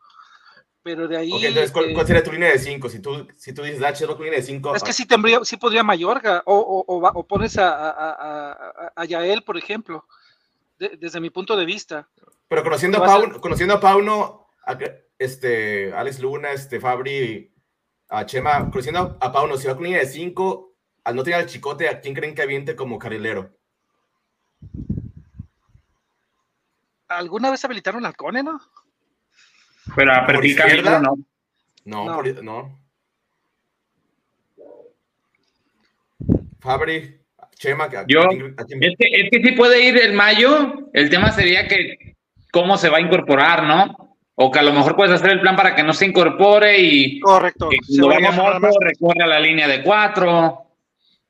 Pero 0.83 1.09
de 1.09 1.17
ahí. 1.17 1.33
entonces, 1.33 1.73
¿cuál, 1.73 2.07
sería 2.07 2.23
tu 2.23 2.31
línea 2.31 2.51
de 2.51 2.59
5? 2.59 2.89
Si 2.91 3.01
tú, 3.01 3.27
si 3.37 3.55
tú 3.55 3.63
dices, 3.63 3.83
ah, 3.83 4.07
con 4.07 4.25
línea 4.25 4.39
de 4.39 4.43
5. 4.43 4.77
Es 4.77 4.83
que 4.83 4.93
sí, 4.93 5.07
tendría, 5.07 5.43
sí 5.43 5.57
podría 5.57 5.83
Mayorga, 5.83 6.43
o, 6.45 6.55
o, 6.55 7.09
o, 7.09 7.27
pones 7.27 7.57
a, 7.57 7.71
a, 7.71 8.11
a, 8.11 8.93
a 8.95 9.05
Yael, 9.07 9.43
por 9.43 9.57
ejemplo, 9.57 10.07
desde 10.79 11.21
mi 11.21 11.31
punto 11.31 11.57
de 11.57 11.65
vista. 11.65 12.09
Pero 12.49 12.63
conociendo 12.63 13.03
a, 13.03 13.07
Pauno, 13.07 13.41
conociendo 13.41 13.75
a 13.75 13.81
Pauno, 13.81 14.47
este, 15.19 15.93
Alex 15.95 16.21
Luna, 16.21 16.53
este, 16.53 16.79
Fabri, 16.81 17.51
a 18.11 18.27
Chema, 18.27 18.71
conociendo 18.71 19.17
a 19.21 19.33
Pauno, 19.33 19.57
si 19.57 19.67
va 19.67 19.75
con 19.75 19.85
línea 19.85 20.01
de 20.01 20.07
5, 20.07 20.74
al 21.05 21.15
no 21.15 21.23
tener 21.23 21.41
al 21.41 21.47
chicote, 21.47 21.89
¿a 21.89 22.01
quién 22.01 22.15
creen 22.15 22.35
que 22.35 22.43
aviente 22.43 22.75
como 22.75 22.99
carrilero? 22.99 23.51
¿Alguna 27.09 27.51
vez 27.51 27.65
habilitaron 27.65 28.05
al 28.07 28.17
Cone, 28.17 28.43
no? 28.43 28.59
Pero 29.95 30.13
a 30.15 30.27
perfil 30.27 30.57
no. 30.83 31.17
No, 31.85 32.05
no. 32.07 32.17
Por, 32.17 32.45
no. 32.45 32.85
Fabri, 36.61 37.21
Chema, 37.57 37.89
Yo, 38.07 38.23
es, 38.23 38.97
que, 38.99 39.07
es 39.07 39.31
que 39.31 39.43
sí 39.43 39.53
puede 39.53 39.87
ir 39.87 39.99
el 39.99 40.15
mayo, 40.15 40.91
el 40.95 41.11
tema 41.11 41.31
sería 41.31 41.69
que 41.69 42.17
cómo 42.51 42.79
se 42.79 42.89
va 42.89 42.97
a 42.97 43.01
incorporar, 43.03 43.65
¿no? 43.65 44.17
O 44.37 44.51
que 44.51 44.59
a 44.59 44.63
lo 44.63 44.73
mejor 44.73 44.97
puedes 44.97 45.13
hacer 45.13 45.31
el 45.31 45.41
plan 45.41 45.57
para 45.57 45.77
que 45.77 45.83
no 45.83 45.93
se 45.93 46.07
incorpore 46.07 46.79
y 46.81 47.21
Correcto. 47.21 47.69
que 47.69 47.79
lo 47.99 48.09
vaya 48.09 48.33
moto, 48.33 48.59
recorre 48.81 49.23
a 49.23 49.27
la 49.27 49.39
línea 49.39 49.69
de 49.69 49.83
cuatro. 49.83 50.65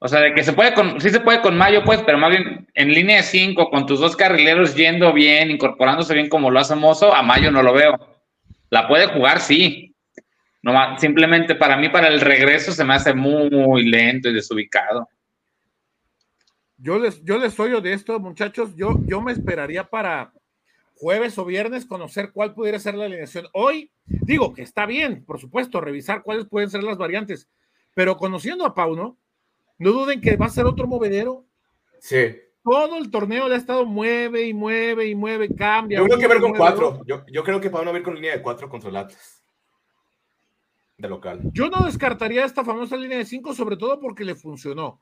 O 0.04 0.08
sea, 0.08 0.20
de 0.20 0.34
que 0.34 0.44
se 0.44 0.52
puede 0.52 0.74
con, 0.74 1.00
sí 1.00 1.08
se 1.08 1.20
puede 1.20 1.40
con 1.40 1.56
Mayo, 1.56 1.82
pues, 1.82 2.02
pero 2.02 2.18
más 2.18 2.28
bien 2.28 2.68
en 2.74 2.92
línea 2.92 3.16
de 3.16 3.22
cinco, 3.22 3.70
con 3.70 3.86
tus 3.86 4.00
dos 4.00 4.14
carrileros 4.14 4.74
yendo 4.74 5.14
bien, 5.14 5.50
incorporándose 5.50 6.12
bien 6.12 6.28
como 6.28 6.50
lo 6.50 6.60
hace 6.60 6.74
Mozo, 6.74 7.14
a 7.14 7.22
Mayo 7.22 7.50
no 7.50 7.62
lo 7.62 7.72
veo. 7.72 7.96
La 8.68 8.86
puede 8.86 9.06
jugar, 9.06 9.40
sí. 9.40 9.96
No, 10.60 10.74
simplemente 10.98 11.54
para 11.54 11.78
mí, 11.78 11.88
para 11.88 12.08
el 12.08 12.20
regreso, 12.20 12.72
se 12.72 12.84
me 12.84 12.92
hace 12.92 13.14
muy, 13.14 13.88
lento 13.88 14.28
y 14.28 14.34
desubicado. 14.34 15.08
Yo 16.76 16.98
les, 16.98 17.24
yo 17.24 17.38
les 17.38 17.54
soy 17.54 17.72
esto, 17.84 18.20
muchachos. 18.20 18.76
Yo, 18.76 19.00
yo 19.06 19.22
me 19.22 19.32
esperaría 19.32 19.84
para, 19.84 20.34
jueves 20.96 21.38
o 21.38 21.46
viernes 21.46 21.86
conocer 21.86 22.30
cuál 22.30 22.52
pudiera 22.52 22.78
ser 22.78 22.94
la 22.94 23.06
alineación. 23.06 23.46
Hoy 23.54 23.90
digo 24.04 24.52
que 24.52 24.60
está 24.60 24.84
bien, 24.84 25.24
por 25.24 25.40
supuesto, 25.40 25.80
revisar 25.80 26.22
cuáles 26.22 26.44
pueden 26.44 26.68
ser 26.68 26.82
las 26.82 26.98
variantes, 26.98 27.48
pero 27.94 28.18
conociendo 28.18 28.66
a 28.66 28.74
Pauno, 28.74 29.16
no 29.78 29.92
duden 29.92 30.20
que 30.20 30.36
va 30.36 30.46
a 30.46 30.50
ser 30.50 30.66
otro 30.66 30.86
movedero. 30.86 31.44
Sí. 31.98 32.36
Todo 32.62 32.96
el 32.96 33.10
torneo 33.10 33.48
le 33.48 33.56
ha 33.56 33.58
estado 33.58 33.84
mueve 33.84 34.46
y 34.46 34.54
mueve 34.54 35.06
y 35.08 35.14
mueve, 35.14 35.54
cambia. 35.54 35.98
Yo 35.98 36.04
creo 36.06 36.18
que 36.18 36.28
ver 36.28 36.40
con 36.40 36.54
cuatro. 36.54 37.02
Yo, 37.06 37.24
yo, 37.30 37.44
creo 37.44 37.60
que 37.60 37.70
Pauno 37.70 37.90
va 37.90 37.96
a 37.96 38.00
ir 38.00 38.04
con 38.04 38.14
línea 38.14 38.36
de 38.36 38.42
cuatro 38.42 38.68
contra 38.68 38.90
el 38.90 38.96
Atlas. 38.96 39.44
De 40.96 41.08
local. 41.08 41.40
Yo 41.52 41.68
no 41.68 41.84
descartaría 41.84 42.44
esta 42.44 42.64
famosa 42.64 42.96
línea 42.96 43.18
de 43.18 43.26
cinco, 43.26 43.52
sobre 43.52 43.76
todo 43.76 44.00
porque 44.00 44.24
le 44.24 44.34
funcionó 44.34 45.00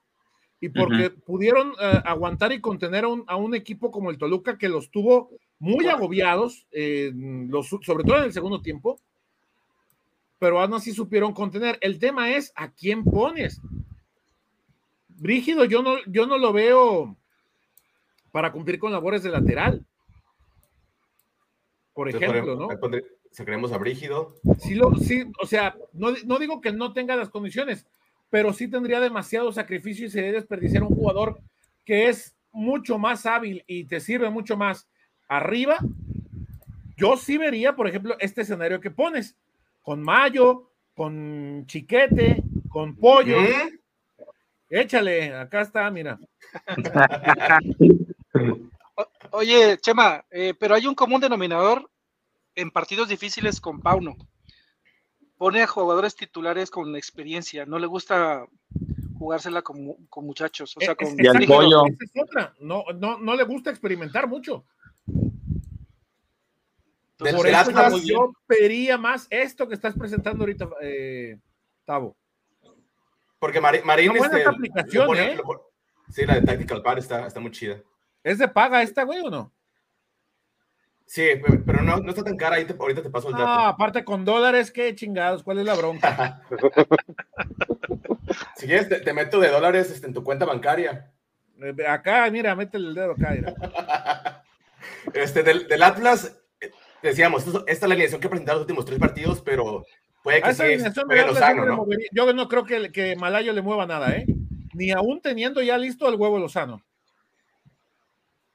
y 0.63 0.69
porque 0.69 1.11
pudieron 1.11 1.73
eh, 1.81 2.01
aguantar 2.05 2.53
y 2.53 2.61
contener 2.61 3.03
a 3.03 3.09
un, 3.09 3.25
a 3.27 3.35
un, 3.35 3.53
equipo 3.53 3.91
como 3.91 4.11
el 4.11 4.17
Toluca 4.17 4.59
que 4.59 4.69
los 4.69 4.93
tuvo 4.93 5.31
muy 5.59 5.89
agobiados, 5.89 6.69
los, 6.73 7.69
sobre 7.69 8.05
todo 8.05 8.19
en 8.19 8.25
el 8.25 8.33
segundo 8.33 8.63
tiempo, 8.63 9.01
pero 10.39 10.61
aún 10.61 10.73
así 10.75 10.93
supieron 10.93 11.33
contener. 11.33 11.79
El 11.81 11.99
tema 11.99 12.31
es 12.31 12.53
a 12.55 12.71
quién 12.71 13.03
pones. 13.05 13.61
Brígido, 15.23 15.65
yo 15.65 15.83
no, 15.83 15.99
yo 16.07 16.27
no 16.27 16.37
lo 16.37 16.53
veo 16.53 17.17
para 18.33 18.51
cumplir 18.51 18.81
con 18.81 18.91
labores 18.91 19.23
de 19.23 19.31
lateral. 19.31 19.87
Por 21.95 22.09
ejemplo, 22.09 22.57
¿no? 22.57 22.69
Se 23.31 23.45
creemos 23.45 23.71
a 23.71 23.79
Brígido. 23.79 24.35
Sí, 24.59 24.75
lo, 24.75 24.97
sí, 24.97 25.25
o 25.41 25.47
sea, 25.47 25.77
no, 25.93 26.09
no 26.27 26.41
digo 26.41 26.61
que 26.61 26.73
no 26.73 26.93
tenga 26.93 27.15
las 27.15 27.31
condiciones, 27.31 27.87
pero 28.31 28.53
sí 28.53 28.67
tendría 28.67 28.99
demasiado 28.99 29.53
sacrificio 29.53 30.07
y 30.07 30.11
sería 30.11 30.33
desperdiciar 30.33 30.83
un 30.83 30.95
jugador 30.95 31.39
que 31.85 32.09
es 32.09 32.35
mucho 32.51 32.99
más 32.99 33.25
hábil 33.25 33.63
y 33.69 33.85
te 33.85 34.01
sirve 34.01 34.29
mucho 34.29 34.57
más 34.57 34.89
arriba, 35.29 35.79
yo 36.97 37.17
sí 37.17 37.39
vería, 37.39 37.77
por 37.77 37.87
ejemplo, 37.87 38.17
este 38.19 38.43
escenario 38.43 38.81
que 38.81 38.91
pones, 38.91 39.37
con 39.83 40.03
Mayo, 40.03 40.73
con 40.95 41.65
Chiquete, 41.67 42.43
con 42.69 42.97
Pollo. 42.97 43.37
Échale, 44.73 45.35
acá 45.35 45.61
está, 45.61 45.91
mira. 45.91 46.19
oye, 49.33 49.77
Chema, 49.79 50.25
eh, 50.31 50.55
pero 50.59 50.75
hay 50.75 50.87
un 50.87 50.95
común 50.95 51.21
denominador 51.21 51.91
en 52.55 52.71
partidos 52.71 53.11
difíciles 53.11 53.61
con 53.61 53.83
Pauno. 53.83 54.17
Pone 55.37 55.61
a 55.61 55.67
jugadores 55.67 56.17
titulares 56.17 56.71
con 56.71 56.97
experiencia, 56.97 57.67
no 57.67 57.79
le 57.79 57.87
gusta 57.87 58.47
jugársela 59.19 59.61
con, 59.61 59.95
muchachos, 60.17 60.75
o 60.79 60.81
sea, 60.81 60.95
con 60.95 61.17
No, 62.61 62.85
no, 62.95 63.19
no 63.19 63.35
le 63.37 63.45
gusta 63.45 63.69
experimentar 63.69 64.27
mucho. 64.27 64.65
Por 67.19 67.47
eso 67.47 67.99
yo 67.99 68.33
pediría 68.47 68.97
más 68.97 69.27
esto 69.29 69.69
que 69.69 69.75
estás 69.75 69.95
presentando 69.95 70.45
ahorita, 70.45 70.71
eh, 70.81 71.39
Tavo. 71.85 72.17
Porque 73.43 73.61
Marín, 73.61 73.81
Marín 73.85 74.17
este, 74.17 74.47
aplicación, 74.47 75.19
¿eh? 75.19 75.37
sí, 76.11 76.25
la 76.25 76.37
de 76.37 76.43
Tactical 76.43 76.81
Par 76.81 77.01
está, 77.01 77.27
está 77.27 77.41
muy 77.41 77.51
chida. 77.51 77.77
¿Es 78.23 78.39
de 78.39 78.47
paga 78.47 78.83
esta, 78.83 79.03
güey, 79.03 79.19
o 79.19 79.31
no? 79.31 79.53
Sí, 81.07 81.27
pero 81.67 81.83
no, 81.83 81.97
no 81.97 82.11
está 82.11 82.23
tan 82.23 82.37
cara. 82.37 82.55
Ahí 82.55 82.69
ahorita 82.79 83.03
te 83.03 83.11
paso 83.11 83.31
el 83.31 83.35
dato. 83.35 83.45
Ah, 83.45 83.71
aparte 83.71 84.05
con 84.05 84.25
dólares, 84.25 84.71
qué 84.71 84.95
chingados, 84.95 85.43
¿cuál 85.43 85.59
es 85.59 85.65
la 85.65 85.75
bronca? 85.75 86.41
si 88.57 88.67
quieres, 88.67 88.89
te, 88.89 89.13
meto 89.13 89.41
de 89.41 89.49
dólares 89.49 89.91
este, 89.91 90.07
en 90.07 90.15
tu 90.15 90.23
cuenta 90.23 90.45
bancaria. 90.45 91.11
Eh, 91.61 91.75
acá, 91.89 92.31
mira, 92.31 92.55
métele 92.55 92.91
el 92.91 92.95
dedo 92.95 93.11
acá. 93.11 94.45
Este, 95.15 95.43
del, 95.43 95.67
del 95.67 95.83
Atlas, 95.83 96.41
decíamos, 97.03 97.45
esta 97.45 97.65
es 97.67 97.83
la 97.83 97.89
alineación 97.89 98.21
que 98.21 98.29
presentaron 98.29 98.61
los 98.61 98.67
últimos 98.67 98.85
tres 98.85 99.01
partidos, 99.01 99.43
pero 99.43 99.85
puede 100.23 100.43
que 100.43 100.55
sí 100.55 100.63
Lozano, 101.27 101.65
¿no? 101.65 101.87
Yo 102.13 102.33
no 102.33 102.49
creo 102.49 102.65
que, 102.65 102.93
que 102.93 103.17
Malayo 103.17 103.53
le 103.53 103.63
mueva 103.63 103.87
nada, 103.87 104.13
¿eh? 104.13 104.27
Ni 104.75 104.91
aún 104.91 105.21
teniendo 105.21 105.61
ya 105.63 105.77
listo 105.79 106.09
el 106.09 106.17
huevo 106.17 106.39
Lozano. 106.39 106.83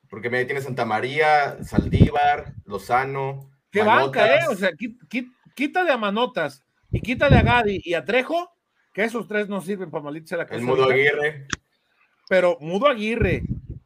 Porque 0.09 0.29
me 0.29 0.45
tiene 0.45 0.61
Santa 0.61 0.85
María, 0.85 1.63
Saldívar, 1.63 2.53
Lozano. 2.65 3.51
¿Qué 3.71 3.83
banca, 3.83 4.35
eh? 4.35 4.47
O 4.49 4.55
sea, 4.55 4.71
quítale 5.55 5.91
a 5.91 5.97
Manotas 5.97 6.63
y 6.91 7.01
quítale 7.01 7.37
a 7.37 7.41
Gadi 7.41 7.81
y 7.83 7.93
a 7.93 8.05
Trejo, 8.05 8.55
que 8.93 9.03
esos 9.03 9.27
tres 9.27 9.49
no 9.49 9.61
sirven 9.61 9.91
para 9.91 10.03
maldita 10.03 10.37
la 10.37 10.45
casa. 10.45 10.59
El 10.59 10.65
Mudo 10.65 10.89
Aguirre. 10.89 11.47
Pero 12.29 12.57
Mudo 12.59 12.87
Aguirre, 12.87 13.43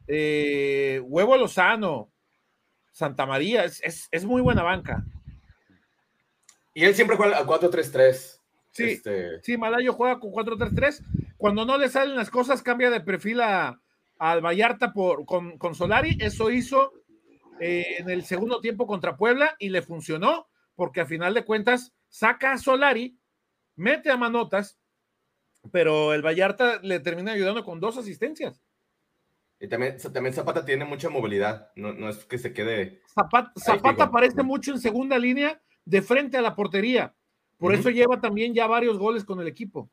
eh, 0.08 1.02
Huevo 1.04 1.38
Lozano, 1.38 2.12
Santa 2.92 3.26
María, 3.26 3.64
es, 3.64 4.10
es, 4.12 4.26
muy 4.26 4.42
buena 4.42 4.64
banca. 4.64 5.04
Y 6.74 6.86
él 6.86 6.96
siempre 6.96 7.18
juega 7.18 7.38
a 7.38 7.46
4-3-3. 7.46 8.40
Sí, 8.72 8.84
este... 8.84 9.42
sí, 9.42 9.58
Malayo 9.58 9.94
juega 9.94 10.20
con 10.20 10.32
4-3-3. 10.32 11.04
Cuando 11.38 11.66
no 11.66 11.78
le 11.78 11.90
salen 11.90 12.16
las 12.16 12.30
cosas, 12.30 12.62
cambia 12.62 12.90
de 12.90 13.02
perfil 13.02 13.42
a, 13.42 13.82
al 14.18 14.42
Vallarta 14.42 14.94
por, 14.94 15.26
con, 15.26 15.58
con, 15.58 15.76
Solari. 15.76 16.18
Eso 16.20 16.50
hizo 16.52 16.94
eh, 17.60 17.98
en 18.00 18.10
el 18.10 18.24
segundo 18.24 18.62
tiempo 18.62 18.88
contra 18.88 19.18
Puebla 19.18 19.56
y 19.60 19.70
le 19.70 19.82
funcionó, 19.82 20.48
porque 20.76 21.02
a 21.02 21.06
final 21.06 21.34
de 21.34 21.44
cuentas 21.44 21.94
saca 22.08 22.54
a 22.54 22.58
Solari, 22.58 23.18
mete 23.76 24.10
a 24.10 24.18
Manotas, 24.18 24.80
pero 25.72 26.14
el 26.14 26.22
Vallarta 26.22 26.80
le 26.82 27.00
termina 27.00 27.34
ayudando 27.34 27.64
con 27.64 27.80
dos 27.80 27.98
asistencias. 27.98 28.62
Y 29.60 29.68
también, 29.68 29.98
también 30.12 30.34
Zapata 30.34 30.66
tiene 30.66 30.86
mucha 30.86 31.10
movilidad, 31.10 31.72
no, 31.76 31.94
no 31.94 32.10
es 32.10 32.26
que 32.26 32.40
se 32.40 32.52
quede. 32.52 33.02
Zapata, 33.14 34.04
aparece 34.04 34.42
mucho 34.42 34.72
en 34.72 34.80
segunda 34.80 35.20
línea 35.20 35.62
de 35.86 36.02
frente 36.02 36.38
a 36.38 36.42
la 36.42 36.56
portería. 36.56 37.14
Por 37.58 37.76
eso 37.76 37.90
lleva 37.90 38.20
también 38.20 38.54
ya 38.54 38.66
varios 38.66 38.98
goles 38.98 39.24
con 39.24 39.40
el 39.40 39.48
equipo. 39.48 39.90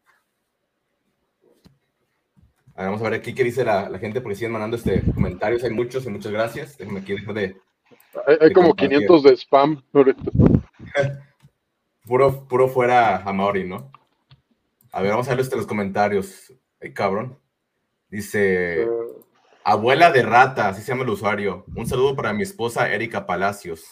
A 2.75 2.83
ver, 2.83 2.91
vamos 2.91 3.01
a 3.01 3.11
ver 3.11 3.21
aquí 3.21 3.35
qué 3.35 3.45
dice 3.45 3.65
la, 3.65 3.89
la 3.89 3.99
gente, 3.99 4.21
porque 4.21 4.37
siguen 4.37 4.53
mandando 4.53 4.77
este, 4.77 5.03
comentarios. 5.13 5.65
Hay 5.65 5.71
muchos 5.71 6.07
y 6.07 6.11
muchas 6.11 6.33
gracias. 6.33 6.79
Déjenme 6.79 7.01
aquí 7.01 7.13
dejar 7.13 7.35
de. 7.35 7.57
Hay, 8.27 8.37
hay 8.41 8.49
de 8.49 8.55
como 8.55 8.69
compartir. 8.69 8.99
500 9.01 9.23
de 9.23 9.37
spam. 9.37 9.83
ahorita. 9.93 10.23
Puro, 12.07 12.49
puro 12.49 12.69
fuera 12.69 13.19
a 13.19 13.33
Maori, 13.35 13.69
¿no? 13.69 13.93
A 14.93 15.03
ver, 15.03 15.11
vamos 15.11 15.29
a 15.29 15.33
ver 15.33 15.41
este, 15.41 15.57
los 15.57 15.67
comentarios. 15.67 16.55
Ay, 16.81 16.95
cabrón. 16.95 17.39
Dice. 18.09 18.85
Eh, 18.85 18.89
Abuela 19.63 20.11
de 20.11 20.23
rata, 20.23 20.69
así 20.69 20.81
se 20.81 20.93
llama 20.93 21.03
el 21.03 21.11
usuario. 21.11 21.67
Un 21.77 21.87
saludo 21.87 22.17
para 22.17 22.33
mi 22.33 22.43
esposa 22.43 22.91
Erika 22.91 23.27
Palacios. 23.27 23.85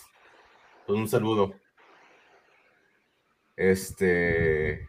Pues 0.87 0.99
un 0.99 1.07
saludo. 1.07 1.55
Este. 3.57 4.89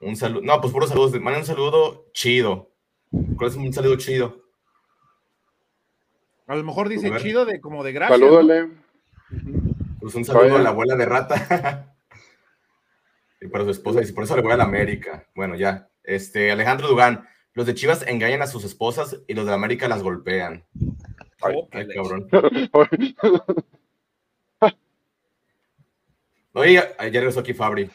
Un 0.00 0.16
saludo. 0.16 0.42
No, 0.42 0.60
pues 0.60 0.72
puros 0.72 0.88
saludos. 0.88 1.12
Manda 1.20 1.40
un 1.40 1.46
saludo 1.46 2.06
chido. 2.12 2.70
¿Cuál 3.36 3.50
es 3.50 3.56
un 3.56 3.72
saludo 3.72 3.96
chido? 3.96 4.44
A 6.46 6.56
lo 6.56 6.62
mejor 6.62 6.88
dice 6.88 7.10
chido 7.18 7.44
de 7.44 7.60
como 7.60 7.82
de 7.84 7.92
gracia. 7.92 8.16
¿no? 8.18 8.24
salúdale. 8.26 8.70
Pues 10.00 10.14
un 10.14 10.24
saludo 10.24 10.56
a 10.56 10.62
la 10.62 10.70
abuela 10.70 10.96
de 10.96 11.06
rata. 11.06 11.96
y 13.40 13.48
para 13.48 13.64
su 13.64 13.70
esposa, 13.70 14.02
y 14.02 14.12
por 14.12 14.24
eso 14.24 14.36
le 14.36 14.42
voy 14.42 14.52
a 14.52 14.56
la 14.56 14.64
América. 14.64 15.26
Bueno, 15.34 15.54
ya. 15.56 15.88
Este, 16.02 16.50
Alejandro 16.50 16.88
Dugán. 16.88 17.26
Los 17.54 17.66
de 17.66 17.74
Chivas 17.74 18.04
engañan 18.08 18.42
a 18.42 18.48
sus 18.48 18.64
esposas 18.64 19.20
y 19.28 19.34
los 19.34 19.46
de 19.46 19.54
América 19.54 19.86
las 19.86 20.02
golpean. 20.02 20.64
Oh, 21.40 21.68
qué 21.70 21.78
Ay, 21.78 21.86
leche. 21.86 22.00
cabrón. 22.02 22.28
Oye, 26.54 26.74
ya 26.74 26.96
ya 26.98 27.20
regresó 27.20 27.40
aquí 27.40 27.52
Fabri. 27.52 27.90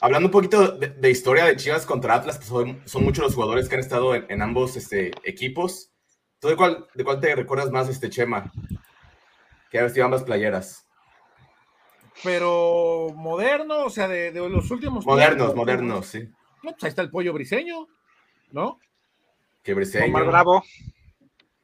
Hablando 0.00 0.28
un 0.28 0.32
poquito 0.32 0.68
de, 0.78 0.88
de 0.88 1.10
historia 1.10 1.44
de 1.44 1.56
Chivas 1.56 1.84
contra 1.84 2.14
Atlas, 2.14 2.38
que 2.38 2.44
son, 2.44 2.80
son 2.86 3.04
muchos 3.04 3.24
los 3.24 3.34
jugadores 3.34 3.68
que 3.68 3.74
han 3.74 3.80
estado 3.80 4.14
en, 4.14 4.24
en 4.28 4.40
ambos 4.40 4.76
este, 4.76 5.10
equipos. 5.24 5.92
¿Tú 6.40 6.48
de 6.48 6.56
cuál, 6.56 6.86
de 6.94 7.04
cuál 7.04 7.20
te 7.20 7.34
recuerdas 7.34 7.70
más, 7.70 7.88
este 7.88 8.10
Chema? 8.10 8.52
Que 9.70 9.78
ha 9.78 9.82
vestido 9.84 10.06
ambas 10.06 10.22
playeras. 10.22 10.86
Pero 12.24 13.08
moderno, 13.14 13.84
o 13.84 13.90
sea, 13.90 14.08
de, 14.08 14.32
de 14.32 14.48
los 14.48 14.70
últimos. 14.70 15.04
Modernos, 15.06 15.36
tiempos, 15.36 15.56
modernos, 15.56 16.06
sí. 16.06 16.28
No, 16.62 16.70
pues 16.72 16.84
ahí 16.84 16.88
está 16.88 17.02
el 17.02 17.10
pollo 17.10 17.32
briseño, 17.32 17.88
¿no? 18.52 18.78
Que 19.62 19.74
Briseño. 19.74 20.06
Omar 20.06 20.26
Bravo. 20.26 20.64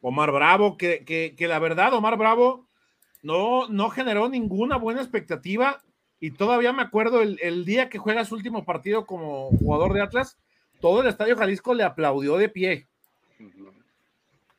Omar 0.01 0.33
Bravo, 0.33 0.77
que, 0.77 1.05
que, 1.05 1.35
que 1.37 1.49
la 1.49 1.59
verdad, 1.59 1.93
Omar 1.95 2.17
Bravo 2.17 2.69
no, 3.23 3.69
no 3.69 3.91
generó 3.91 4.29
ninguna 4.29 4.77
buena 4.77 5.01
expectativa. 5.01 5.83
Y 6.21 6.33
todavía 6.33 6.73
me 6.73 6.83
acuerdo 6.83 7.23
el, 7.23 7.39
el 7.43 7.65
día 7.65 7.89
que 7.89 7.99
juega 7.99 8.25
su 8.25 8.35
último 8.35 8.65
partido 8.65 9.07
como 9.07 9.51
jugador 9.51 9.93
de 9.93 10.03
Atlas, 10.03 10.39
todo 10.81 11.03
el 11.03 11.09
Estadio 11.09 11.37
Jalisco 11.37 11.75
le 11.75 11.85
aplaudió 11.85 12.37
de 12.37 12.49
pie. 12.49 12.87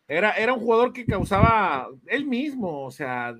Era, 0.07 0.31
era 0.31 0.53
un 0.53 0.59
jugador 0.59 0.91
que 0.91 1.05
causaba 1.05 1.87
él 2.07 2.25
mismo, 2.25 2.83
o 2.83 2.91
sea, 2.91 3.35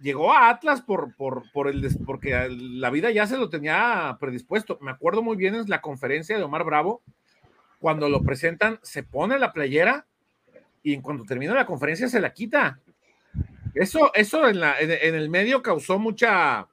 llegó 0.00 0.32
a 0.32 0.50
Atlas 0.50 0.82
por, 0.82 1.14
por, 1.16 1.50
por 1.52 1.68
el, 1.68 1.88
porque 2.04 2.48
la 2.50 2.90
vida 2.90 3.10
ya 3.10 3.26
se 3.26 3.38
lo 3.38 3.48
tenía 3.48 4.16
predispuesto. 4.20 4.78
Me 4.82 4.90
acuerdo 4.90 5.22
muy 5.22 5.36
bien 5.36 5.54
en 5.54 5.68
la 5.68 5.80
conferencia 5.80 6.36
de 6.36 6.42
Omar 6.42 6.64
Bravo, 6.64 7.02
cuando 7.78 8.08
lo 8.08 8.22
presentan, 8.22 8.78
se 8.82 9.02
pone 9.02 9.38
la 9.38 9.52
playera 9.52 10.06
y 10.82 10.92
en 10.92 11.00
cuanto 11.00 11.24
termina 11.24 11.54
la 11.54 11.66
conferencia 11.66 12.08
se 12.08 12.20
la 12.20 12.34
quita. 12.34 12.80
Eso, 13.74 14.12
eso 14.14 14.46
en, 14.46 14.60
la, 14.60 14.78
en 14.78 15.14
el 15.14 15.30
medio 15.30 15.62
causó 15.62 15.98
mucha. 15.98 16.68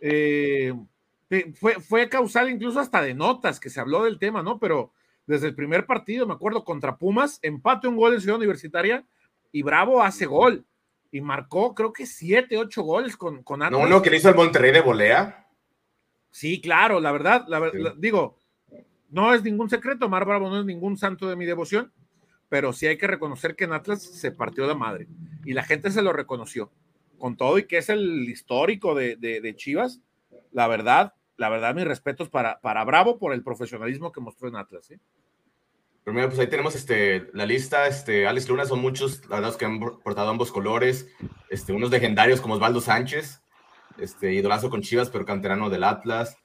Eh, 0.00 0.72
fue, 1.60 1.74
fue 1.80 2.08
causal 2.08 2.50
incluso 2.50 2.80
hasta 2.80 3.02
de 3.02 3.14
notas 3.14 3.60
que 3.60 3.70
se 3.70 3.80
habló 3.80 4.04
del 4.04 4.18
tema, 4.18 4.42
¿no? 4.42 4.58
Pero 4.58 4.92
desde 5.26 5.46
el 5.48 5.54
primer 5.54 5.84
partido, 5.86 6.26
me 6.26 6.34
acuerdo, 6.34 6.64
contra 6.64 6.96
Pumas, 6.96 7.38
empate 7.42 7.86
un 7.88 7.96
gol 7.96 8.14
en 8.14 8.20
Ciudad 8.20 8.36
Universitaria 8.38 9.04
y 9.52 9.62
Bravo 9.62 10.02
hace 10.02 10.26
gol 10.26 10.64
y 11.10 11.20
marcó, 11.20 11.74
creo 11.74 11.92
que 11.92 12.06
siete, 12.06 12.56
ocho 12.58 12.82
goles 12.82 13.16
con, 13.16 13.42
con 13.42 13.60
No, 13.60 13.66
Atlas. 13.66 13.82
uno 13.86 14.02
que 14.02 14.10
le 14.10 14.16
hizo 14.18 14.28
al 14.28 14.34
Monterrey 14.36 14.72
de 14.72 14.80
volea. 14.80 15.46
Sí, 16.30 16.60
claro, 16.60 17.00
la 17.00 17.12
verdad, 17.12 17.44
la 17.48 17.58
ver- 17.58 17.72
Sí. 17.72 17.78
la- 17.78 17.94
digo, 17.96 18.36
no 19.10 19.32
es 19.34 19.42
ningún 19.42 19.70
secreto, 19.70 20.06
Omar 20.06 20.24
Bravo 20.26 20.48
no 20.50 20.60
es 20.60 20.66
ningún 20.66 20.96
santo 20.98 21.28
de 21.28 21.36
mi 21.36 21.46
devoción, 21.46 21.92
pero 22.50 22.72
sí 22.72 22.86
hay 22.86 22.96
que 22.98 23.06
reconocer 23.06 23.56
que 23.56 23.64
en 23.64 23.72
Atlas 23.72 24.02
se 24.02 24.32
partió 24.32 24.66
la 24.66 24.74
madre 24.74 25.06
y 25.44 25.52
la 25.54 25.62
gente 25.64 25.90
se 25.90 26.02
lo 26.02 26.12
reconoció. 26.12 26.70
Con 27.18 27.36
todo 27.36 27.58
y 27.58 27.66
que 27.66 27.78
es 27.78 27.88
el 27.88 28.28
histórico 28.28 28.94
de, 28.94 29.16
de- 29.16 29.40
de 29.40 29.56
Chivas, 29.56 30.00
la 30.52 30.66
verdad, 30.68 31.14
la 31.36 31.48
verdad, 31.48 31.74
mis 31.74 31.84
respetos 31.84 32.28
para, 32.28 32.60
para 32.60 32.84
Bravo 32.84 33.18
por 33.18 33.32
el 33.32 33.42
profesionalismo 33.42 34.12
que 34.12 34.20
mostró 34.20 34.48
en 34.48 34.56
Atlas. 34.56 34.90
¿eh? 34.90 34.98
Pero 36.04 36.14
mira, 36.14 36.26
pues 36.28 36.38
ahí 36.38 36.46
tenemos 36.48 36.74
este, 36.74 37.26
la 37.34 37.44
lista. 37.46 37.86
Este, 37.86 38.26
Alex 38.26 38.48
Luna 38.48 38.64
son 38.64 38.80
muchos, 38.80 39.28
la 39.28 39.40
verdad, 39.40 39.56
que 39.56 39.64
han 39.64 39.78
portado 39.78 40.30
ambos 40.30 40.50
colores. 40.50 41.08
Este, 41.50 41.72
unos 41.72 41.90
legendarios 41.90 42.40
como 42.40 42.54
Osvaldo 42.54 42.80
Sánchez, 42.80 43.42
este, 43.98 44.32
idolazo 44.32 44.70
con 44.70 44.80
Chivas, 44.82 45.10
pero 45.10 45.24
canterano 45.24 45.68
del 45.70 45.84
Atlas. 45.84 46.36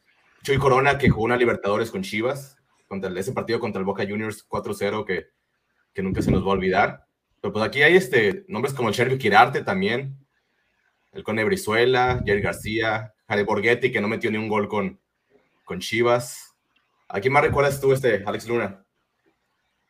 Chuy 0.43 0.57
Corona, 0.57 0.97
que 0.97 1.09
jugó 1.09 1.23
una 1.25 1.37
Libertadores 1.37 1.89
con 1.91 2.01
Chivas, 2.03 2.57
contra 2.87 3.09
ese 3.17 3.31
partido 3.31 3.59
contra 3.59 3.79
el 3.79 3.85
Boca 3.85 4.03
Juniors 4.07 4.45
4-0, 4.47 5.05
que, 5.05 5.27
que 5.93 6.03
nunca 6.03 6.21
se 6.21 6.29
nos 6.31 6.43
va 6.43 6.47
a 6.49 6.53
olvidar. 6.55 7.05
Pero 7.41 7.53
pues 7.53 7.65
aquí 7.65 7.81
hay 7.81 7.95
este, 7.95 8.43
nombres 8.49 8.73
como 8.73 8.91
Sergio 8.93 9.17
Quirarte 9.17 9.63
también, 9.63 10.17
el 11.13 11.23
Cone 11.23 11.43
Brizuela, 11.43 12.21
Jerry 12.25 12.41
García, 12.41 13.13
Jared 13.27 13.45
Borghetti, 13.45 13.91
que 13.91 14.01
no 14.01 14.07
metió 14.07 14.31
ni 14.31 14.37
un 14.37 14.49
gol 14.49 14.67
con, 14.67 14.99
con 15.63 15.79
Chivas. 15.79 16.55
¿A 17.07 17.19
quién 17.19 17.33
más 17.33 17.43
recuerdas 17.43 17.79
tú, 17.79 17.93
este, 17.93 18.23
Alex 18.25 18.47
Luna? 18.47 18.83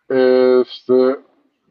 Este, 0.09 1.15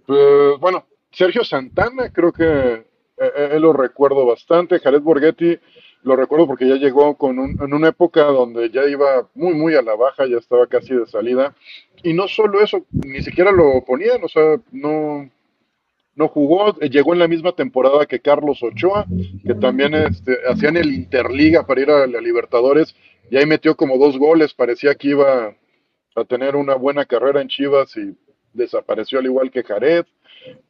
pues, 0.07 0.59
bueno, 0.61 0.87
Sergio 1.11 1.45
Santana, 1.45 2.11
creo 2.11 2.33
que 2.33 2.45
eh, 2.45 2.85
eh, 3.19 3.49
él 3.53 3.63
lo 3.63 3.73
recuerdo 3.73 4.25
bastante. 4.25 4.81
Jared 4.81 5.03
Borghetti 5.03 5.59
lo 6.05 6.17
recuerdo 6.17 6.47
porque 6.47 6.69
ya 6.69 6.77
llegó 6.77 7.17
con 7.17 7.39
en 7.39 7.75
una 7.75 7.89
época 7.89 8.25
donde 8.25 8.71
ya 8.71 8.85
iba 8.87 9.29
muy, 9.35 9.55
muy 9.55 9.75
a 9.75 9.83
la 9.83 9.95
baja, 9.95 10.27
ya 10.27 10.39
estaba 10.39 10.67
casi 10.67 10.95
de 10.95 11.07
salida. 11.07 11.55
Y 12.03 12.15
no 12.15 12.27
solo 12.27 12.61
eso, 12.61 12.85
ni 12.91 13.23
siquiera 13.23 13.53
lo 13.53 13.85
ponían, 13.85 14.25
o 14.25 14.29
sea, 14.29 14.59
no, 14.73 15.31
no 16.15 16.29
jugó. 16.29 16.77
eh, 16.81 16.89
Llegó 16.91 17.13
en 17.13 17.19
la 17.21 17.29
misma 17.29 17.53
temporada 17.53 18.07
que 18.07 18.21
Carlos 18.21 18.63
Ochoa, 18.63 19.07
que 19.47 19.55
también 19.55 19.95
este, 19.95 20.37
hacían 20.49 20.77
el 20.77 20.93
Interliga 20.93 21.67
para 21.67 21.81
ir 21.81 21.91
a 21.91 22.07
la 22.07 22.21
Libertadores. 22.21 22.95
Y 23.31 23.37
ahí 23.37 23.47
metió 23.47 23.77
como 23.77 23.99
dos 23.99 24.19
goles, 24.19 24.53
parecía 24.55 24.95
que 24.95 25.09
iba 25.09 25.57
a 26.15 26.25
tener 26.25 26.57
una 26.57 26.75
buena 26.75 27.07
carrera 27.07 27.41
en 27.41 27.49
Chivas 27.49 27.97
y 27.97 28.15
desapareció 28.53 29.19
al 29.19 29.27
igual 29.27 29.51
que 29.51 29.63
Jared. 29.63 30.05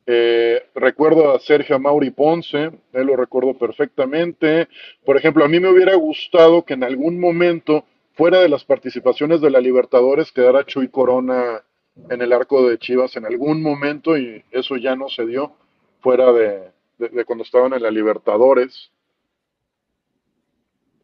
Eh, 0.06 0.62
recuerdo 0.74 1.34
a 1.34 1.40
Sergio 1.40 1.78
Mauri 1.78 2.10
Ponce, 2.10 2.70
él 2.92 3.06
lo 3.06 3.16
recuerdo 3.16 3.56
perfectamente. 3.58 4.68
Por 5.04 5.16
ejemplo, 5.16 5.44
a 5.44 5.48
mí 5.48 5.58
me 5.58 5.70
hubiera 5.70 5.94
gustado 5.94 6.64
que 6.64 6.74
en 6.74 6.84
algún 6.84 7.18
momento, 7.18 7.84
fuera 8.14 8.40
de 8.40 8.48
las 8.48 8.64
participaciones 8.64 9.40
de 9.40 9.50
la 9.50 9.60
Libertadores, 9.60 10.30
quedara 10.30 10.66
Chuy 10.66 10.88
Corona 10.88 11.62
en 12.08 12.22
el 12.22 12.32
arco 12.32 12.68
de 12.68 12.78
Chivas 12.78 13.16
en 13.16 13.26
algún 13.26 13.62
momento 13.62 14.16
y 14.16 14.44
eso 14.50 14.76
ya 14.76 14.96
no 14.96 15.08
se 15.08 15.26
dio 15.26 15.52
fuera 16.00 16.32
de, 16.32 16.70
de- 16.98 17.08
de 17.08 17.24
cuando 17.24 17.44
estaban 17.44 17.72
en 17.74 17.82
la 17.82 17.90
Libertadores. 17.90 18.90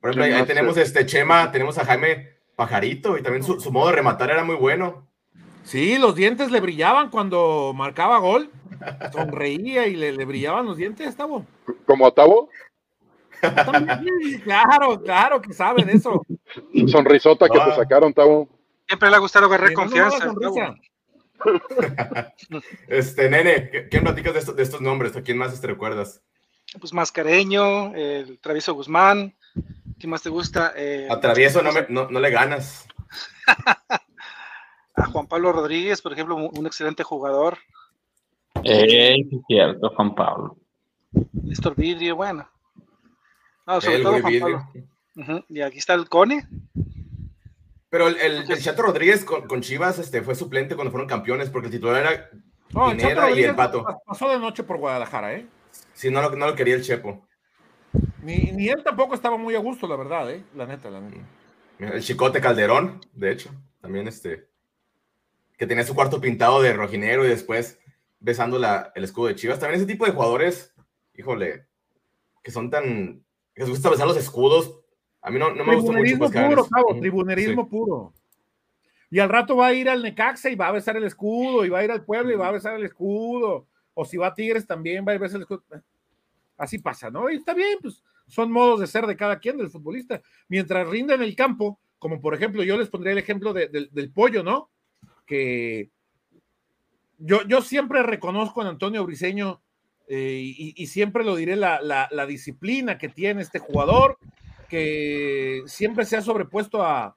Por 0.00 0.10
ejemplo, 0.10 0.24
ahí, 0.24 0.30
¿Quién 0.30 0.34
ahí 0.34 0.40
más, 0.42 0.48
tenemos 0.48 0.76
este 0.76 1.06
Chema, 1.06 1.50
tenemos 1.52 1.76
a 1.78 1.84
Jaime 1.84 2.30
Pajarito 2.56 3.16
y 3.18 3.22
también 3.22 3.42
su, 3.42 3.60
su 3.60 3.70
modo 3.70 3.88
de 3.88 3.96
rematar 3.96 4.30
era 4.30 4.44
muy 4.44 4.56
bueno. 4.56 5.06
Sí, 5.64 5.98
los 5.98 6.14
dientes 6.14 6.50
le 6.50 6.60
brillaban 6.60 7.10
cuando 7.10 7.72
marcaba 7.74 8.18
gol. 8.18 8.50
Sonreía 9.12 9.86
y 9.88 9.96
le, 9.96 10.12
le 10.12 10.24
brillaban 10.24 10.64
los 10.66 10.76
dientes, 10.76 11.14
Tavo. 11.16 11.44
Como 11.84 12.06
a 12.06 12.12
Tavo, 12.12 12.48
claro, 14.44 15.00
claro 15.02 15.40
que 15.42 15.52
sabe 15.52 15.84
de 15.84 15.92
eso. 15.92 16.22
sonrisota 16.86 17.48
que 17.48 17.58
Ah. 17.60 17.66
te 17.70 17.74
sacaron, 17.76 18.12
Tavo. 18.14 18.48
Siempre 18.88 19.10
le 19.10 19.16
ha 19.16 19.20
gustado 19.20 19.46
agarrar 19.46 19.72
confianza. 19.74 20.32
Este, 22.88 23.30
nene, 23.30 23.70
¿qué, 23.70 23.88
qué 23.88 24.00
platicas 24.00 24.32
de, 24.34 24.40
estos- 24.40 24.56
de 24.56 24.62
estos 24.64 24.80
nombres? 24.80 25.14
¿A 25.16 25.22
quién 25.22 25.38
más 25.38 25.60
te 25.60 25.66
recuerdas? 25.68 26.20
Pues 26.80 26.92
Mascareño, 26.92 27.94
el 27.94 28.38
Travieso 28.40 28.74
Guzmán. 28.74 29.36
¿Qué 30.00 30.06
más 30.08 30.22
te 30.22 30.30
gusta? 30.30 30.72
Eh, 30.76 31.06
A 31.10 31.20
Travieso 31.20 31.62
no, 31.62 31.70
me- 31.72 31.86
no, 31.88 32.10
no 32.10 32.18
le 32.20 32.30
ganas. 32.30 32.86
a 34.96 35.06
Juan 35.12 35.26
Pablo 35.28 35.52
Rodríguez, 35.52 36.02
por 36.02 36.12
ejemplo, 36.12 36.34
un 36.36 36.66
excelente 36.66 37.04
jugador. 37.04 37.58
Eh, 38.64 39.14
es 39.20 39.40
cierto, 39.46 39.90
Juan 39.90 40.14
Pablo. 40.14 40.56
Néstor 41.32 41.74
Vidrio, 41.76 42.16
bueno. 42.16 42.48
No, 43.66 43.80
sobre 43.80 43.96
El 43.96 44.02
todo 44.02 44.20
Juan 44.20 44.32
vidrio. 44.32 44.68
Pablo. 45.14 45.44
Y 45.48 45.60
aquí 45.60 45.78
está 45.78 45.94
el 45.94 46.08
Cone. 46.08 46.46
Pero 47.90 48.08
el, 48.08 48.16
el, 48.18 48.50
el 48.50 48.62
Chato 48.62 48.82
Rodríguez 48.82 49.24
con, 49.24 49.46
con 49.46 49.62
Chivas 49.62 49.98
este, 49.98 50.22
fue 50.22 50.34
suplente 50.34 50.74
cuando 50.74 50.90
fueron 50.90 51.08
campeones, 51.08 51.48
porque 51.50 51.68
el 51.68 51.72
titular 51.72 51.96
era 52.02 52.30
No, 52.70 52.90
el 52.90 52.98
Chato 52.98 53.14
Pineda 53.14 53.30
y 53.30 53.44
el 53.44 53.54
Pato. 53.56 53.84
pasó 54.06 54.28
de 54.28 54.38
noche 54.38 54.62
por 54.62 54.76
Guadalajara, 54.78 55.34
¿eh? 55.34 55.46
Sí, 55.94 56.10
no 56.10 56.20
lo, 56.20 56.30
no 56.36 56.46
lo 56.46 56.54
quería 56.54 56.74
el 56.74 56.82
Chepo. 56.82 57.26
Ni, 58.22 58.36
ni 58.52 58.68
él 58.68 58.82
tampoco 58.84 59.14
estaba 59.14 59.36
muy 59.38 59.54
a 59.54 59.58
gusto, 59.58 59.86
la 59.88 59.96
verdad, 59.96 60.30
¿eh? 60.30 60.44
La 60.54 60.66
neta, 60.66 60.90
la 60.90 61.00
neta. 61.00 61.16
El 61.78 62.02
Chicote 62.02 62.40
Calderón, 62.40 63.00
de 63.12 63.30
hecho, 63.32 63.50
también 63.80 64.06
este. 64.08 64.48
que 65.56 65.66
tenía 65.66 65.84
su 65.84 65.94
cuarto 65.94 66.20
pintado 66.20 66.60
de 66.60 66.72
rojinero 66.72 67.24
y 67.24 67.28
después 67.28 67.78
besando 68.20 68.58
la, 68.58 68.92
el 68.94 69.04
escudo 69.04 69.28
de 69.28 69.36
Chivas. 69.36 69.58
También 69.60 69.80
ese 69.80 69.86
tipo 69.90 70.04
de 70.04 70.12
jugadores, 70.12 70.74
híjole, 71.14 71.68
que 72.42 72.50
son 72.50 72.68
tan, 72.68 73.24
que 73.54 73.62
les 73.62 73.70
gusta 73.70 73.90
besar 73.90 74.06
los 74.06 74.16
escudos. 74.16 74.77
A 75.22 75.30
mí 75.30 75.38
no, 75.38 75.50
no 75.54 75.64
me 75.64 75.74
gusta 75.76 75.92
mucho. 75.92 76.24
Hagan 76.26 76.48
puro. 76.50 76.66
Cabo, 76.68 76.98
tribunerismo 77.00 77.62
sí. 77.64 77.68
puro. 77.70 78.12
Y 79.10 79.18
al 79.20 79.28
rato 79.28 79.56
va 79.56 79.68
a 79.68 79.72
ir 79.72 79.88
al 79.88 80.02
Necaxa 80.02 80.50
y 80.50 80.54
va 80.54 80.68
a 80.68 80.72
besar 80.72 80.96
el 80.96 81.04
escudo, 81.04 81.64
y 81.64 81.68
va 81.70 81.78
a 81.78 81.84
ir 81.84 81.90
al 81.90 82.04
pueblo 82.04 82.32
y 82.32 82.36
va 82.36 82.48
a 82.48 82.52
besar 82.52 82.74
el 82.76 82.84
escudo. 82.84 83.66
O 83.94 84.04
si 84.04 84.16
va 84.16 84.28
a 84.28 84.34
Tigres 84.34 84.66
también 84.66 85.04
va 85.06 85.12
a 85.12 85.18
besar 85.18 85.36
el 85.36 85.42
escudo. 85.42 85.62
Así 86.56 86.78
pasa, 86.78 87.10
¿no? 87.10 87.30
Y 87.30 87.36
está 87.36 87.54
bien, 87.54 87.78
pues 87.80 88.02
son 88.26 88.52
modos 88.52 88.80
de 88.80 88.86
ser 88.86 89.06
de 89.06 89.16
cada 89.16 89.38
quien, 89.38 89.56
del 89.56 89.70
futbolista. 89.70 90.20
Mientras 90.48 90.86
rinda 90.88 91.14
en 91.14 91.22
el 91.22 91.34
campo, 91.34 91.78
como 91.98 92.20
por 92.20 92.34
ejemplo, 92.34 92.62
yo 92.62 92.76
les 92.76 92.88
pondría 92.90 93.12
el 93.12 93.18
ejemplo 93.18 93.52
de- 93.52 93.68
del- 93.68 93.88
del 93.92 94.10
pollo, 94.10 94.42
¿no? 94.42 94.68
Que 95.26 95.88
yo, 97.18 97.42
yo 97.46 97.62
siempre 97.62 98.02
reconozco 98.02 98.60
en 98.62 98.68
Antonio 98.68 99.04
Briseño 99.04 99.60
eh, 100.08 100.40
y, 100.42 100.74
y 100.76 100.86
siempre 100.86 101.24
lo 101.24 101.34
diré, 101.36 101.56
la, 101.56 101.80
la- 101.80 102.08
la 102.10 102.26
disciplina 102.26 102.98
que 102.98 103.08
tiene 103.08 103.42
este 103.42 103.58
jugador, 103.58 104.18
que 104.68 105.62
siempre 105.66 106.04
se 106.04 106.16
ha 106.16 106.22
sobrepuesto 106.22 106.82
a, 106.82 107.16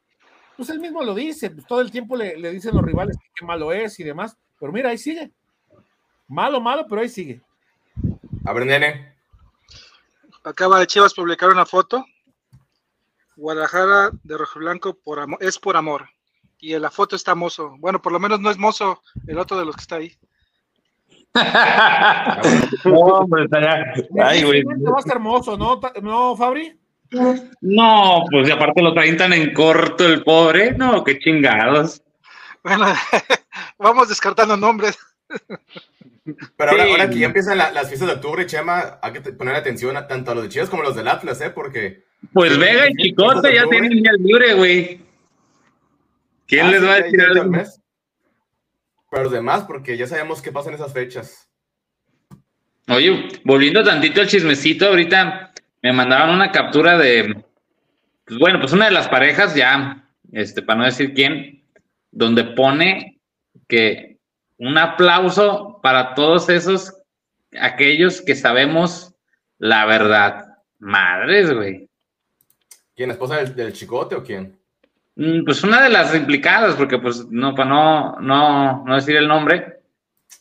pues 0.57 0.69
él 0.69 0.79
mismo 0.79 1.03
lo 1.03 1.13
dice, 1.13 1.49
pues 1.51 1.65
todo 1.67 1.81
el 1.81 1.91
tiempo 1.91 2.15
le, 2.15 2.37
le 2.37 2.51
dicen 2.51 2.73
los 2.75 2.83
rivales 2.85 3.17
que 3.17 3.27
qué 3.35 3.45
malo 3.45 3.71
es 3.71 3.99
y 3.99 4.03
demás, 4.03 4.37
pero 4.59 4.71
mira, 4.71 4.89
ahí 4.89 4.97
sigue. 4.97 5.31
Malo, 6.27 6.61
malo, 6.61 6.85
pero 6.87 7.01
ahí 7.01 7.09
sigue. 7.09 7.41
A 8.45 8.53
ver, 8.53 8.65
nene. 8.65 9.15
Acaba 10.43 10.79
de 10.79 10.87
Chivas 10.87 11.13
publicar 11.13 11.49
una 11.49 11.65
foto. 11.65 12.05
Guadalajara 13.35 14.11
de 14.23 14.37
Rojo 14.37 14.59
Blanco 14.59 14.93
por 14.95 15.19
amo- 15.19 15.37
es 15.39 15.57
por 15.59 15.75
amor. 15.77 16.07
Y 16.59 16.73
en 16.73 16.81
la 16.83 16.91
foto 16.91 17.15
está 17.15 17.33
mozo. 17.35 17.75
Bueno, 17.79 18.01
por 18.01 18.11
lo 18.11 18.19
menos 18.19 18.39
no 18.39 18.49
es 18.51 18.57
mozo 18.57 19.01
el 19.27 19.37
otro 19.39 19.57
de 19.57 19.65
los 19.65 19.75
que 19.75 19.81
está 19.81 19.95
ahí. 19.97 20.15
No, 22.85 22.99
hombre, 22.99 23.45
estaría- 23.45 23.93
Ay, 24.23 24.43
güey. 24.43 24.63
Va 24.63 24.99
a 24.99 25.01
ser 25.01 25.13
hermoso, 25.13 25.57
¿no, 25.57 25.79
no 26.01 26.35
Fabri? 26.35 26.77
No, 27.61 28.23
pues 28.31 28.47
y 28.47 28.51
aparte 28.51 28.81
lo 28.81 28.93
traen 28.93 29.17
tan 29.17 29.33
en 29.33 29.53
corto 29.53 30.05
el 30.07 30.23
pobre. 30.23 30.71
No, 30.71 31.03
qué 31.03 31.19
chingados. 31.19 32.01
Bueno, 32.63 32.85
vamos 33.77 34.09
descartando 34.09 34.55
nombres. 34.57 34.97
Pero 36.57 36.71
ahora, 36.71 36.85
Sí. 36.85 36.91
ahora 36.91 37.09
que 37.09 37.17
ya 37.19 37.25
empiezan 37.25 37.57
la- 37.57 37.71
las 37.71 37.87
fiestas 37.87 38.07
de 38.07 38.15
octubre, 38.15 38.45
Chema, 38.45 38.99
hay 39.01 39.11
que 39.13 39.21
poner 39.33 39.55
atención 39.55 39.97
a, 39.97 40.07
tanto 40.07 40.31
a 40.31 40.35
los 40.35 40.43
de 40.43 40.49
Chivas 40.49 40.69
como 40.69 40.83
a 40.83 40.85
los 40.85 40.95
del 40.95 41.07
Atlas, 41.07 41.41
¿eh? 41.41 41.49
Porque 41.49 42.03
Pues 42.33 42.57
Vega 42.57 42.87
y 42.89 42.93
Chicote 42.93 43.53
ya 43.55 43.65
tienen 43.67 43.91
día 43.91 44.11
libre, 44.19 44.53
güey. 44.53 45.01
¿Quién 46.47 46.67
Ah, 46.67 46.71
les 46.71 46.79
sí, 46.81 46.85
va 46.85 46.93
a 46.93 46.97
está 46.99 47.23
el 47.23 47.37
algo? 47.39 47.51
mes. 47.51 47.79
Pero 49.09 49.23
los 49.23 49.31
demás, 49.33 49.63
porque 49.63 49.97
ya 49.97 50.05
sabemos 50.07 50.41
qué 50.41 50.51
pasa 50.51 50.69
en 50.69 50.75
esas 50.75 50.93
fechas. 50.93 51.49
Oye, 52.87 53.27
volviendo 53.43 53.83
tantito 53.83 54.21
al 54.21 54.27
chismecito, 54.27 54.87
ahorita 54.87 55.50
me 55.81 55.93
mandaban 55.93 56.29
una 56.29 56.51
captura 56.51 56.97
de, 56.97 57.43
pues 58.25 58.39
bueno, 58.39 58.59
pues 58.59 58.73
una 58.73 58.85
de 58.85 58.91
las 58.91 59.07
parejas 59.09 59.55
ya, 59.55 60.03
este, 60.31 60.61
para 60.61 60.79
no 60.79 60.85
decir 60.85 61.13
quién, 61.13 61.63
donde 62.11 62.43
pone 62.43 63.19
que 63.67 64.17
un 64.57 64.77
aplauso 64.77 65.79
para 65.81 66.13
todos 66.13 66.49
esos, 66.49 66.93
aquellos 67.59 68.21
que 68.21 68.35
sabemos 68.35 69.13
la 69.57 69.85
verdad. 69.85 70.47
Madres, 70.79 71.53
güey. 71.53 71.87
¿Quién? 72.95 73.09
¿La 73.09 73.13
esposa 73.13 73.37
del, 73.37 73.55
del 73.55 73.73
chicote 73.73 74.15
o 74.15 74.23
quién? 74.23 74.57
Mm, 75.15 75.43
Pues 75.45 75.63
una 75.63 75.81
de 75.81 75.89
las 75.89 76.15
implicadas, 76.15 76.75
porque 76.75 76.97
pues 76.99 77.25
no, 77.29 77.53
para 77.55 77.69
no, 77.69 78.19
no, 78.19 78.83
no 78.85 78.95
decir 78.95 79.15
el 79.15 79.27
nombre. 79.27 79.79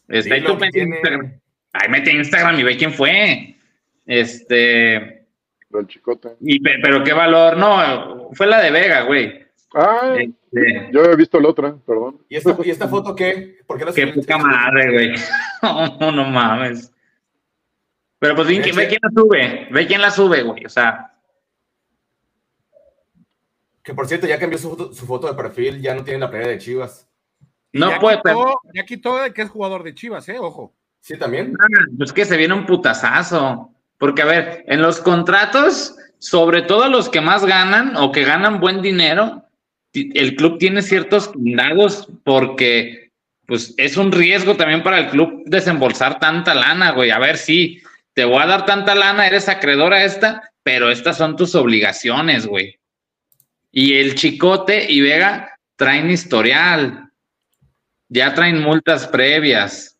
Este, 0.09 0.34
ahí 0.34 0.45
tú 0.45 0.57
tiene- 0.57 0.97
Instagram. 0.97 1.32
Ahí 1.72 1.88
mete 1.88 2.12
Instagram 2.12 2.59
y 2.59 2.62
ve 2.62 2.76
quién 2.76 2.93
fue. 2.93 3.55
Este, 4.07 5.20
Del 5.71 5.87
chicote. 5.87 6.37
y, 6.41 6.61
pe- 6.61 6.79
pero 6.83 7.03
qué 7.05 7.12
valor, 7.12 7.57
no, 7.57 8.31
fue 8.33 8.47
la 8.47 8.61
de 8.61 8.71
Vega, 8.71 9.03
güey. 9.03 9.47
Ah, 9.75 10.16
Este, 10.18 10.91
yo 10.93 11.05
he 11.05 11.14
visto 11.16 11.39
la 11.39 11.49
otra, 11.49 11.77
perdón. 11.87 12.21
¿Y 12.29 12.37
esta, 12.37 12.57
¿y 12.64 12.71
esta 12.71 12.89
foto 12.89 13.14
qué? 13.14 13.59
¿Por 13.66 13.79
qué 13.79 13.85
la 13.85 13.93
qué 13.93 14.09
poca 14.09 14.37
madre, 14.39 14.93
güey. 14.93 15.14
No, 15.62 16.11
no 16.12 16.25
mames. 16.25 16.93
Pero 18.18 18.35
pues 18.35 18.49
ve, 18.49 18.61
quién 18.61 18.77
la 19.03 19.11
sube, 19.14 19.68
ve 19.71 19.87
quién 19.87 20.01
la 20.03 20.11
sube, 20.11 20.43
güey. 20.43 20.64
O 20.66 20.68
sea, 20.68 21.14
Que 23.83 23.95
por 23.95 24.07
cierto, 24.07 24.27
ya 24.27 24.39
cambió 24.39 24.59
su 24.59 24.71
foto, 24.71 24.93
su 24.93 25.07
foto 25.07 25.27
de 25.29 25.35
perfil, 25.35 25.81
ya 25.81 25.95
no 25.95 26.05
tiene 26.05 26.21
la 26.21 26.31
playa 26.31 26.49
de 26.49 26.59
Chivas. 26.59 27.09
no 27.73 27.91
ya 27.91 27.99
puede, 27.99 28.16
quitó, 28.18 28.61
ya 28.75 28.85
quitó 28.85 29.23
de 29.23 29.33
que 29.33 29.43
es 29.43 29.49
jugador 29.51 29.83
de 29.85 29.95
Chivas, 29.95 30.29
¿eh? 30.29 30.39
Ojo. 30.39 30.75
Sí, 31.01 31.16
también. 31.18 31.57
Pues 31.97 32.12
que 32.12 32.25
se 32.27 32.37
viene 32.37 32.53
un 32.55 32.66
putazazo. 32.66 33.73
Porque, 34.01 34.23
a 34.23 34.25
ver, 34.25 34.65
en 34.67 34.81
los 34.81 34.99
contratos, 34.99 35.95
sobre 36.19 36.63
todo 36.63 36.89
los 36.89 37.11
que 37.11 37.21
más 37.21 37.45
ganan 37.45 37.97
o 37.97 38.13
que 38.13 38.25
ganan 38.25 38.59
buen 38.59 38.81
dinero, 38.81 39.45
el 39.93 40.37
club 40.37 40.59
tiene 40.59 40.81
ciertos 40.81 41.29
candados 41.29 42.09
porque, 42.25 43.11
pues, 43.47 43.75
es 43.77 43.99
un 43.99 44.11
riesgo 44.11 44.57
también 44.57 44.83
para 44.83 45.01
el 45.01 45.09
club 45.11 45.43
desembolsar 45.45 46.19
tanta 46.19 46.55
lana, 46.55 46.93
güey. 46.93 47.11
A 47.11 47.19
ver, 47.19 47.37
sí, 47.37 47.83
te 48.15 48.25
voy 48.25 48.43
a 48.43 48.47
dar 48.47 48.65
tanta 48.65 48.95
lana, 48.95 49.27
eres 49.27 49.51
acreedor 49.51 49.93
a 49.93 50.03
esta, 50.03 50.51
pero 50.63 50.91
estas 50.91 51.19
son 51.19 51.37
tus 51.37 51.55
obligaciones, 51.55 52.47
güey. 52.47 52.79
Y 53.71 53.99
el 53.99 54.15
Chicote 54.15 54.91
y 54.91 55.03
Vega 55.03 55.59
traen 55.77 56.11
historial. 56.11 57.11
Ya 58.09 58.33
traen 58.33 58.63
multas 58.63 59.07
previas. 59.07 59.99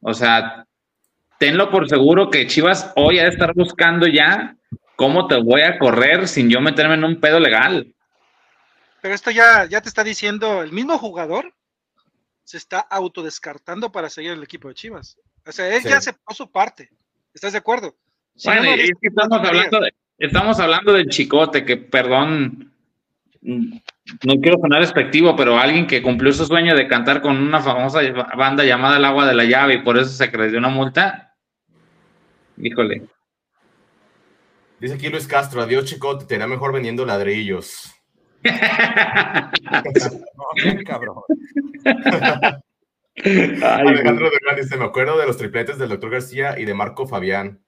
O 0.00 0.14
sea, 0.14 0.65
tenlo 1.38 1.70
por 1.70 1.88
seguro 1.88 2.30
que 2.30 2.46
Chivas 2.46 2.92
hoy 2.96 3.18
ha 3.18 3.24
de 3.24 3.30
estar 3.30 3.52
buscando 3.54 4.06
ya 4.06 4.56
cómo 4.96 5.26
te 5.26 5.36
voy 5.40 5.62
a 5.62 5.78
correr 5.78 6.28
sin 6.28 6.48
yo 6.48 6.60
meterme 6.60 6.94
en 6.94 7.04
un 7.04 7.20
pedo 7.20 7.38
legal. 7.40 7.92
Pero 9.02 9.14
esto 9.14 9.30
ya, 9.30 9.66
ya 9.66 9.80
te 9.80 9.88
está 9.88 10.02
diciendo 10.02 10.62
el 10.62 10.72
mismo 10.72 10.98
jugador 10.98 11.52
se 12.44 12.56
está 12.56 12.78
autodescartando 12.78 13.90
para 13.90 14.08
seguir 14.08 14.30
el 14.32 14.42
equipo 14.42 14.68
de 14.68 14.74
Chivas. 14.74 15.18
O 15.44 15.52
sea, 15.52 15.74
él 15.74 15.82
Sí. 15.82 15.88
ya 15.88 15.98
aceptó 15.98 16.32
su 16.32 16.50
parte. 16.50 16.90
¿Estás 17.34 17.52
de 17.52 17.58
acuerdo? 17.58 17.94
Si 18.36 18.48
Bueno, 18.48 18.62
no 18.62 18.76
y 18.76 18.80
es 18.80 18.90
que 19.00 19.08
estamos 19.08 19.38
hablando, 19.38 19.80
de, 19.80 19.94
estamos 20.18 20.60
hablando 20.60 20.92
del 20.92 21.08
chicote, 21.08 21.64
que 21.64 21.76
perdón, 21.76 22.72
mm, 23.42 23.76
no 24.24 24.34
quiero 24.40 24.58
sonar 24.60 24.80
despectivo, 24.80 25.34
pero 25.34 25.58
alguien 25.58 25.86
que 25.86 26.02
cumplió 26.02 26.32
su 26.32 26.46
sueño 26.46 26.76
de 26.76 26.86
cantar 26.86 27.20
con 27.20 27.36
una 27.36 27.60
famosa 27.60 28.00
banda 28.36 28.64
llamada 28.64 28.96
El 28.96 29.04
Agua 29.04 29.26
de 29.26 29.34
la 29.34 29.44
Llave 29.44 29.74
y 29.74 29.82
por 29.82 29.98
eso 29.98 30.10
se 30.10 30.30
creció 30.30 30.58
una 30.58 30.68
multa. 30.68 31.25
Híjole. 32.56 33.06
Dice 34.80 34.94
aquí 34.94 35.08
Luis 35.08 35.26
Castro, 35.26 35.62
adiós 35.62 35.86
chicote, 35.86 36.26
te 36.26 36.34
irá 36.34 36.46
mejor 36.46 36.72
vendiendo 36.72 37.06
ladrillos. 37.06 37.92
No, 38.42 38.52
qué 40.62 40.84
cabrón. 40.84 41.22
Ay, 43.16 43.62
Alejandro 43.62 44.30
Durán 44.30 44.56
dice, 44.56 44.76
me 44.76 44.84
acuerdo 44.84 45.18
de 45.18 45.26
los 45.26 45.38
tripletes 45.38 45.78
del 45.78 45.88
doctor 45.88 46.10
García 46.10 46.58
y 46.58 46.64
de 46.64 46.74
Marco 46.74 47.06
Fabián. 47.06 47.62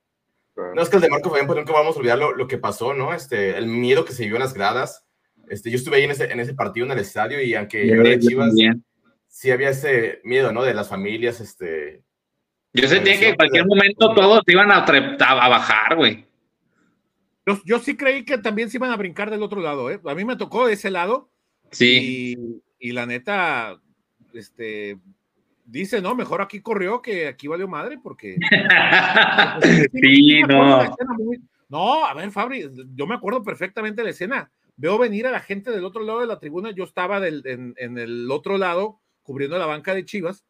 No, 0.74 0.82
es 0.82 0.88
que 0.88 0.96
el 0.96 1.02
de 1.02 1.08
Marco 1.08 1.30
Fabián, 1.30 1.46
pues 1.46 1.56
nunca 1.56 1.72
vamos 1.72 1.96
a 1.96 2.00
olvidar 2.00 2.18
lo, 2.18 2.34
lo 2.34 2.48
que 2.48 2.58
pasó, 2.58 2.92
¿no? 2.92 3.14
Este, 3.14 3.56
el 3.56 3.66
miedo 3.66 4.04
que 4.04 4.12
se 4.12 4.24
vivió 4.24 4.36
en 4.36 4.42
las 4.42 4.54
gradas. 4.54 5.06
Este, 5.48 5.70
yo 5.70 5.76
estuve 5.76 5.96
ahí 5.96 6.04
en 6.04 6.10
ese, 6.10 6.30
en 6.30 6.40
ese 6.40 6.54
partido 6.54 6.84
en 6.84 6.92
el 6.92 6.98
estadio 6.98 7.40
y 7.40 7.54
aunque 7.54 7.86
yo 7.86 7.94
era 7.94 8.02
de 8.02 8.20
yo 8.20 8.28
Chivas, 8.28 8.54
sí 9.28 9.50
había 9.50 9.70
ese 9.70 10.20
miedo, 10.24 10.52
¿no? 10.52 10.62
De 10.62 10.74
las 10.74 10.88
familias, 10.88 11.40
este... 11.40 12.02
Yo 12.80 12.88
sentía 12.88 13.18
que 13.18 13.28
en 13.30 13.34
cualquier 13.36 13.66
momento 13.66 14.14
todos 14.14 14.42
iban 14.46 14.70
a, 14.70 14.84
a 14.84 15.48
bajar, 15.48 15.96
güey. 15.96 16.26
Yo, 17.46 17.58
yo 17.64 17.78
sí 17.78 17.96
creí 17.96 18.24
que 18.24 18.38
también 18.38 18.68
se 18.70 18.76
iban 18.76 18.90
a 18.90 18.96
brincar 18.96 19.30
del 19.30 19.42
otro 19.42 19.60
lado, 19.60 19.90
¿eh? 19.90 20.00
A 20.04 20.14
mí 20.14 20.24
me 20.24 20.36
tocó 20.36 20.66
de 20.66 20.74
ese 20.74 20.90
lado 20.90 21.30
Sí. 21.70 22.34
y, 22.78 22.88
y 22.88 22.92
la 22.92 23.06
neta, 23.06 23.78
este, 24.34 24.98
dice, 25.64 26.00
no, 26.02 26.14
mejor 26.14 26.40
aquí 26.42 26.60
corrió 26.60 27.00
que 27.02 27.26
aquí 27.26 27.46
valió 27.48 27.66
madre 27.68 27.98
porque... 28.02 28.36
sí, 29.92 30.42
de 30.42 30.46
la 30.46 30.84
no. 30.88 30.96
muy- 31.16 31.40
No, 31.68 32.04
a 32.06 32.14
ver, 32.14 32.30
Fabri, 32.30 32.68
yo 32.94 33.06
me 33.06 33.14
acuerdo 33.14 33.42
perfectamente 33.42 34.00
de 34.02 34.04
la 34.04 34.10
escena. 34.10 34.50
Veo 34.76 34.96
venir 34.98 35.26
a 35.26 35.30
la 35.32 35.40
gente 35.40 35.70
del 35.70 35.84
otro 35.84 36.02
lado 36.04 36.20
de 36.20 36.26
la 36.26 36.38
tribuna, 36.38 36.70
yo 36.70 36.84
estaba 36.84 37.18
del- 37.20 37.42
en, 37.46 37.74
en 37.78 37.98
el 37.98 38.30
otro 38.30 38.58
lado 38.58 39.00
cubriendo 39.22 39.58
la 39.58 39.66
banca 39.66 39.94
de 39.94 40.04
Chivas. 40.04 40.44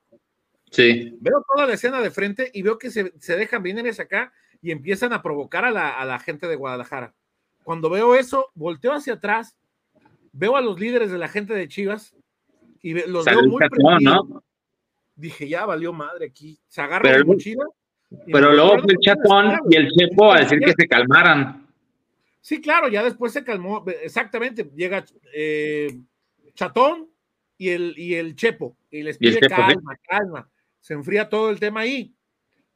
Sí. 0.70 1.16
Veo 1.20 1.44
toda 1.52 1.66
la 1.66 1.74
escena 1.74 2.00
de 2.00 2.10
frente 2.10 2.50
y 2.52 2.62
veo 2.62 2.78
que 2.78 2.90
se, 2.90 3.12
se 3.18 3.36
dejan, 3.36 3.62
hacia 3.88 4.04
acá 4.04 4.32
y 4.60 4.70
empiezan 4.70 5.12
a 5.12 5.22
provocar 5.22 5.64
a 5.64 5.70
la, 5.70 5.90
a 5.90 6.04
la 6.04 6.18
gente 6.18 6.46
de 6.46 6.56
Guadalajara. 6.56 7.14
Cuando 7.64 7.90
veo 7.90 8.14
eso, 8.14 8.50
volteo 8.54 8.92
hacia 8.92 9.14
atrás, 9.14 9.56
veo 10.32 10.56
a 10.56 10.60
los 10.60 10.78
líderes 10.78 11.10
de 11.10 11.18
la 11.18 11.28
gente 11.28 11.54
de 11.54 11.68
Chivas 11.68 12.14
y 12.82 12.94
los 13.06 13.24
veo 13.24 13.42
muy. 13.42 13.60
Dije, 15.16 15.48
ya 15.48 15.66
valió 15.66 15.92
madre 15.92 16.26
aquí. 16.26 16.58
Se 16.68 16.80
agarra 16.80 17.10
luego- 17.12 17.32
mochila. 17.32 17.64
Pero 18.32 18.52
luego 18.52 18.78
fue 18.78 18.92
el 18.92 18.98
la 19.04 19.14
chatón 19.14 19.58
y 19.68 19.76
el 19.76 19.90
chepo 19.90 20.32
a 20.32 20.40
decir 20.40 20.60
que 20.60 20.72
se 20.72 20.88
calmaran. 20.88 21.66
Sí, 22.40 22.58
claro, 22.60 22.88
ya 22.88 23.02
después 23.02 23.32
se 23.32 23.44
calmó. 23.44 23.84
Exactamente, 24.02 24.70
llega 24.74 25.04
eh, 25.34 25.98
Chatón, 26.54 27.10
y 27.58 27.68
el, 27.70 27.94
y 27.98 28.14
el 28.14 28.34
Chepo. 28.36 28.76
Y 28.90 29.02
les 29.02 29.18
Y 29.20 29.26
el 29.26 29.34
pide 29.34 29.48
sí. 29.48 29.54
calma, 29.54 29.96
calma. 30.08 30.48
Se 30.81 30.95
enfría 30.95 31.29
todo 31.29 31.51
el 31.51 31.61
tema 31.61 31.81
ahí. 31.81 32.14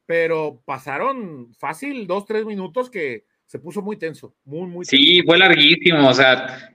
Pero 0.07 0.61
pasaron 0.65 1.55
fácil 1.59 2.07
dos, 2.07 2.27
tres 2.27 2.45
minutos 2.45 2.91
que 2.91 3.25
se 3.47 3.59
puso 3.59 3.83
muy 3.83 3.97
tenso. 3.97 4.35
Muy, 4.45 4.67
muy 4.67 4.85
Sí, 4.85 5.17
tenso. 5.19 5.27
fue 5.27 5.39
larguísimo, 5.39 6.09
o 6.09 6.15
sea, 6.15 6.75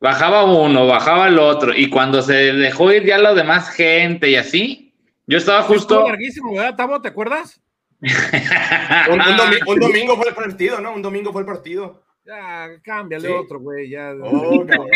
bajaba 0.00 0.44
uno, 0.44 0.86
bajaba 0.86 1.28
el 1.28 1.38
otro, 1.38 1.74
y 1.74 1.88
cuando 1.88 2.22
se 2.22 2.34
dejó 2.52 2.92
ir 2.92 3.04
ya 3.04 3.18
la 3.18 3.34
demás 3.34 3.70
gente 3.70 4.28
y 4.28 4.34
así, 4.36 4.94
yo 5.26 5.38
estaba 5.38 5.62
justo... 5.62 6.06
larguísimo, 6.06 6.52
¿verdad, 6.54 6.76
Tavo? 6.76 7.00
¿Te 7.00 7.08
acuerdas? 7.08 7.60
Un, 8.00 9.20
un 9.20 9.36
domi- 9.36 9.60
un 9.66 9.78
domingo 9.78 10.16
fue 10.16 10.28
el 10.28 10.34
partido, 10.34 10.80
¿no? 10.80 10.92
Un 10.92 11.02
domingo 11.02 11.32
fue 11.32 11.42
el 11.42 11.46
partido. 11.46 12.02
Ya, 12.24 12.68
cámbiale 12.82 13.28
Sí. 13.28 13.34
otro, 13.34 13.60
güey. 13.60 13.88
Ya. 13.90 14.12
Oh, 14.22 14.66
cabrón. 14.66 14.88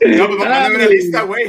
No, 0.00 0.26
pues 0.26 0.38
mándame 0.38 0.74
una 0.76 0.86
lista, 0.86 1.22
güey. 1.22 1.44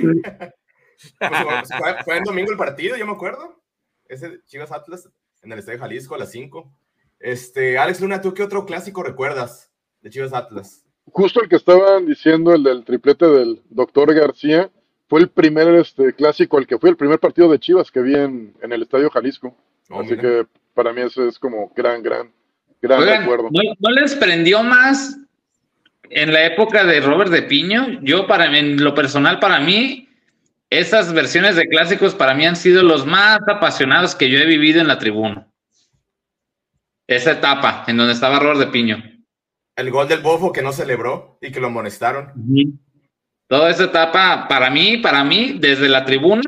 Pues, 1.20 1.70
fue, 1.78 2.04
fue 2.04 2.18
el 2.18 2.24
domingo 2.24 2.52
el 2.52 2.58
partido, 2.58 2.96
yo 2.98 3.06
me 3.06 3.14
acuerdo. 3.14 3.62
Ese 4.08 4.42
Chivas 4.46 4.72
Atlas 4.72 5.10
en 5.42 5.52
el 5.52 5.60
Estadio 5.60 5.80
Jalisco 5.80 6.16
a 6.16 6.20
las 6.20 6.32
5. 6.32 6.72
Este, 7.20 7.78
Alex 7.78 8.02
Luna, 8.02 8.22
¿tú 8.22 8.34
qué 8.34 8.44
otro 8.44 8.66
clásico 8.66 9.04
recuerdas 9.04 9.72
de 10.02 10.10
Chivas 10.10 10.34
Atlas? 10.34 10.86
Justo 11.12 11.42
el 11.42 11.50
que 11.50 11.56
estaban 11.56 12.06
diciendo, 12.06 12.54
el 12.54 12.64
del 12.64 12.84
triplete 12.84 13.26
del 13.28 13.62
doctor 13.70 14.14
García, 14.14 14.70
fue 15.08 15.22
el 15.22 15.30
primer 15.30 15.68
este, 15.76 16.14
clásico 16.14 16.58
al 16.58 16.68
que 16.68 16.80
fue 16.80 16.90
el 16.90 16.98
primer 16.98 17.20
partido 17.20 17.50
de 17.50 17.60
Chivas 17.60 17.92
que 17.92 18.02
vi 18.02 18.16
en, 18.16 18.56
en 18.62 18.72
el 18.72 18.82
Estadio 18.82 19.10
Jalisco. 19.10 19.56
Oh, 19.90 20.02
Así 20.02 20.12
mira. 20.12 20.22
que 20.22 20.48
para 20.74 20.92
mí 20.94 21.02
eso 21.02 21.28
es 21.28 21.38
como 21.38 21.72
gran, 21.76 22.02
gran, 22.02 22.32
gran 22.82 23.00
Oigan, 23.02 23.22
recuerdo. 23.22 23.50
¿no, 23.52 23.62
no 23.80 23.90
les 23.92 24.16
prendió 24.16 24.64
más 24.64 25.18
en 26.10 26.34
la 26.34 26.46
época 26.46 26.84
de 26.84 27.02
Robert 27.02 27.32
de 27.32 27.44
Piño? 27.44 28.00
Yo, 28.02 28.26
para 28.28 28.50
mí, 28.50 28.58
en 28.58 28.84
lo 28.84 28.96
personal, 28.96 29.40
para 29.40 29.60
mí, 29.60 30.05
esas 30.70 31.14
versiones 31.14 31.56
de 31.56 31.68
clásicos 31.68 32.16
para 32.16 32.34
mí 32.34 32.46
han 32.46 32.56
sido 32.56 32.84
los 32.84 33.06
más 33.06 33.40
apasionados 33.48 34.16
que 34.16 34.30
yo 34.30 34.40
he 34.40 34.46
vivido 34.46 34.82
en 34.82 34.88
la 34.88 35.00
tribuna. 35.00 35.48
Esa 37.08 37.34
etapa 37.34 37.84
en 37.88 37.98
donde 37.98 38.14
estaba 38.14 38.40
Robert 38.40 38.60
de 38.60 38.68
Piño. 38.68 39.04
El 39.76 39.92
gol 39.92 40.08
del 40.08 40.22
Bofo 40.22 40.52
que 40.52 40.62
no 40.62 40.72
celebró 40.72 41.38
y 41.42 41.52
que 41.52 41.60
lo 41.60 41.68
amonestaron. 41.68 42.34
Toda 43.48 43.70
esa 43.70 43.86
etapa, 43.86 44.48
para 44.48 44.70
mí, 44.70 44.98
para 44.98 45.24
mí, 45.24 45.58
desde 45.60 45.88
la 45.88 46.04
tribuna, 46.04 46.42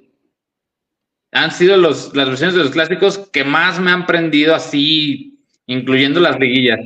han 1.32 1.51
sido 1.51 1.78
los, 1.78 2.15
las 2.15 2.28
versiones 2.28 2.55
de 2.55 2.63
los 2.63 2.72
clásicos 2.72 3.30
que 3.32 3.43
más 3.43 3.80
me 3.80 3.91
han 3.91 4.05
prendido 4.07 4.55
así, 4.55 5.45
incluyendo 5.68 6.20
las 6.20 6.39
liguillas. 6.39 6.80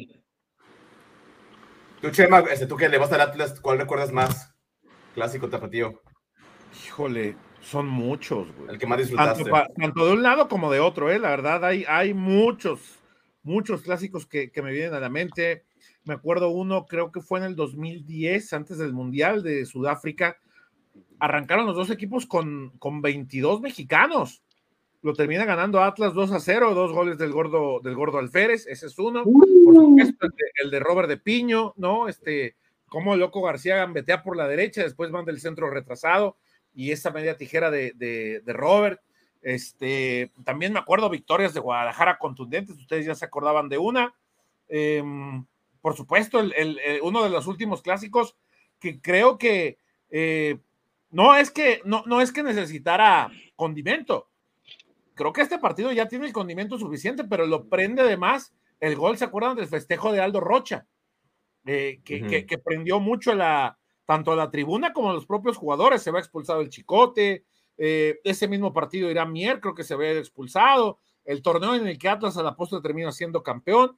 Tú, 2.01 2.09
Chema, 2.09 2.39
este, 2.51 2.65
tú 2.65 2.75
que 2.75 2.89
le 2.89 2.97
vas 2.97 3.13
al 3.13 3.21
Atlas, 3.21 3.59
¿cuál 3.61 3.77
recuerdas 3.77 4.11
más? 4.11 4.53
Clásico 5.13 5.47
tapatío. 5.47 6.01
Híjole, 6.73 7.35
son 7.61 7.87
muchos, 7.87 8.51
güey. 8.55 8.71
El 8.71 8.77
que 8.77 8.87
más 8.87 8.97
disfrutaste. 8.97 9.45
Tanto, 9.77 10.05
de 10.05 10.13
un 10.13 10.23
lado 10.23 10.47
como 10.47 10.71
de 10.71 10.79
otro, 10.79 11.11
¿eh? 11.11 11.19
La 11.19 11.29
verdad, 11.29 11.63
hay, 11.63 11.85
hay 11.87 12.13
muchos, 12.13 12.99
muchos 13.43 13.81
clásicos 13.81 14.25
que, 14.25 14.51
que 14.51 14.61
me 14.61 14.71
vienen 14.71 14.93
a 14.93 14.99
la 14.99 15.09
mente. 15.09 15.63
Me 16.03 16.15
acuerdo 16.15 16.49
uno, 16.49 16.85
creo 16.85 17.11
que 17.11 17.21
fue 17.21 17.39
en 17.39 17.45
el 17.45 17.55
2010, 17.55 18.53
antes 18.53 18.77
del 18.77 18.93
Mundial 18.93 19.43
de 19.43 19.65
Sudáfrica. 19.65 20.37
Arrancaron 21.19 21.67
los 21.67 21.75
dos 21.75 21.91
equipos 21.91 22.25
con, 22.25 22.71
con 22.79 23.01
22 23.01 23.61
mexicanos. 23.61 24.41
Lo 25.03 25.13
termina 25.13 25.45
ganando 25.45 25.83
Atlas 25.83 26.13
2 26.13 26.31
a 26.31 26.39
0, 26.39 26.73
dos 26.73 26.91
goles 26.91 27.17
del 27.17 27.31
gordo, 27.31 27.79
del 27.83 27.95
gordo 27.95 28.19
Alférez, 28.19 28.67
ese 28.67 28.85
es 28.85 28.99
uno. 28.99 29.23
Por 29.23 29.75
supuesto, 29.75 30.25
el 30.25 30.31
de, 30.31 30.45
el 30.63 30.71
de 30.71 30.79
Robert 30.79 31.09
de 31.09 31.17
Piño, 31.17 31.73
¿no? 31.77 32.07
Este, 32.07 32.55
como 32.87 33.13
el 33.13 33.19
loco 33.19 33.41
García 33.41 33.77
gambetea 33.77 34.21
por 34.21 34.37
la 34.37 34.47
derecha, 34.47 34.83
después 34.83 35.11
van 35.11 35.25
del 35.25 35.39
centro 35.39 35.69
retrasado 35.69 36.37
y 36.73 36.91
esa 36.91 37.11
media 37.11 37.37
tijera 37.37 37.71
de, 37.71 37.93
de, 37.95 38.41
de 38.41 38.53
Robert. 38.53 39.01
Este, 39.41 40.31
también 40.43 40.73
me 40.73 40.79
acuerdo 40.79 41.09
victorias 41.09 41.53
de 41.53 41.59
Guadalajara 41.59 42.19
contundentes, 42.19 42.77
ustedes 42.77 43.05
ya 43.05 43.15
se 43.15 43.25
acordaban 43.25 43.69
de 43.69 43.77
una. 43.77 44.13
Eh, 44.67 45.03
por 45.81 45.95
supuesto, 45.95 46.39
el, 46.39 46.53
el, 46.55 46.79
el, 46.79 47.01
uno 47.01 47.23
de 47.23 47.29
los 47.29 47.47
últimos 47.47 47.81
clásicos 47.81 48.37
que 48.79 49.01
creo 49.01 49.37
que 49.37 49.77
eh, 50.09 50.59
no 51.09 51.35
es 51.35 51.51
que 51.51 51.81
no, 51.85 52.03
no 52.05 52.21
es 52.21 52.31
que 52.31 52.43
necesitara 52.43 53.31
condimento. 53.55 54.29
Creo 55.15 55.33
que 55.33 55.41
este 55.41 55.59
partido 55.59 55.91
ya 55.91 56.07
tiene 56.07 56.25
el 56.25 56.33
condimento 56.33 56.77
suficiente, 56.77 57.23
pero 57.23 57.45
lo 57.45 57.67
prende 57.67 58.03
de 58.03 58.17
más 58.17 58.53
el 58.79 58.95
gol, 58.95 59.17
¿se 59.17 59.25
acuerdan 59.25 59.55
del 59.55 59.67
festejo 59.67 60.11
de 60.11 60.21
Aldo 60.21 60.39
Rocha? 60.39 60.87
Eh, 61.65 62.01
que, 62.03 62.15
uh 62.15 62.25
-huh. 62.25 62.29
que, 62.29 62.45
que, 62.47 62.57
prendió 62.57 62.99
mucho 62.99 63.35
la, 63.35 63.77
tanto 64.11 64.33
a 64.33 64.35
la 64.35 64.51
tribuna 64.51 64.91
como 64.91 65.09
a 65.09 65.13
los 65.13 65.25
propios 65.25 65.55
jugadores. 65.55 66.03
Se 66.03 66.11
va 66.11 66.19
expulsado 66.19 66.59
el 66.59 66.67
Chicote, 66.67 67.45
eh, 67.77 68.19
ese 68.25 68.49
mismo 68.49 68.73
partido 68.73 69.09
irá 69.09 69.25
Mier, 69.25 69.61
creo 69.61 69.73
que 69.73 69.85
se 69.85 69.95
ve 69.95 70.19
expulsado. 70.19 70.99
El 71.23 71.41
torneo 71.41 71.75
en 71.75 71.87
el 71.87 71.97
que 71.97 72.09
Atlas 72.09 72.35
a 72.35 72.43
la 72.43 72.57
postre 72.57 72.81
termina 72.81 73.13
siendo 73.13 73.41
campeón. 73.41 73.97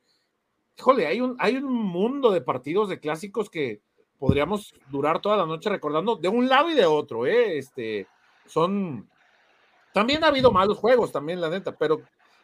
Híjole, 0.78 1.08
hay 1.08 1.20
un, 1.20 1.36
hay 1.40 1.58
un 1.58 1.74
mundo 1.74 2.30
de 2.30 2.42
partidos 2.42 2.90
de 2.90 3.00
clásicos 3.00 3.50
que 3.50 3.82
podríamos 4.20 4.76
durar 4.92 5.20
toda 5.20 5.36
la 5.36 5.48
noche 5.48 5.72
recordando 5.72 6.16
de 6.16 6.28
un 6.28 6.48
lado 6.48 6.70
y 6.70 6.76
de 6.76 6.86
otro. 6.86 7.26
¿eh? 7.26 7.58
Este, 7.58 8.06
son. 8.46 9.10
También 9.96 10.24
ha 10.24 10.28
habido 10.28 10.52
malos 10.52 10.78
juegos, 10.78 11.12
también, 11.12 11.42
la 11.42 11.50
neta, 11.50 11.76
pero, 11.76 12.04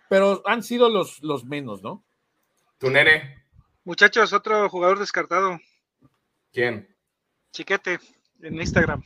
pero 0.09 0.41
han 0.47 0.63
sido 0.63 0.89
los, 0.89 1.21
los 1.21 1.45
menos, 1.45 1.83
¿no? 1.83 2.03
Tu 2.79 2.89
nene. 2.89 3.45
Muchachos, 3.83 4.33
otro 4.33 4.67
jugador 4.69 4.97
descartado. 4.97 5.59
¿Quién? 6.51 6.95
Chiquete, 7.51 7.99
en 8.41 8.55
Instagram. 8.55 9.03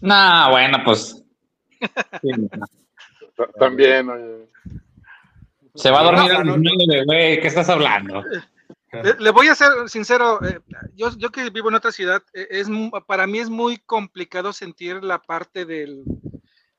No, 0.00 0.50
bueno, 0.50 0.78
pues. 0.84 1.22
También, 3.58 4.08
oye. 4.08 4.48
Se 5.74 5.90
va 5.90 6.00
a 6.00 6.04
dormir 6.04 6.32
al 6.32 6.46
no, 6.46 7.04
güey, 7.04 7.40
¿qué 7.40 7.46
estás 7.46 7.68
hablando? 7.68 8.24
Le, 8.90 9.14
le, 9.18 9.30
voy 9.30 9.48
a 9.48 9.54
ser 9.54 9.70
sincero, 9.86 10.42
eh, 10.44 10.60
yo, 10.94 11.16
yo 11.16 11.30
que 11.30 11.50
vivo 11.50 11.68
en 11.68 11.74
otra 11.76 11.92
ciudad, 11.92 12.22
eh, 12.32 12.48
es 12.50 12.68
para 13.06 13.26
mí 13.26 13.38
es 13.38 13.50
muy 13.50 13.76
complicado 13.76 14.52
sentir 14.52 15.04
la 15.04 15.20
parte 15.20 15.66
del 15.66 16.02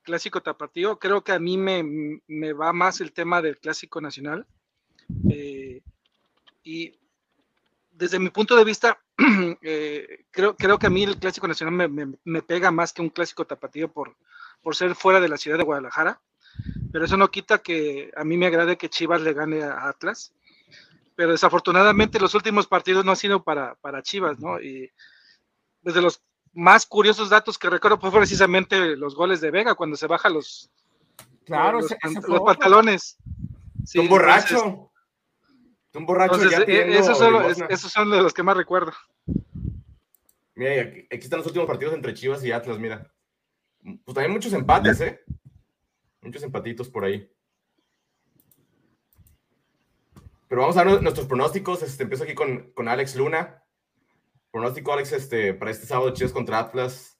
clásico 0.01 0.41
tapatío. 0.41 0.97
Creo 0.97 1.23
que 1.23 1.31
a 1.31 1.39
mí 1.39 1.57
me, 1.57 2.21
me 2.27 2.53
va 2.53 2.73
más 2.73 2.99
el 2.99 3.13
tema 3.13 3.41
del 3.41 3.59
clásico 3.59 4.01
nacional. 4.01 4.47
Eh, 5.29 5.81
y 6.63 6.99
desde 7.91 8.19
mi 8.19 8.29
punto 8.29 8.55
de 8.55 8.65
vista, 8.65 8.99
eh, 9.61 10.25
creo, 10.31 10.55
creo 10.55 10.79
que 10.79 10.87
a 10.87 10.89
mí 10.89 11.03
el 11.03 11.17
clásico 11.17 11.47
nacional 11.47 11.73
me, 11.73 11.87
me, 11.87 12.13
me, 12.23 12.41
pega 12.41 12.71
más 12.71 12.93
que 12.93 13.01
un 13.01 13.09
clásico 13.09 13.45
tapatío 13.45 13.91
por, 13.91 14.15
por 14.61 14.75
ser 14.75 14.95
fuera 14.95 15.19
de 15.19 15.29
la 15.29 15.37
ciudad 15.37 15.57
de 15.57 15.63
Guadalajara. 15.63 16.21
Pero 16.91 17.05
eso 17.05 17.17
no 17.17 17.29
quita 17.29 17.59
que 17.59 18.11
a 18.15 18.23
mí 18.23 18.37
me 18.37 18.47
agrade 18.47 18.77
que 18.77 18.89
Chivas 18.89 19.21
le 19.21 19.33
gane 19.33 19.63
a 19.63 19.87
Atlas. 19.87 20.33
Pero 21.15 21.31
desafortunadamente 21.31 22.19
los 22.19 22.33
últimos 22.33 22.67
partidos 22.67 23.03
no 23.03 23.11
han 23.11 23.17
sido 23.17 23.43
para, 23.43 23.75
para 23.75 24.01
Chivas, 24.01 24.39
¿no? 24.39 24.59
Y 24.61 24.91
desde 25.81 26.01
los 26.01 26.21
más 26.53 26.85
curiosos 26.85 27.29
datos 27.29 27.57
que 27.57 27.69
recuerdo 27.69 27.99
fue 27.99 28.11
precisamente 28.11 28.95
los 28.95 29.15
goles 29.15 29.41
de 29.41 29.51
Vega 29.51 29.75
cuando 29.75 29.95
se 29.95 30.07
baja 30.07 30.29
los, 30.29 30.71
claro, 31.45 31.79
los, 31.81 32.41
pantalones. 32.45 33.17
Sí, 33.85 33.99
un 33.99 34.07
borracho. 34.07 34.55
Entonces, 34.55 34.88
un 35.95 36.05
borracho. 36.05 36.35
Entonces, 36.35 36.65
ya 36.67 36.73
esos, 36.73 37.17
son 37.17 37.33
los, 37.33 37.57
esos 37.69 37.91
son 37.91 38.11
de 38.11 38.21
los 38.21 38.33
que 38.33 38.43
más 38.43 38.57
recuerdo. 38.57 38.93
Mira, 40.55 40.81
aquí, 40.81 41.07
aquí, 41.11 41.23
están 41.23 41.39
los 41.39 41.47
últimos 41.47 41.67
partidos 41.67 41.93
entre 41.93 42.13
Chivas 42.13 42.43
y 42.43 42.51
Atlas, 42.51 42.77
mira. 42.79 43.11
Pues 43.81 44.13
también 44.13 44.31
muchos 44.31 44.53
empates, 44.53 45.01
¿eh? 45.01 45.21
Muchos 46.21 46.43
empatitos 46.43 46.89
por 46.89 47.05
ahí. 47.05 47.31
Pero 50.49 50.61
vamos 50.61 50.77
a 50.77 50.83
ver 50.83 51.01
nuestros 51.01 51.27
pronósticos. 51.27 51.83
Este, 51.83 52.03
empiezo 52.03 52.23
aquí 52.23 52.33
con, 52.33 52.71
con 52.73 52.87
Alex 52.87 53.15
Luna. 53.15 53.63
Pronóstico, 54.51 54.91
Alex, 54.91 55.13
este, 55.13 55.53
para 55.53 55.71
este 55.71 55.85
sábado 55.85 56.11
Chivas 56.11 56.33
contra 56.33 56.59
Atlas. 56.59 57.17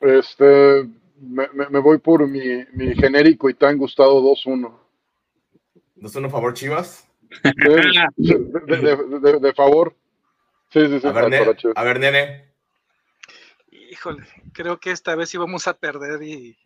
Este, 0.00 0.88
me, 1.20 1.48
me, 1.52 1.68
me 1.68 1.78
voy 1.78 1.98
por 1.98 2.26
mi, 2.26 2.64
mi, 2.72 2.94
genérico 2.94 3.48
y 3.48 3.54
tan 3.54 3.78
gustado 3.78 4.20
2-1. 4.22 4.76
¿2-1 6.00 6.26
a 6.26 6.30
favor 6.30 6.54
Chivas? 6.54 7.08
De, 7.42 7.52
de, 8.16 9.20
de, 9.20 9.40
de, 9.40 9.54
favor. 9.54 9.96
Sí, 10.70 10.86
sí, 10.88 11.00
sí. 11.00 11.06
A 11.06 11.12
ver, 11.12 11.30
nene, 11.30 11.56
a 11.74 11.84
ver, 11.84 12.00
nene. 12.00 12.52
Híjole, 13.70 14.26
creo 14.52 14.80
que 14.80 14.90
esta 14.90 15.14
vez 15.14 15.32
íbamos 15.34 15.68
a 15.68 15.74
perder 15.74 16.22
y, 16.22 16.56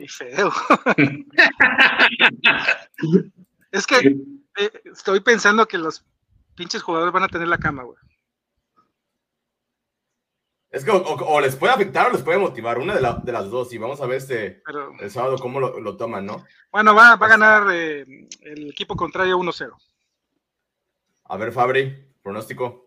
y 0.00 0.08
feo. 0.08 0.52
es 3.72 3.86
que 3.86 4.16
eh, 4.58 4.70
estoy 4.84 5.20
pensando 5.20 5.66
que 5.66 5.78
los 5.78 6.04
pinches 6.56 6.82
jugadores 6.82 7.12
van 7.12 7.22
a 7.22 7.28
tener 7.28 7.48
la 7.48 7.58
cama, 7.58 7.84
güey. 7.84 7.96
Es 10.70 10.84
que 10.84 10.90
o, 10.92 10.96
o, 10.98 11.34
o, 11.34 11.40
les 11.40 11.56
puede 11.56 11.72
afectar 11.72 12.06
o 12.06 12.12
les 12.12 12.22
puede 12.22 12.38
motivar, 12.38 12.78
una 12.78 12.94
de, 12.94 13.00
la, 13.00 13.14
de 13.14 13.32
las 13.32 13.50
dos, 13.50 13.72
y 13.72 13.78
vamos 13.78 14.00
a 14.00 14.06
ver 14.06 14.18
este, 14.18 14.62
Pero, 14.64 14.92
el 15.00 15.10
sábado 15.10 15.36
cómo 15.38 15.58
lo, 15.58 15.80
lo, 15.80 15.96
toman, 15.96 16.24
¿no? 16.26 16.44
Bueno, 16.70 16.94
va, 16.94 17.16
va 17.16 17.26
a 17.26 17.28
ganar 17.30 17.66
eh, 17.72 18.28
el 18.42 18.70
equipo 18.70 18.94
contrario 18.94 19.36
1-0. 19.38 19.72
A 21.24 21.36
ver, 21.36 21.50
Fabri, 21.52 22.04
pronóstico. 22.22 22.86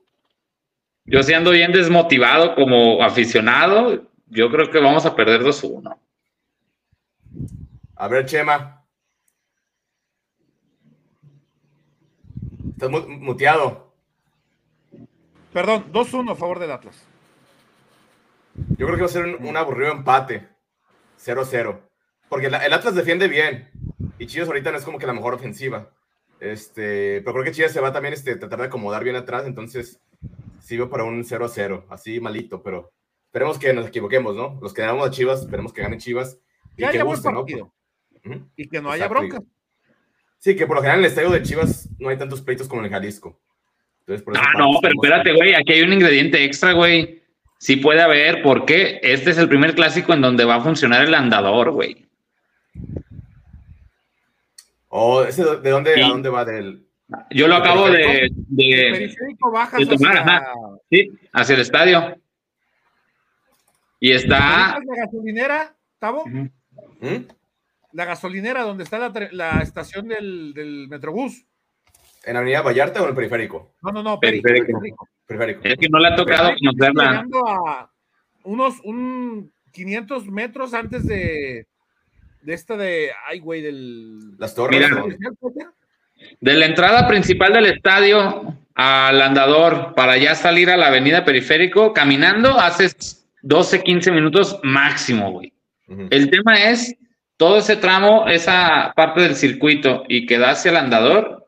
yo 1.06 1.22
sí 1.24 1.34
ando 1.34 1.52
bien 1.52 1.74
desmotivado 1.74 2.56
como 2.56 3.04
aficionado. 3.04 4.10
Yo 4.28 4.50
creo 4.50 4.72
que 4.72 4.80
vamos 4.80 5.06
a 5.06 5.16
perder 5.16 5.42
2-1. 5.44 5.98
A 7.98 8.08
ver, 8.08 8.26
Chema. 8.26 8.86
Estás 12.72 12.90
mu- 12.90 13.08
muteado. 13.08 13.94
Perdón, 15.52 15.92
2-1 15.92 16.32
a 16.32 16.36
favor 16.36 16.60
del 16.60 16.72
Atlas. 16.72 17.08
Yo 18.78 18.86
creo 18.86 18.96
que 18.96 19.02
va 19.02 19.08
a 19.08 19.10
ser 19.10 19.26
un, 19.26 19.46
un 19.46 19.58
aburrido 19.58 19.92
empate. 19.92 20.48
0-0. 21.24 21.80
Porque 22.30 22.50
la- 22.50 22.66
el 22.66 22.74
Atlas 22.74 22.96
defiende 22.96 23.28
bien. 23.28 23.70
Y 24.20 24.28
Chivas 24.28 24.48
ahorita 24.48 24.72
no 24.72 24.78
es 24.78 24.84
como 24.86 25.00
que 25.00 25.08
la 25.08 25.14
mejor 25.14 25.34
ofensiva. 25.34 25.92
Este, 26.40 27.22
pero 27.22 27.34
creo 27.34 27.44
que 27.46 27.52
Chivas 27.52 27.72
se 27.72 27.80
va 27.80 27.94
también 27.94 28.14
este, 28.14 28.36
tratar 28.36 28.60
de 28.60 28.66
acomodar 28.66 29.04
bien 29.04 29.16
atrás. 29.16 29.46
Entonces, 29.46 30.02
sí 30.60 30.78
veo 30.78 30.90
para 30.90 31.04
un 31.04 31.24
0-0. 31.24 31.86
Así 31.90 32.20
malito, 32.20 32.62
pero 32.62 32.92
esperemos 33.26 33.58
que 33.58 33.74
nos 33.74 33.88
equivoquemos, 33.88 34.36
¿no? 34.36 34.60
Los 34.62 34.74
que 34.74 34.82
damos 34.82 35.08
a 35.08 35.12
Chivas, 35.12 35.42
esperemos 35.42 35.72
que 35.74 35.82
gane 35.82 35.98
Chivas. 35.98 36.38
Y 36.74 36.78
Que 36.78 36.86
haya 36.88 37.04
buen 37.04 37.16
guste, 37.16 37.32
¿no? 37.32 37.42
Ujú. 37.42 38.50
Y 38.56 38.68
que 38.68 38.82
no 38.82 38.92
haya 38.92 39.06
Exacto, 39.06 39.28
bronca. 39.28 39.48
Sí, 40.40 40.56
que 40.56 40.68
por 40.68 40.76
lo 40.76 40.82
general 40.82 41.00
en 41.00 41.06
el 41.06 41.10
estadio 41.12 41.30
de 41.30 41.42
Chivas 41.42 41.90
no 42.00 42.10
hay 42.10 42.18
tantos 42.18 42.42
pleitos 42.42 42.68
como 42.68 42.82
en 42.82 42.86
el 42.88 42.92
Jalisco. 42.92 43.40
Entonces, 44.00 44.24
por 44.24 44.38
Ah, 44.38 44.42
parte 44.42 44.58
no, 44.60 44.80
pero 44.82 44.94
espérate, 44.96 45.30
que- 45.32 45.36
güey. 45.38 45.54
Aquí 45.56 45.72
hay 45.74 45.82
un 45.84 45.94
ingrediente 45.94 46.44
extra, 46.44 46.74
güey. 46.74 47.23
Sí 47.64 47.78
puede 47.78 48.02
haber, 48.02 48.44
porque 48.44 49.00
este 49.04 49.30
es 49.32 49.38
el 49.38 49.48
primer 49.48 49.74
clásico 49.74 50.12
en 50.14 50.20
donde 50.20 50.44
va 50.44 50.56
a 50.56 50.62
funcionar 50.62 51.06
el 51.06 51.14
andador, 51.14 51.72
güey. 51.72 52.06
Oh, 54.90 55.24
¿ese 55.24 55.46
¿de 55.46 55.70
dónde, 55.70 55.94
Sí. 55.96 56.02
a 56.02 56.10
dónde 56.10 56.28
va? 56.30 56.44
Del... 56.44 56.86
Yo 57.32 57.48
lo 57.48 57.56
¿El 57.56 57.62
acabo 57.62 57.90
de, 57.90 58.00
periférico? 58.00 58.42
El 58.50 58.56
de, 58.58 58.92
periférico 58.92 59.52
bajas 59.52 59.80
de 59.80 59.86
tomar, 59.86 60.18
hacia- 60.18 60.36
ajá. 60.36 60.54
sí, 60.90 61.12
hacia 61.32 61.56
el 61.56 61.62
estadio. 61.62 62.18
Y 64.02 64.12
está. 64.12 64.78
la 64.86 64.96
gasolinera, 65.06 65.74
Tavo. 66.00 66.26
¿Mm? 66.28 66.48
la 67.94 68.06
gasolinera 68.06 68.64
donde 68.64 68.84
está 68.84 69.10
la 69.32 69.60
estación 69.62 70.10
del, 70.10 70.54
del 70.54 70.90
Metrobús. 70.90 71.46
¿En 72.26 72.36
Avenida 72.36 72.62
Vallarta 72.62 73.00
o 73.00 73.04
en 73.06 73.10
el 73.12 73.16
periférico? 73.16 73.74
No, 73.82 73.92
no, 73.94 74.04
no, 74.04 74.20
Periférico. 74.20 74.66
periférico. 74.66 75.08
Periférico. 75.26 75.62
Es 75.64 75.76
que 75.78 75.90
no 75.90 76.00
le 76.00 76.08
ha 76.10 76.16
tocado 76.16 76.54
conocerla. 76.60 77.26
A 77.48 77.90
unos 78.44 78.80
un 78.84 79.52
500 79.72 80.28
metros 80.28 80.74
antes 80.74 81.06
de, 81.08 81.68
de 82.42 82.54
esta 82.54 82.78
de, 82.78 83.12
ay, 83.28 83.40
güey, 83.40 83.62
del... 83.62 84.38
Las 84.38 84.54
torres. 84.56 84.80
Mira. 84.80 84.90
¿no? 84.90 85.08
De 86.40 86.54
la 86.54 86.66
entrada 86.66 87.08
principal 87.08 87.54
del 87.54 87.66
estadio 87.66 88.56
al 88.76 89.22
andador 89.22 89.94
para 89.96 90.18
ya 90.18 90.36
salir 90.36 90.70
a 90.70 90.78
la 90.78 90.88
avenida 90.88 91.26
periférico, 91.26 91.94
caminando, 91.94 92.60
haces 92.60 93.28
12, 93.42 93.84
15 93.84 94.12
minutos 94.12 94.60
máximo, 94.64 95.32
güey. 95.32 95.54
Ujú. 95.88 96.08
El 96.10 96.30
tema 96.30 96.56
es 96.56 96.96
todo 97.38 97.58
ese 97.58 97.76
tramo, 97.76 98.28
esa 98.28 98.94
parte 98.96 99.22
del 99.22 99.36
circuito 99.36 100.04
y 100.08 100.26
que 100.26 100.38
da 100.38 100.52
hacia 100.52 100.72
el 100.72 100.78
andador. 100.78 101.43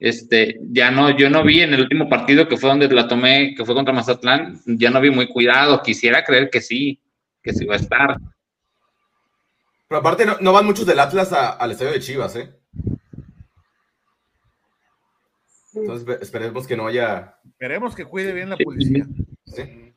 Este, 0.00 0.58
ya 0.62 0.90
no, 0.90 1.10
yo 1.16 1.28
no 1.30 1.44
vi 1.44 1.60
en 1.60 1.74
el 1.74 1.82
último 1.82 2.08
partido 2.08 2.48
que 2.48 2.56
fue 2.56 2.70
donde 2.70 2.88
la 2.88 3.06
tomé, 3.06 3.54
que 3.54 3.64
fue 3.66 3.74
contra 3.74 3.92
Mazatlán, 3.94 4.58
ya 4.64 4.90
no 4.90 5.00
vi 5.00 5.10
muy 5.10 5.28
cuidado. 5.28 5.82
Quisiera 5.82 6.24
creer 6.24 6.48
que 6.50 6.60
sí, 6.62 6.98
que 7.42 7.52
sí 7.52 7.66
va 7.66 7.74
a 7.74 7.78
estar. 7.78 8.16
Pero 9.88 9.98
aparte, 10.00 10.24
no, 10.24 10.36
no 10.40 10.52
van 10.52 10.64
muchos 10.64 10.86
del 10.86 10.98
Atlas 11.00 11.32
a- 11.34 11.50
al 11.50 11.72
estadio 11.72 11.92
de 11.92 12.00
Chivas, 12.00 12.34
¿eh? 12.36 12.50
Entonces, 15.74 16.06
espe- 16.06 16.22
esperemos 16.22 16.66
que 16.66 16.76
no 16.76 16.86
haya. 16.86 17.36
Esperemos 17.44 17.94
que 17.94 18.04
cuide 18.04 18.32
bien 18.32 18.50
la 18.50 18.56
policía. 18.56 19.06
¿sí? 19.44 19.94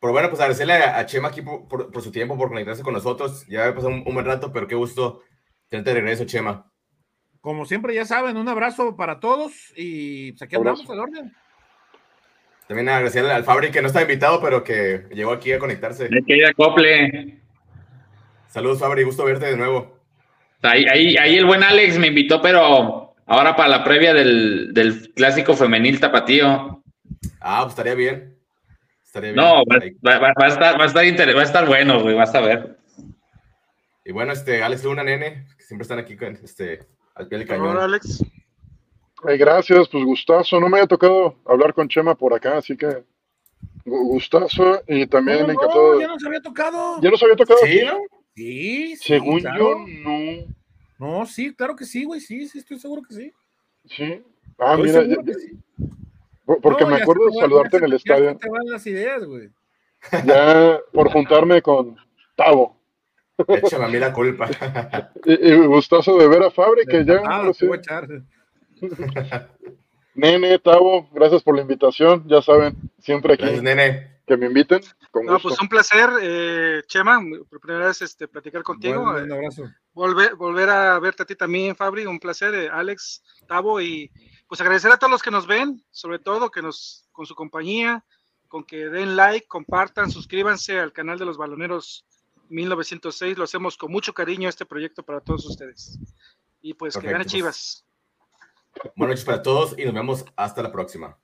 Pero 0.00 0.12
bueno, 0.12 0.28
pues 0.30 0.40
agradecerle 0.40 0.74
a, 0.74 1.04
Chema 1.06 1.28
aquí 1.28 1.42
por, 1.42 1.68
por- 1.68 1.90
por 1.90 2.02
su 2.02 2.10
tiempo, 2.10 2.38
por 2.38 2.48
conectarse 2.48 2.82
con 2.82 2.94
nosotros. 2.94 3.44
Ya 3.48 3.62
había 3.62 3.74
pasado 3.74 3.92
un, 3.92 4.02
un 4.06 4.14
buen 4.14 4.24
rato, 4.24 4.52
pero 4.52 4.66
qué 4.66 4.74
gusto 4.74 5.22
tenerte 5.68 5.90
de 5.90 6.00
regreso, 6.00 6.24
Chema. 6.24 6.69
Como 7.40 7.64
siempre, 7.64 7.94
ya 7.94 8.04
saben, 8.04 8.36
un 8.36 8.48
abrazo 8.48 8.96
para 8.96 9.18
todos 9.18 9.52
y 9.76 10.32
pues 10.32 10.42
aquí 10.42 10.56
andamos 10.56 10.88
al 10.90 11.00
orden. 11.00 11.34
También 12.68 12.88
agradecerle 12.88 13.32
al 13.32 13.44
Fabri, 13.44 13.70
que 13.70 13.80
no 13.80 13.88
está 13.88 14.02
invitado, 14.02 14.40
pero 14.40 14.62
que 14.62 15.06
llegó 15.10 15.32
aquí 15.32 15.52
a 15.52 15.58
conectarse. 15.58 16.04
Es 16.04 16.24
que 16.26 16.40
ya 16.40 16.50
acople. 16.50 17.40
Saludos, 18.48 18.78
Fabri, 18.78 19.02
gusto 19.04 19.24
verte 19.24 19.46
de 19.46 19.56
nuevo. 19.56 19.98
Ahí, 20.62 20.84
ahí, 20.92 21.16
ahí 21.16 21.36
el 21.36 21.46
buen 21.46 21.62
Alex 21.62 21.98
me 21.98 22.08
invitó, 22.08 22.42
pero 22.42 23.14
ahora 23.26 23.56
para 23.56 23.68
la 23.70 23.84
previa 23.84 24.12
del, 24.12 24.74
del 24.74 25.12
clásico 25.14 25.54
femenil 25.56 25.98
tapatío. 25.98 26.82
Ah, 27.40 27.60
pues 27.62 27.70
estaría 27.72 27.94
bien. 27.94 28.36
Estaría 29.02 29.32
bien. 29.32 29.42
No, 29.42 29.64
va 29.64 29.76
a 30.36 30.46
estar, 30.46 30.78
va 30.78 30.84
a 30.84 30.86
estar 30.86 31.04
inter- 31.04 31.34
va 31.34 31.40
a 31.40 31.44
estar 31.44 31.66
bueno, 31.66 32.02
güey, 32.02 32.14
vas 32.14 32.34
a 32.34 32.40
ver. 32.40 32.76
Y 34.04 34.12
bueno, 34.12 34.32
este, 34.32 34.62
Alex 34.62 34.84
Luna, 34.84 35.02
nene, 35.02 35.46
que 35.56 35.64
siempre 35.64 35.82
están 35.82 35.98
aquí 35.98 36.16
con, 36.16 36.38
este, 36.44 36.80
al 37.20 37.28
pie 37.28 37.38
del 37.38 37.46
Por 37.46 37.56
favor, 37.56 37.72
cañón. 37.74 37.84
Alex. 37.84 38.24
Ay, 39.24 39.38
gracias, 39.38 39.88
pues 39.88 40.04
gustazo. 40.04 40.58
No 40.60 40.68
me 40.68 40.78
había 40.78 40.86
tocado 40.88 41.36
hablar 41.46 41.74
con 41.74 41.88
Chema 41.88 42.14
por 42.14 42.32
acá, 42.34 42.58
así 42.58 42.76
que 42.76 42.86
gu- 43.84 44.06
gustazo 44.08 44.82
y 44.88 45.06
también 45.06 45.40
¿Cómo 45.40 45.52
encantado. 45.52 45.94
no? 45.94 46.00
Ya 46.00 46.06
nos 46.08 46.24
había 46.24 46.40
tocado. 46.40 47.00
¿Ya 47.02 47.10
nos 47.10 47.22
había 47.22 47.36
tocado? 47.36 47.60
Sí, 47.64 47.80
¿no? 47.84 47.98
Sí, 48.34 48.96
sí, 48.96 49.02
Según 49.04 49.40
claro. 49.40 49.58
yo, 49.58 49.86
no. 50.04 50.44
No, 51.20 51.26
sí, 51.26 51.54
claro 51.54 51.76
que 51.76 51.84
sí, 51.84 52.04
güey, 52.04 52.20
sí, 52.20 52.46
sí, 52.48 52.58
estoy 52.58 52.78
seguro 52.78 53.02
que 53.02 53.14
sí. 53.14 53.32
Sí. 53.86 54.22
Ah, 54.58 54.74
Estoy 54.78 54.86
mira, 54.86 55.04
ya- 55.24 55.32
sí. 55.38 55.58
por- 56.46 56.60
porque 56.60 56.84
No, 56.84 56.90
me 56.90 56.96
acuerdo 56.96 57.26
de 57.26 57.32
saludarte 57.40 57.72
ya 57.72 57.78
en 57.78 57.84
el 57.84 57.92
estadio, 57.94 58.36
te 58.36 58.48
van 58.48 58.66
las 58.66 58.86
ideas, 58.86 59.24
güey. 59.24 59.50
ya 60.24 60.78
por 60.92 61.10
juntarme 61.12 61.60
con 61.60 61.96
Tavo. 62.36 62.79
Échame 63.48 63.84
a 63.84 63.88
mí 63.88 63.98
la 63.98 64.12
culpa. 64.12 64.48
Y, 65.24 65.32
y 65.52 65.66
gustazo 65.66 66.16
de 66.18 66.28
ver 66.28 66.42
a 66.42 66.50
Fabri, 66.50 66.86
que 66.86 67.04
ya, 67.04 67.20
Ah, 67.24 67.50
voy 67.60 67.72
a 67.72 67.76
echar. 67.76 68.08
Nene, 70.14 70.58
Tavo, 70.58 71.08
gracias 71.12 71.42
por 71.42 71.54
la 71.56 71.62
invitación. 71.62 72.24
Ya 72.26 72.42
saben, 72.42 72.76
siempre 72.98 73.34
aquí 73.34 73.42
Gracias, 73.44 73.62
nene. 73.62 74.20
que 74.26 74.36
me 74.36 74.46
inviten, 74.46 74.80
con 75.10 75.24
No, 75.24 75.34
gusto. 75.34 75.48
pues 75.48 75.60
un 75.60 75.68
placer, 75.68 76.10
eh, 76.20 76.82
Chema, 76.86 77.20
por 77.48 77.60
primera 77.60 77.86
vez 77.86 78.02
este, 78.02 78.26
platicar 78.28 78.62
contigo. 78.62 79.02
Bueno, 79.02 79.18
eh, 79.18 79.22
un 79.24 79.32
abrazo. 79.32 79.64
volver, 79.92 80.34
volver 80.34 80.68
a 80.68 80.98
verte 80.98 81.22
a 81.22 81.26
ti 81.26 81.36
también, 81.36 81.76
Fabri, 81.76 82.06
un 82.06 82.18
placer, 82.18 82.54
eh, 82.54 82.68
Alex, 82.70 83.22
Tavo, 83.46 83.80
y 83.80 84.10
pues 84.48 84.60
agradecer 84.60 84.90
a 84.90 84.96
todos 84.98 85.10
los 85.12 85.22
que 85.22 85.30
nos 85.30 85.46
ven, 85.46 85.82
sobre 85.90 86.18
todo 86.18 86.50
que 86.50 86.60
nos, 86.62 87.08
con 87.12 87.24
su 87.24 87.34
compañía, 87.36 88.04
con 88.48 88.64
que 88.64 88.88
den 88.88 89.14
like, 89.16 89.46
compartan, 89.46 90.10
suscríbanse 90.10 90.78
al 90.80 90.92
canal 90.92 91.18
de 91.18 91.24
los 91.24 91.38
baloneros 91.38 92.04
1906. 92.50 93.38
Lo 93.38 93.44
hacemos 93.44 93.76
con 93.76 93.90
mucho 93.90 94.12
cariño 94.12 94.48
este 94.48 94.66
proyecto 94.66 95.02
para 95.02 95.20
todos 95.20 95.46
ustedes. 95.46 95.98
Y 96.60 96.74
pues 96.74 96.96
que 96.96 97.06
gane 97.06 97.24
pues. 97.24 97.32
Chivas. 97.32 97.84
Buenas 98.96 99.14
noches 99.14 99.24
para 99.24 99.42
todos 99.42 99.74
y 99.78 99.84
nos 99.84 99.94
vemos 99.94 100.24
hasta 100.36 100.62
la 100.62 100.70
próxima. 100.70 101.18